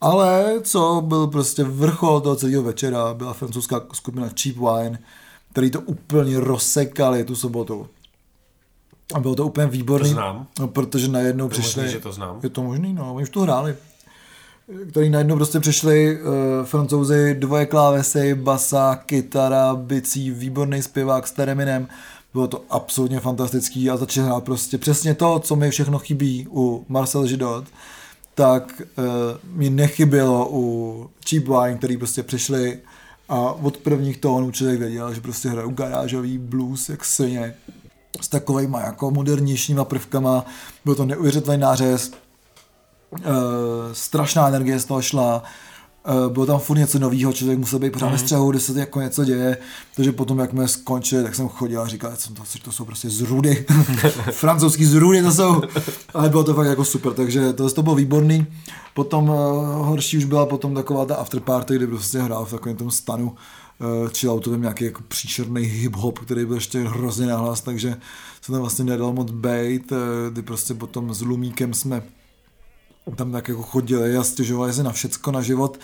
Ale 0.00 0.60
co 0.62 1.02
byl 1.06 1.26
prostě 1.26 1.64
vrchol 1.64 2.20
toho 2.20 2.36
celého 2.36 2.62
večera, 2.62 3.14
byla 3.14 3.32
francouzská 3.32 3.82
skupina 3.92 4.28
Cheap 4.42 4.56
Wine, 4.56 4.98
který 5.52 5.70
to 5.70 5.80
úplně 5.80 6.40
rozsekali 6.40 7.24
tu 7.24 7.36
sobotu. 7.36 7.88
A 9.14 9.20
bylo 9.20 9.34
to 9.34 9.46
úplně 9.46 9.66
výborný. 9.66 10.08
To 10.08 10.14
znám. 10.14 10.46
No, 10.60 10.68
protože 10.68 11.08
najednou 11.08 11.44
Je 11.44 11.50
přišli... 11.50 11.82
možný, 11.82 11.92
že 11.92 12.00
to 12.00 12.12
znám. 12.12 12.40
Je 12.42 12.48
to 12.48 12.62
možný, 12.62 12.92
no, 12.92 13.14
oni 13.14 13.22
už 13.22 13.30
to 13.30 13.40
hráli. 13.40 13.76
Který 14.90 15.10
najednou 15.10 15.36
prostě 15.36 15.60
přišli 15.60 16.18
uh, 16.20 16.66
francouzi, 16.66 17.34
dvoje 17.38 17.66
klávesy, 17.66 18.34
basa, 18.34 18.96
kytara, 19.06 19.74
bicí, 19.74 20.30
výborný 20.30 20.82
zpěvák 20.82 21.28
s 21.28 21.32
tereminem. 21.32 21.88
Bylo 22.32 22.46
to 22.46 22.64
absolutně 22.70 23.20
fantastický 23.20 23.90
a 23.90 23.96
začali 23.96 24.26
hrát 24.26 24.44
prostě 24.44 24.78
přesně 24.78 25.14
to, 25.14 25.38
co 25.38 25.56
mi 25.56 25.70
všechno 25.70 25.98
chybí 25.98 26.46
u 26.50 26.84
Marcel 26.88 27.26
Židot, 27.26 27.64
tak 28.34 28.82
uh, 28.98 29.04
mi 29.44 29.70
nechybělo 29.70 30.48
u 30.50 31.10
Cheap 31.28 31.44
Wine, 31.44 31.78
který 31.78 31.96
prostě 31.96 32.22
přišli 32.22 32.78
a 33.28 33.52
od 33.52 33.76
prvních 33.76 34.18
tónů 34.18 34.50
člověk 34.50 34.78
věděl, 34.78 35.14
že 35.14 35.20
prostě 35.20 35.48
hrajou 35.48 35.70
garážový 35.70 36.38
blues 36.38 36.88
jak 36.88 37.04
svině 37.04 37.54
s 38.20 38.28
takovejma 38.28 38.80
jako 38.80 39.10
modernějšíma 39.10 39.84
prvkama. 39.84 40.46
Byl 40.84 40.94
to 40.94 41.06
neuvěřitelný 41.06 41.60
nářez, 41.60 42.12
uh, 43.10 43.20
strašná 43.92 44.48
energie 44.48 44.80
z 44.80 44.84
toho 44.84 45.02
šla, 45.02 45.42
bylo 46.28 46.46
tam 46.46 46.58
furt 46.58 46.78
něco 46.78 46.98
nového, 46.98 47.32
člověk 47.32 47.58
musel 47.58 47.78
být 47.78 47.92
pořád 47.92 48.08
ve 48.08 48.18
střehu, 48.18 48.50
kde 48.50 48.60
se 48.60 48.80
jako 48.80 49.00
něco 49.00 49.24
děje, 49.24 49.56
takže 49.96 50.12
potom, 50.12 50.38
jak 50.38 50.50
jsme 50.50 50.68
skončili, 50.68 51.22
tak 51.22 51.34
jsem 51.34 51.48
chodil 51.48 51.82
a 51.82 51.86
říkal, 51.86 52.10
že 52.10 52.34
to, 52.34 52.42
to 52.64 52.72
jsou 52.72 52.84
prostě 52.84 53.10
zrudy, 53.10 53.66
francouzský 54.30 54.84
zrudy 54.84 55.22
to 55.22 55.32
jsou, 55.32 55.62
ale 56.14 56.28
bylo 56.28 56.44
to 56.44 56.54
fakt 56.54 56.66
jako 56.66 56.84
super, 56.84 57.12
takže 57.12 57.52
to, 57.52 57.70
to 57.70 57.82
bylo 57.82 57.94
výborný. 57.94 58.46
Potom 58.94 59.28
uh, 59.28 59.36
horší 59.86 60.18
už 60.18 60.24
byla 60.24 60.46
potom 60.46 60.74
taková 60.74 61.04
ta 61.06 61.16
afterparty, 61.16 61.76
kdy 61.76 61.86
prostě 61.86 62.18
hrál 62.18 62.44
v 62.44 62.50
takovém 62.50 62.76
tom 62.76 62.90
stanu, 62.90 63.26
uh, 63.30 64.08
chilloutovém 64.08 64.60
nějaký 64.60 64.84
jako 64.84 65.02
příšerný 65.08 65.62
hip-hop, 65.62 66.12
který 66.12 66.44
byl 66.44 66.54
ještě 66.54 66.78
hrozně 66.80 67.26
nahlas, 67.26 67.60
takže 67.60 67.96
se 68.42 68.52
tam 68.52 68.60
vlastně 68.60 68.84
nedal 68.84 69.12
moc 69.12 69.30
bejt, 69.30 69.92
uh, 69.92 69.98
kdy 70.32 70.42
prostě 70.42 70.74
potom 70.74 71.14
s 71.14 71.22
Lumíkem 71.22 71.74
jsme 71.74 72.02
tam 73.16 73.32
tak 73.32 73.48
jako 73.48 73.62
chodili 73.62 74.16
a 74.16 74.24
stěžovali 74.24 74.72
se 74.72 74.82
na 74.82 74.92
všecko, 74.92 75.30
na 75.30 75.42
život 75.42 75.78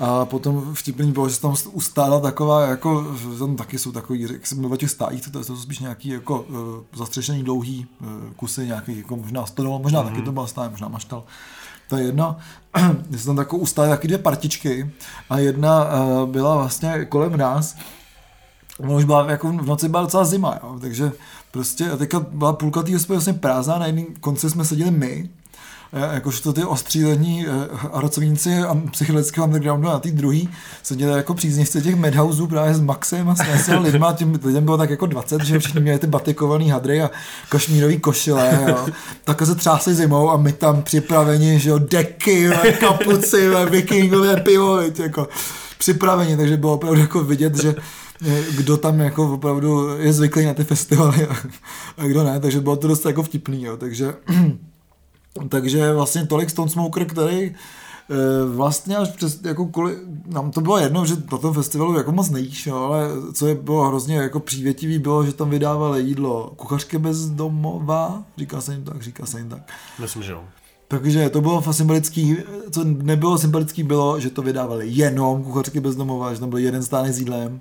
a 0.00 0.24
potom 0.24 0.74
vtipný 0.74 1.12
bylo, 1.12 1.28
že 1.28 1.34
se 1.34 1.40
tam 1.40 1.54
ustála 1.72 2.20
taková, 2.20 2.66
jako, 2.66 3.16
tam 3.38 3.56
taky 3.56 3.78
jsou 3.78 3.92
takový, 3.92 4.20
jak 4.20 4.46
se 4.46 4.54
mluví 4.54 4.74
o 4.74 4.76
těch 4.76 4.90
stájích, 4.90 5.30
to 5.30 5.44
jsou 5.44 5.56
spíš 5.56 5.78
nějaký 5.78 6.08
jako 6.08 6.40
uh, 6.40 6.56
zastřešený 6.94 7.42
dlouhý 7.42 7.86
uh, 8.00 8.08
kusy, 8.36 8.66
nějaký 8.66 8.98
jako 8.98 9.16
možná 9.16 9.46
stodol, 9.46 9.78
možná 9.78 10.02
mm-hmm. 10.02 10.08
taky 10.08 10.22
to 10.22 10.32
byla 10.32 10.46
stáj, 10.46 10.68
možná 10.68 10.88
maštal. 10.88 11.24
To 11.88 11.96
je 11.96 12.04
jedno, 12.04 12.36
že 13.10 13.18
se 13.18 13.26
tam 13.26 13.36
takovou 13.36 13.62
ustály 13.62 13.88
taky 13.88 14.08
dvě 14.08 14.18
partičky 14.18 14.90
a 15.30 15.38
jedna 15.38 15.84
uh, 15.84 16.28
byla 16.28 16.56
vlastně 16.56 17.04
kolem 17.04 17.36
nás, 17.36 17.76
Ono 18.78 18.96
už 18.96 19.04
byla, 19.04 19.30
jako 19.30 19.48
v 19.48 19.66
noci 19.66 19.88
byla 19.88 20.02
docela 20.02 20.24
zima, 20.24 20.58
jo, 20.62 20.78
takže 20.80 21.12
prostě 21.50 21.90
a 21.90 21.96
teďka 21.96 22.20
byla 22.20 22.52
půlka 22.52 22.82
té 22.82 22.92
hospody 22.92 23.16
vlastně 23.16 23.32
prázdná, 23.32 23.78
na 23.78 23.86
jednom 23.86 24.06
konci 24.20 24.50
jsme 24.50 24.64
seděli 24.64 24.90
my, 24.90 25.30
a 25.94 26.12
jakožto 26.12 26.52
ty 26.52 26.64
ostřílení 26.64 27.46
arocovníci 27.92 28.58
a 28.58 28.76
psychedelického 28.90 29.46
undergroundu 29.46 29.88
na 29.88 29.98
té 29.98 30.10
druhý 30.10 30.48
seděli 30.82 31.16
jako 31.16 31.34
příznivci 31.34 31.82
těch 31.82 31.96
madhouseů 31.96 32.46
právě 32.46 32.74
s 32.74 32.80
Maxem 32.80 33.28
a 33.28 33.34
s 33.34 33.68
lidma, 33.80 34.12
tím 34.12 34.38
lidem 34.44 34.64
bylo 34.64 34.78
tak 34.78 34.90
jako 34.90 35.06
20, 35.06 35.42
že 35.44 35.58
všichni 35.58 35.80
měli 35.80 35.98
ty 35.98 36.06
batikovaný 36.06 36.70
hadry 36.70 37.02
a 37.02 37.10
kašmírový 37.48 37.98
košile. 37.98 38.74
Tak 39.24 39.42
se 39.42 39.54
třásli 39.54 39.94
zimou 39.94 40.30
a 40.30 40.36
my 40.36 40.52
tam 40.52 40.82
připraveni, 40.82 41.60
že 41.60 41.70
jo, 41.70 41.78
deky, 41.78 42.50
kapuci, 42.80 43.50
vikingové 43.70 44.40
pivo, 44.40 44.80
jako 45.02 45.28
připraveni, 45.78 46.36
takže 46.36 46.56
bylo 46.56 46.74
opravdu 46.74 47.00
jako 47.00 47.24
vidět, 47.24 47.62
že 47.62 47.74
kdo 48.56 48.76
tam 48.76 49.00
jako 49.00 49.34
opravdu 49.34 49.98
je 49.98 50.12
zvyklý 50.12 50.46
na 50.46 50.54
ty 50.54 50.64
festivaly 50.64 51.26
a, 51.26 51.36
a 51.98 52.06
kdo 52.06 52.24
ne, 52.24 52.40
takže 52.40 52.60
bylo 52.60 52.76
to 52.76 52.88
dost 52.88 53.06
jako 53.06 53.22
vtipný, 53.22 53.64
jo, 53.64 53.76
takže 53.76 54.14
takže 55.48 55.92
vlastně 55.92 56.26
tolik 56.26 56.50
Stone 56.50 56.70
Smoker, 56.70 57.04
který 57.04 57.38
e, 57.40 57.54
vlastně 58.46 58.96
až 58.96 59.08
přes, 59.08 59.40
jako 59.44 59.66
kvůli, 59.66 59.96
nám 60.26 60.50
to 60.50 60.60
bylo 60.60 60.78
jedno, 60.78 61.06
že 61.06 61.14
na 61.32 61.38
tom 61.38 61.54
festivalu 61.54 61.98
jako 61.98 62.12
moc 62.12 62.30
nejíš, 62.30 62.66
jo, 62.66 62.76
ale 62.76 63.08
co 63.32 63.46
je 63.46 63.54
bylo 63.54 63.88
hrozně 63.88 64.16
jako 64.16 64.40
přívětivý, 64.40 64.98
bylo, 64.98 65.26
že 65.26 65.32
tam 65.32 65.50
vydávali 65.50 66.02
jídlo 66.02 66.52
kuchařky 66.56 66.98
bezdomová, 66.98 68.22
říká 68.36 68.60
se 68.60 68.72
jim 68.72 68.84
tak, 68.84 69.02
říká 69.02 69.26
se 69.26 69.38
jim 69.38 69.48
tak. 69.48 69.72
Myslím, 70.00 70.22
že 70.22 70.32
jo. 70.32 70.44
Takže 70.88 71.30
to 71.30 71.40
bylo 71.40 71.72
symbolický, 71.72 72.36
co 72.70 72.84
nebylo 72.84 73.38
symbolický 73.38 73.82
bylo, 73.82 74.20
že 74.20 74.30
to 74.30 74.42
vydávali 74.42 74.88
jenom 74.88 75.44
kuchařky 75.44 75.80
bezdomová, 75.80 76.34
že 76.34 76.40
tam 76.40 76.50
byl 76.50 76.58
jeden 76.58 76.82
stánek 76.82 77.12
s 77.12 77.18
jídlem 77.18 77.60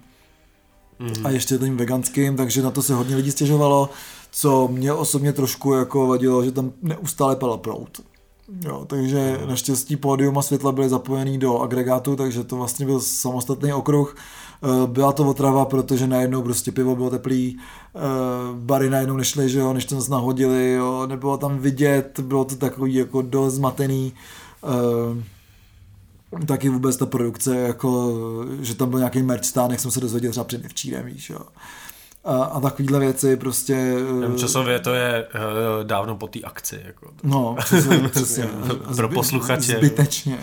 mm-hmm. 1.03 1.27
a 1.27 1.29
ještě 1.29 1.57
tím 1.57 1.77
veganským, 1.77 2.37
takže 2.37 2.61
na 2.61 2.71
to 2.71 2.81
se 2.81 2.93
hodně 2.93 3.15
lidí 3.15 3.31
stěžovalo, 3.31 3.89
co 4.31 4.67
mě 4.67 4.93
osobně 4.93 5.33
trošku 5.33 5.73
jako 5.73 6.07
vadilo, 6.07 6.43
že 6.45 6.51
tam 6.51 6.71
neustále 6.81 7.35
padal 7.35 7.57
prout. 7.57 8.01
Jo, 8.65 8.85
takže 8.87 9.37
mm. 9.41 9.49
naštěstí 9.49 9.95
pódium 9.95 10.37
a 10.37 10.41
světla 10.41 10.71
byly 10.71 10.89
zapojený 10.89 11.37
do 11.37 11.59
agregátu, 11.59 12.15
takže 12.15 12.43
to 12.43 12.55
vlastně 12.55 12.85
byl 12.85 12.99
samostatný 12.99 13.73
okruh. 13.73 14.15
Byla 14.85 15.11
to 15.11 15.29
otrava, 15.29 15.65
protože 15.65 16.07
najednou 16.07 16.41
prostě 16.41 16.71
pivo 16.71 16.95
bylo 16.95 17.09
teplý, 17.09 17.57
bary 18.53 18.89
najednou 18.89 19.17
nešly, 19.17 19.49
že 19.49 19.59
jo, 19.59 19.73
než 19.73 19.85
to 19.85 19.99
nahodili, 20.09 20.73
jo, 20.73 21.07
nebylo 21.07 21.37
tam 21.37 21.59
vidět, 21.59 22.19
bylo 22.19 22.45
to 22.45 22.55
takový 22.55 22.93
jako 22.93 23.21
dost 23.21 23.53
zmatený 23.53 24.13
taky 26.45 26.69
vůbec 26.69 26.97
ta 26.97 27.05
produkce, 27.05 27.55
jako, 27.55 28.13
že 28.61 28.75
tam 28.75 28.89
byl 28.89 28.99
nějaký 28.99 29.23
merch 29.23 29.45
stánek, 29.45 29.79
jsem 29.79 29.91
se 29.91 29.99
dozvěděl 29.99 30.31
třeba 30.31 30.43
předevčírem, 30.43 31.05
víš, 31.05 31.29
jo. 31.29 31.39
A, 32.23 32.43
a 32.43 32.59
takovýhle 32.59 32.99
věci 32.99 33.37
prostě... 33.37 33.95
Nevím, 34.19 34.37
časově 34.37 34.79
to 34.79 34.93
je 34.93 35.27
uh, 35.35 35.83
dávno 35.83 36.15
po 36.15 36.27
té 36.27 36.39
akci. 36.39 36.81
Jako. 36.85 37.09
No, 37.23 37.55
přesně. 37.65 38.09
přesně. 38.09 38.49
Pro 38.95 39.09
posluchače. 39.09 39.77
Zbytečně. 39.77 40.39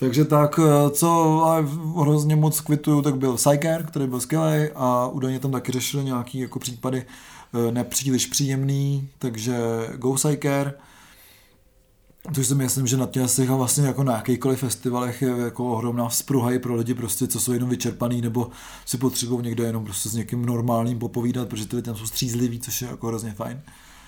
Takže 0.00 0.24
tak, 0.24 0.60
co 0.92 1.40
hrozně 2.00 2.36
moc 2.36 2.60
kvituju, 2.60 3.02
tak 3.02 3.16
byl 3.16 3.36
Psyker, 3.36 3.86
který 3.86 4.06
byl 4.06 4.20
skvělý 4.20 4.68
a 4.74 5.06
údajně 5.06 5.38
tam 5.40 5.50
taky 5.50 5.72
řešili 5.72 6.04
nějaký 6.04 6.38
jako 6.38 6.58
případy 6.58 7.04
nepříliš 7.70 8.26
příjemný, 8.26 9.08
takže 9.18 9.58
Go 9.96 10.14
Psyker. 10.14 10.74
Což 12.34 12.46
si 12.46 12.54
myslím, 12.54 12.86
že 12.86 12.96
na 12.96 13.06
těch 13.06 13.50
a 13.50 13.56
vlastně 13.56 13.86
jako 13.86 14.04
na 14.04 14.16
jakýchkoliv 14.16 14.60
festivalech 14.60 15.22
je 15.22 15.28
jako 15.28 15.72
ohromná 15.72 16.08
vzpruha 16.08 16.52
i 16.52 16.58
pro 16.58 16.74
lidi 16.74 16.94
prostě, 16.94 17.26
co 17.26 17.40
jsou 17.40 17.52
jenom 17.52 17.70
vyčerpaný 17.70 18.20
nebo 18.20 18.50
si 18.86 18.98
potřebují 18.98 19.44
někde 19.44 19.64
jenom 19.64 19.84
prostě 19.84 20.08
s 20.08 20.14
někým 20.14 20.46
normálním 20.46 20.98
popovídat, 20.98 21.48
protože 21.48 21.66
ty 21.66 21.76
lidi 21.76 21.86
tam 21.86 21.96
jsou 21.96 22.06
střízliví, 22.06 22.60
což 22.60 22.82
je 22.82 22.88
jako 22.88 23.06
hrozně 23.06 23.32
fajn. 23.32 23.60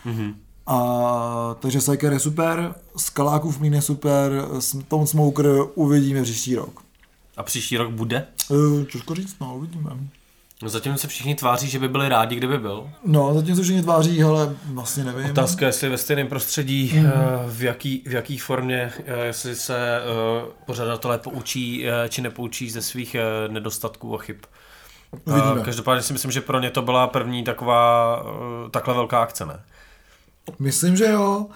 Mm-hmm. 0.07 0.35
A, 0.67 1.57
takže 1.61 1.79
Psyker 1.79 2.13
je 2.13 2.21
super, 2.21 2.75
Skalákův 2.97 3.59
mlín 3.59 3.75
je 3.75 3.83
super, 3.83 4.47
Stone 4.59 5.07
Smoker 5.07 5.47
uvidíme 5.75 6.23
příští 6.23 6.57
rok. 6.57 6.83
A 7.37 7.43
příští 7.43 7.77
rok 7.77 7.91
bude? 7.91 8.27
Uh, 8.49 8.85
těžko 8.85 9.15
říct, 9.15 9.37
no, 9.41 9.57
uvidíme. 9.57 9.91
No 10.63 10.69
zatím 10.69 10.99
se 10.99 11.09
všichni 11.09 11.35
tváří, 11.35 11.69
že 11.69 11.79
by 11.79 11.89
byli 11.89 12.09
rádi, 12.09 12.37
kdyby 12.37 12.59
byl. 12.59 12.91
No, 13.05 13.35
zatím 13.35 13.57
se 13.57 13.63
všichni 13.63 13.83
tváří, 13.83 14.23
ale 14.23 14.57
vlastně 14.65 15.05
nevím. 15.05 15.31
Otázka, 15.31 15.67
jestli 15.67 15.89
ve 15.89 15.99
stejném 15.99 16.29
prostředí, 16.29 16.93
mm. 16.95 17.11
v, 17.47 17.63
jaký, 17.63 18.03
v 18.07 18.13
jaký 18.13 18.39
formě, 18.39 18.93
eh, 19.07 19.25
jestli 19.27 19.57
se 19.57 20.01
uh, 20.01 20.49
pořadatelé 20.67 21.19
poučí 21.19 21.85
či 22.09 22.23
nepoučí 22.23 22.71
ze 22.71 22.83
svých 22.83 23.17
nedostatků 23.49 24.15
a 24.15 24.19
chyb. 24.19 24.37
Uvidíme. 25.25 25.61
Každopádně 25.65 26.03
si 26.03 26.13
myslím, 26.13 26.31
že 26.31 26.41
pro 26.41 26.61
ně 26.61 26.71
to 26.71 26.83
byla 26.83 27.07
první 27.07 27.45
taková, 27.45 28.23
takhle 28.71 28.95
velká 28.95 29.23
akce, 29.23 29.47
ne? 29.47 29.61
Myslím, 30.59 30.97
že 30.97 31.05
jo. 31.05 31.47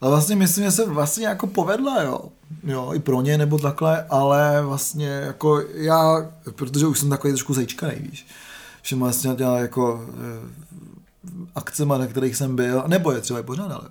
A 0.00 0.08
vlastně 0.08 0.36
myslím, 0.36 0.64
že 0.64 0.70
se 0.70 0.86
vlastně 0.86 1.26
jako 1.26 1.46
povedla, 1.46 2.02
jo. 2.02 2.20
Jo, 2.64 2.92
i 2.94 2.98
pro 2.98 3.20
ně 3.20 3.38
nebo 3.38 3.58
takhle, 3.58 4.06
ale 4.10 4.62
vlastně 4.62 5.08
jako 5.08 5.62
já, 5.74 6.30
protože 6.54 6.86
už 6.86 6.98
jsem 6.98 7.10
takový 7.10 7.32
trošku 7.32 7.54
zejčka, 7.54 7.88
víš. 7.88 8.26
Všem 8.86 8.98
vlastně 8.98 9.34
dělal 9.34 9.56
jako 9.56 10.04
eh, 10.08 10.48
akcema, 11.54 11.98
na 11.98 12.06
kterých 12.06 12.36
jsem 12.36 12.56
byl, 12.56 12.84
nebo 12.86 13.12
je 13.12 13.20
třeba 13.20 13.40
i 13.40 13.42
pořád, 13.42 13.72
ale 13.72 13.88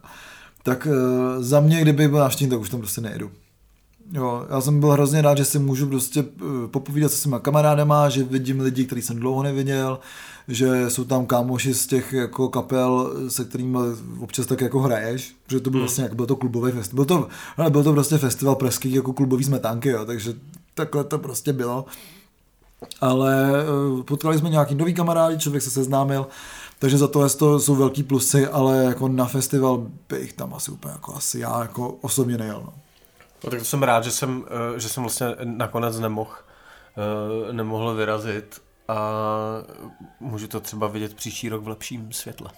tak 0.64 0.88
eh, 0.92 1.44
za 1.44 1.60
mě, 1.60 1.82
kdyby 1.82 2.08
byl 2.08 2.20
návštěvník, 2.20 2.52
tak 2.52 2.60
už 2.60 2.70
tam 2.70 2.80
prostě 2.80 3.02
nejedu. 3.02 3.32
Jo, 4.12 4.46
já 4.50 4.62
jsem 4.62 4.80
byl 4.80 4.92
hrozně 4.92 5.22
rád, 5.22 5.38
že 5.38 5.46
si 5.46 5.60
můžu 5.60 5.88
prostě 5.88 6.20
eh, 6.20 6.68
popovídat 6.68 7.12
se 7.12 7.18
svýma 7.18 7.40
kamarádama, 7.40 8.10
že 8.10 8.24
vidím 8.24 8.60
lidi, 8.60 8.86
který 8.86 9.02
jsem 9.02 9.20
dlouho 9.20 9.44
neviděl, 9.44 10.00
že 10.48 10.90
jsou 10.90 11.04
tam 11.04 11.26
kámoši 11.26 11.74
z 11.74 11.88
těch 11.88 12.14
jako 12.14 12.50
kapel, 12.50 13.14
se 13.28 13.46
kterými 13.46 13.78
občas 14.20 14.46
tak 14.46 14.62
jako 14.62 14.80
hraješ, 14.80 15.36
protože 15.46 15.60
to 15.60 15.70
byl 15.70 15.80
hmm. 15.80 15.86
vlastně, 15.86 16.04
jako 16.04 16.16
byl 16.16 16.26
to 16.26 16.36
klubový 16.36 16.72
festival, 16.72 17.06
byl 17.06 17.18
to, 17.18 17.28
ale 17.58 17.70
byl 17.70 17.84
to 17.84 17.94
prostě 17.94 18.18
festival 18.18 18.56
pražských 18.56 18.94
jako 18.94 19.14
klubový 19.14 19.44
smetánky, 19.44 19.90
jo, 19.90 20.06
takže 20.06 20.34
takhle 20.74 21.04
to 21.04 21.20
prostě 21.20 21.54
bylo. 21.54 21.86
Ale 23.02 23.54
eh, 24.00 24.04
potkali 24.04 24.38
jsme 24.38 24.50
nějaký 24.50 24.76
nový 24.76 24.94
kamarádi, 24.94 25.40
člověk 25.40 25.64
se 25.64 25.72
seznámil, 25.72 26.28
takže 26.80 26.98
za 26.98 27.08
to, 27.08 27.30
to 27.30 27.60
jsou 27.60 27.76
velký 27.76 28.04
plusy, 28.04 28.48
ale 28.48 28.84
jako 28.84 29.08
na 29.08 29.26
festival 29.26 29.88
bych 30.10 30.34
tam 30.34 30.54
asi 30.54 30.72
úplně 30.72 30.92
jako 30.92 31.16
asi 31.16 31.40
já 31.40 31.62
jako 31.62 31.90
osobně 31.90 32.38
nejel. 32.38 32.62
No. 32.66 32.74
No, 33.44 33.50
tak 33.50 33.60
to 33.60 33.66
jsem 33.66 33.84
rád, 33.84 34.04
že 34.04 34.12
jsem, 34.12 34.46
eh, 34.76 34.80
že 34.80 34.90
jsem 34.90 35.04
vlastně 35.04 35.28
nakonec 35.44 36.00
nemohl, 36.00 36.32
eh, 37.50 37.54
nemohl 37.54 37.96
vyrazit 37.96 38.62
a 38.88 39.00
můžu 40.20 40.48
to 40.48 40.60
třeba 40.60 40.88
vidět 40.88 41.14
příští 41.14 41.50
rok 41.50 41.64
v 41.64 41.68
lepším 41.68 42.14
světle. 42.14 42.50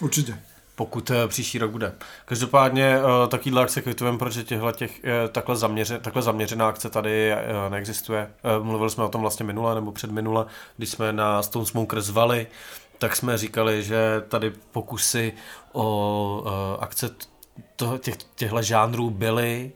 Určitě. 0.00 0.38
Pokud 0.80 1.10
eh, 1.10 1.28
příští 1.28 1.58
rok 1.58 1.70
bude. 1.70 1.92
Každopádně 2.24 2.98
takovýhle 3.28 3.62
akce 3.62 3.82
kvitujeme, 3.82 4.18
protože 4.18 4.44
těchto 4.44 4.72
těch, 4.72 5.00
takhle, 5.32 5.56
zaměře, 5.56 5.98
takhle 5.98 6.22
zaměřená 6.22 6.68
akce 6.68 6.90
tady 6.90 7.32
neexistuje. 7.68 8.30
Mluvili 8.62 8.90
jsme 8.90 9.04
o 9.04 9.08
tom 9.08 9.20
vlastně 9.20 9.46
minule 9.46 9.74
nebo 9.74 9.92
předminule, 9.92 10.46
když 10.76 10.90
jsme 10.90 11.12
na 11.12 11.42
Stone 11.42 11.66
Smoker 11.66 12.00
zvali, 12.00 12.46
tak 12.98 13.16
jsme 13.16 13.38
říkali, 13.38 13.82
že 13.82 14.22
tady 14.28 14.52
pokusy 14.72 15.32
o 15.72 16.76
akce 16.80 17.10
to, 17.76 17.98
těch, 17.98 18.16
těchto 18.34 18.62
žánrů 18.62 19.10
byly, 19.10 19.72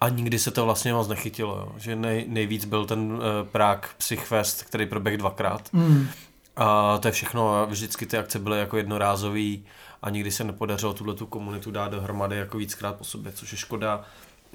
a 0.00 0.08
nikdy 0.08 0.38
se 0.38 0.50
to 0.50 0.64
vlastně 0.64 0.92
moc 0.92 1.08
nechytilo, 1.08 1.56
jo. 1.56 1.72
že 1.76 1.96
nej, 1.96 2.24
nejvíc 2.28 2.64
byl 2.64 2.86
ten 2.86 3.20
Prague 3.52 3.88
Psychfest, 3.98 4.62
který 4.62 4.86
proběh 4.86 5.16
dvakrát. 5.16 5.68
Mm. 5.72 6.08
A 6.56 6.98
to 6.98 7.08
je 7.08 7.12
všechno, 7.12 7.66
vždycky 7.66 8.06
ty 8.06 8.18
akce 8.18 8.38
byly 8.38 8.58
jako 8.58 8.76
jednorázový 8.76 9.64
a 10.02 10.10
nikdy 10.10 10.30
se 10.30 10.44
nepodařilo 10.44 10.94
tuhle 10.94 11.14
tu 11.14 11.26
komunitu 11.26 11.70
dát 11.70 11.88
dohromady 11.88 12.36
jako 12.36 12.58
víckrát 12.58 12.96
po 12.96 13.04
sobě, 13.04 13.32
což 13.32 13.52
je 13.52 13.58
škoda. 13.58 14.04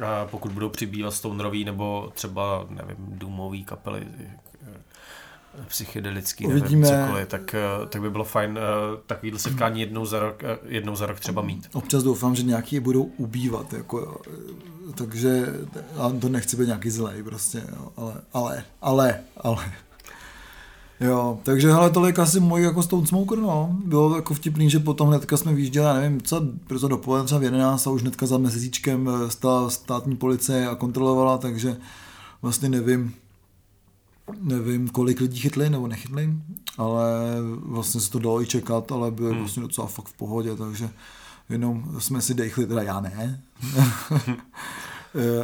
A 0.06 0.26
pokud 0.26 0.52
budou 0.52 0.70
přibývat 0.70 1.14
stonerový 1.14 1.66
nebo 1.66 2.12
třeba, 2.14 2.66
nevím, 2.70 2.96
důmový 3.00 3.64
kapely, 3.64 4.08
psychedelický, 5.68 6.48
Uvidíme. 6.48 6.88
nevím, 6.88 7.06
cokoliv, 7.06 7.28
tak, 7.28 7.56
eh, 7.56 7.86
tak 7.90 8.02
by 8.02 8.10
bylo 8.10 8.24
fajn 8.24 8.52
uh, 8.52 9.00
takovýhle 9.06 9.40
setkání 9.40 9.80
jednou 9.82 10.06
za, 10.06 10.20
rok, 10.20 10.44
jednou 10.66 10.96
za 10.96 11.06
rok 11.06 11.20
třeba 11.20 11.42
mít. 11.42 11.70
Občas 11.74 12.04
doufám, 12.04 12.36
že 12.36 12.44
nějaký 12.44 12.80
budou 12.80 13.04
ubývat, 13.04 13.74
jako, 13.74 14.22
takže 14.96 15.46
a 15.98 16.10
to 16.22 16.30
nechci 16.30 16.58
být 16.58 16.66
nějaký 16.66 16.90
zlej 16.90 17.24
prostě, 17.24 17.64
jo, 17.76 17.92
ale, 17.98 18.22
ale, 18.34 18.64
ale, 18.82 19.20
ale. 19.38 19.72
Jo, 21.04 21.40
takže 21.44 21.72
hele, 21.72 21.90
tolik 21.90 22.20
asi 22.20 22.40
můj 22.40 22.64
jako 22.64 22.84
Stone 22.84 23.08
Smoker, 23.08 23.38
no. 23.38 23.78
Bylo 23.86 24.16
jako 24.16 24.34
vtipný, 24.34 24.70
že 24.70 24.80
potom 24.80 25.08
hnedka 25.08 25.38
jsme 25.38 25.54
vyjížděli, 25.54 25.86
já 25.86 25.94
nevím, 25.94 26.22
co, 26.22 26.42
protože 26.68 26.88
dopoledne 26.88 27.26
třeba 27.26 27.40
v 27.40 27.44
11 27.44 27.88
a 27.88 27.90
už 27.90 28.02
hnedka 28.02 28.26
za 28.26 28.38
měsíčkem 28.38 29.10
stala 29.28 29.70
státní 29.70 30.16
policie 30.16 30.68
a 30.68 30.76
kontrolovala, 30.76 31.38
takže 31.38 31.78
vlastně 32.42 32.70
nevím, 32.70 33.14
nevím, 34.42 34.90
kolik 34.90 35.22
lidí 35.22 35.40
chytli 35.40 35.70
nebo 35.70 35.88
nechytli, 35.88 36.34
ale 36.78 37.12
vlastně 37.66 38.02
se 38.02 38.12
to 38.12 38.20
dalo 38.20 38.42
i 38.42 38.46
čekat, 38.46 38.92
ale 38.92 39.12
bylo 39.12 39.30
hmm. 39.30 39.40
vlastně 39.40 39.62
docela 39.62 39.88
fakt 39.88 40.08
v 40.08 40.14
pohodě, 40.14 40.56
takže 40.56 40.90
jenom 41.50 41.84
jsme 42.00 42.22
si 42.22 42.34
dechli, 42.34 42.66
teda 42.66 42.82
já 42.82 43.02
ne, 43.02 43.42
eh, 43.78 43.86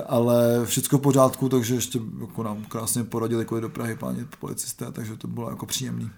ale 0.08 0.66
všechno 0.66 0.98
v 0.98 1.02
pořádku, 1.02 1.50
takže 1.50 1.76
ještě 1.76 2.00
jako 2.22 2.44
nám 2.44 2.66
krásně 2.66 3.04
poradili, 3.04 3.46
kolik 3.46 3.62
do 3.62 3.70
Prahy 3.70 3.96
páni 3.96 4.26
policisté, 4.40 4.92
takže 4.92 5.18
to 5.18 5.28
bylo 5.28 5.50
jako 5.50 5.66
příjemný. 5.66 6.12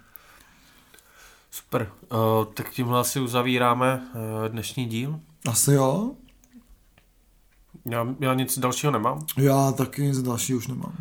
Super, 1.52 1.92
uh, 2.12 2.18
tak 2.54 2.70
tímhle 2.70 3.00
asi 3.00 3.20
uzavíráme 3.20 4.02
uh, 4.14 4.48
dnešní 4.48 4.86
díl. 4.86 5.20
Asi 5.50 5.74
jo. 5.74 6.12
Já, 7.86 8.08
já 8.20 8.34
nic 8.34 8.60
dalšího 8.60 8.92
nemám. 8.92 9.26
Já 9.38 9.72
taky 9.72 10.02
nic 10.02 10.22
dalšího 10.22 10.58
už 10.58 10.68
nemám. 10.68 10.94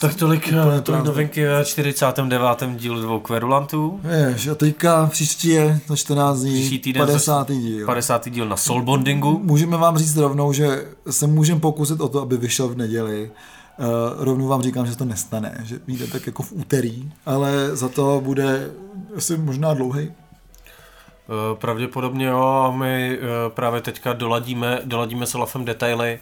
Tak 0.00 0.14
tolik, 0.14 0.52
eh, 0.52 0.80
tolik 0.80 1.04
novinky 1.04 1.46
ve 1.46 1.64
49. 1.64 2.76
dílu 2.76 3.00
dvou 3.00 3.20
kverulantů. 3.20 4.00
Jež, 4.10 4.48
a 4.48 4.54
teďka 4.54 5.06
příští 5.06 5.48
je 5.48 5.80
na 5.90 5.96
14 5.96 6.40
dní 6.40 6.54
příští 6.54 6.78
týden 6.78 7.06
50. 7.06 7.54
díl. 7.54 7.86
50. 7.86 8.30
díl 8.30 8.48
na 8.48 8.56
soulbondingu. 8.56 9.38
Můžeme 9.38 9.76
vám 9.76 9.98
říct 9.98 10.16
rovnou, 10.16 10.52
že 10.52 10.84
se 11.10 11.26
můžeme 11.26 11.60
pokusit 11.60 12.00
o 12.00 12.08
to, 12.08 12.20
aby 12.20 12.36
vyšel 12.36 12.68
v 12.68 12.76
neděli. 12.76 13.30
Uh, 13.78 14.24
rovnou 14.24 14.46
vám 14.46 14.62
říkám, 14.62 14.86
že 14.86 14.96
to 14.96 15.04
nestane, 15.04 15.60
že 15.64 15.78
vyjde 15.86 16.06
tak 16.06 16.26
jako 16.26 16.42
v 16.42 16.52
úterý, 16.52 17.12
ale 17.26 17.76
za 17.76 17.88
to 17.88 18.20
bude 18.24 18.70
asi 19.16 19.36
možná 19.36 19.74
dlouhý. 19.74 20.10
Eh, 20.10 21.54
pravděpodobně 21.54 22.26
jo, 22.26 22.42
a 22.42 22.70
my 22.70 23.18
právě 23.48 23.80
teďka 23.80 24.12
doladíme, 24.12 24.80
doladíme 24.84 25.26
s 25.26 25.34
Olafem 25.34 25.64
detaily, 25.64 26.20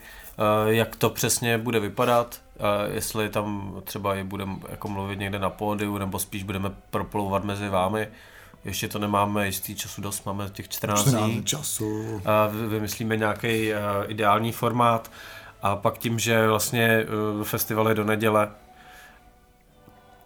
jak 0.67 0.97
to 0.97 1.11
přesně 1.11 1.59
bude 1.59 1.81
vypadat 1.81 2.41
jestli 2.93 3.29
tam 3.29 3.75
třeba 3.85 4.15
je 4.15 4.25
budeme 4.25 4.57
jako 4.69 4.89
mluvit 4.89 5.19
někde 5.19 5.39
na 5.39 5.51
pódiu, 5.51 5.99
nebo 5.99 6.19
spíš 6.19 6.43
budeme 6.43 6.71
proplouvat 6.91 7.45
mezi 7.45 7.69
vámi. 7.69 8.09
Ještě 8.65 8.89
to 8.89 8.99
nemáme 8.99 9.47
jistý 9.47 9.75
času 9.75 10.03
dost, 10.03 10.27
máme 10.27 10.51
těch 10.51 10.69
14, 10.69 11.01
14 11.01 11.31
dní. 11.31 11.45
času. 11.45 12.23
Vymyslíme 12.69 13.17
nějaký 13.17 13.71
ideální 14.07 14.53
formát 14.53 15.11
a 15.63 15.77
pak 15.77 15.99
tím, 15.99 16.19
že 16.19 16.49
vlastně 16.49 16.85
e, 16.87 17.07
festival 17.45 17.89
je 17.89 17.95
do 17.95 18.05
neděle 18.05 18.49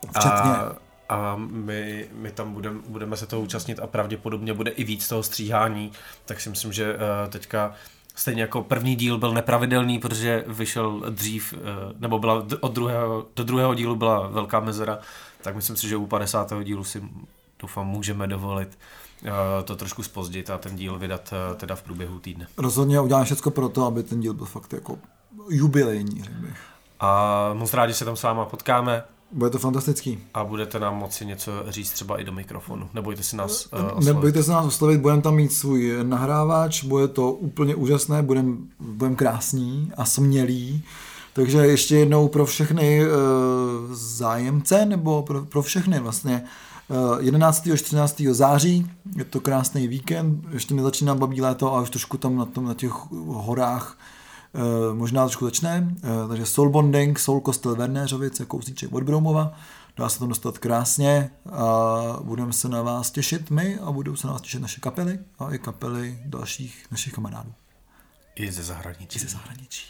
Včetně. 0.08 0.30
A, 0.30 0.76
a 1.08 1.36
my, 1.36 2.08
my 2.12 2.30
tam 2.30 2.54
budem, 2.54 2.82
budeme 2.88 3.16
se 3.16 3.26
toho 3.26 3.42
účastnit 3.42 3.80
a 3.80 3.86
pravděpodobně 3.86 4.54
bude 4.54 4.70
i 4.70 4.84
víc 4.84 5.08
toho 5.08 5.22
stříhání, 5.22 5.92
tak 6.24 6.40
si 6.40 6.50
myslím, 6.50 6.72
že 6.72 6.94
e, 6.94 7.28
teďka 7.28 7.74
Stejně 8.20 8.42
jako 8.42 8.62
první 8.62 8.96
díl 8.96 9.18
byl 9.18 9.34
nepravidelný, 9.34 9.98
protože 9.98 10.44
vyšel 10.46 11.02
dřív, 11.10 11.54
eh, 11.56 11.58
nebo 11.98 12.18
byla 12.18 12.46
od 12.60 12.72
druhého, 12.72 13.26
do 13.36 13.44
druhého 13.44 13.74
dílu 13.74 13.96
byla 13.96 14.28
velká 14.28 14.60
mezera, 14.60 14.98
tak 15.42 15.56
myslím 15.56 15.76
si, 15.76 15.88
že 15.88 15.96
u 15.96 16.06
50. 16.06 16.64
dílu 16.64 16.84
si 16.84 17.02
doufám 17.60 17.86
můžeme 17.86 18.26
dovolit 18.26 18.78
eh, 19.24 19.30
to 19.64 19.76
trošku 19.76 20.02
spozdit 20.02 20.50
a 20.50 20.58
ten 20.58 20.76
díl 20.76 20.98
vydat 20.98 21.32
eh, 21.32 21.54
teda 21.54 21.74
v 21.74 21.82
průběhu 21.82 22.18
týdne. 22.18 22.46
Rozhodně 22.56 23.00
udělám 23.00 23.24
všechno 23.24 23.50
pro 23.50 23.68
to, 23.68 23.84
aby 23.84 24.02
ten 24.02 24.20
díl 24.20 24.34
byl 24.34 24.46
fakt 24.46 24.72
jako 24.72 24.98
jubilejní, 25.48 26.22
řekl 26.22 26.40
bych. 26.40 26.60
A 27.00 27.50
moc 27.54 27.74
rádi 27.74 27.94
se 27.94 28.04
tam 28.04 28.16
s 28.16 28.22
váma 28.22 28.44
potkáme. 28.44 29.04
Bude 29.32 29.50
to 29.50 29.58
fantastický. 29.58 30.18
A 30.34 30.44
budete 30.44 30.80
nám 30.80 30.96
moci 30.96 31.26
něco 31.26 31.52
říct 31.68 31.92
třeba 31.92 32.20
i 32.20 32.24
do 32.24 32.32
mikrofonu. 32.32 32.88
Nebojte 32.94 33.22
si 33.22 33.36
nás 33.36 33.68
uh, 33.72 33.78
oslovit. 33.78 34.04
Nebojte 34.04 34.42
se 34.42 34.50
nás 34.50 34.66
oslovit, 34.66 35.00
budeme 35.00 35.22
tam 35.22 35.34
mít 35.34 35.52
svůj 35.52 35.98
nahrávač, 36.02 36.84
bude 36.84 37.08
to 37.08 37.32
úplně 37.32 37.74
úžasné, 37.74 38.22
budeme 38.22 38.56
budem 38.80 39.16
krásní 39.16 39.92
a 39.96 40.04
smělí. 40.04 40.84
Takže 41.32 41.58
ještě 41.58 41.96
jednou 41.96 42.28
pro 42.28 42.46
všechny 42.46 43.06
uh, 43.06 43.10
zájemce, 43.92 44.86
nebo 44.86 45.22
pro, 45.22 45.44
pro 45.44 45.62
všechny 45.62 46.00
vlastně, 46.00 46.44
11. 47.20 47.68
až 47.72 47.82
13. 47.82 48.22
září, 48.30 48.90
je 49.16 49.24
to 49.24 49.40
krásný 49.40 49.88
víkend, 49.88 50.44
ještě 50.52 50.74
nezačíná 50.74 51.14
babí 51.14 51.40
léto 51.40 51.74
a 51.74 51.80
už 51.80 51.90
trošku 51.90 52.16
tam 52.16 52.36
na, 52.36 52.44
tom, 52.44 52.64
na 52.64 52.74
těch 52.74 52.92
horách 53.26 53.96
uh, 53.98 54.04
možná 54.92 55.24
trošku 55.24 55.44
začne, 55.44 55.94
uh, 56.04 56.28
takže 56.28 56.46
Soul 56.46 56.70
Bonding, 56.70 57.18
Soul 57.18 57.40
Kostel 57.40 57.76
Vernéřovic, 57.76 58.42
kousíček 58.48 58.92
od 58.92 59.02
Broumova, 59.02 59.52
dá 59.96 60.08
se 60.08 60.18
tam 60.18 60.28
dostat 60.28 60.58
krásně 60.58 61.30
a 61.52 62.16
budeme 62.22 62.52
se 62.52 62.68
na 62.68 62.82
vás 62.82 63.10
těšit 63.10 63.50
my 63.50 63.78
a 63.78 63.92
budou 63.92 64.16
se 64.16 64.26
na 64.26 64.32
vás 64.32 64.42
těšit 64.42 64.62
naše 64.62 64.80
kapely 64.80 65.18
a 65.38 65.54
i 65.54 65.58
kapely 65.58 66.18
dalších 66.24 66.86
našich 66.90 67.12
kamarádů. 67.12 67.52
I 68.34 68.52
ze 68.52 68.62
zahraničí. 68.62 69.18
I 69.18 69.22
ze 69.22 69.28
zahraničí. 69.28 69.86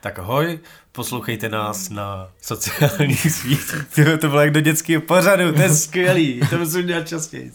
Tak 0.00 0.18
ahoj, 0.18 0.58
poslouchejte 0.92 1.48
nás 1.48 1.88
na 1.88 2.28
sociálních 2.42 3.20
sítích. 3.32 3.74
to 4.20 4.28
bylo 4.28 4.40
jak 4.40 4.50
do 4.50 4.60
dětského 4.60 5.02
pořadu, 5.02 5.52
to 5.52 5.62
je 5.62 5.74
skvělý, 5.74 6.40
to 6.50 6.58
musím 6.58 6.86
dělat 6.86 7.08
častěji. 7.08 7.52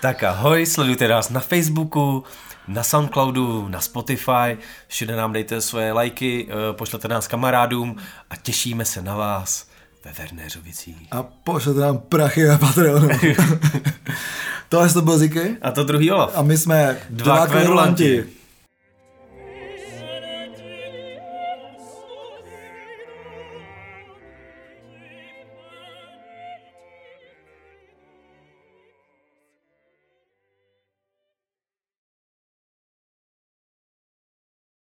Tak 0.00 0.22
ahoj, 0.22 0.66
sledujte 0.66 1.08
nás 1.08 1.30
na 1.30 1.40
Facebooku, 1.40 2.24
na 2.68 2.82
Soundcloudu, 2.82 3.68
na 3.68 3.80
Spotify, 3.80 4.58
všude 4.88 5.16
nám 5.16 5.32
dejte 5.32 5.60
svoje 5.60 5.92
lajky, 5.92 6.48
eh, 6.50 6.72
pošlete 6.72 7.08
nás 7.08 7.28
kamarádům 7.28 7.96
a 8.30 8.36
těšíme 8.36 8.84
se 8.84 9.02
na 9.02 9.16
vás 9.16 9.66
ve 10.04 10.12
Werneřovicích. 10.12 11.08
A 11.10 11.22
pošlete 11.22 11.80
nám 11.80 11.98
prachy 11.98 12.44
na 12.44 12.58
Patreonu. 12.58 13.08
Tohle 14.68 14.88
to 14.88 15.02
byl 15.02 15.18
Ziky. 15.18 15.56
A 15.62 15.70
to 15.70 15.84
druhý 15.84 16.10
Olaf. 16.10 16.30
A 16.34 16.42
my 16.42 16.58
jsme 16.58 16.98
dva, 17.10 17.36
dva 17.36 17.46
kverulanti. 17.46 18.04
kverulanti. 18.04 18.43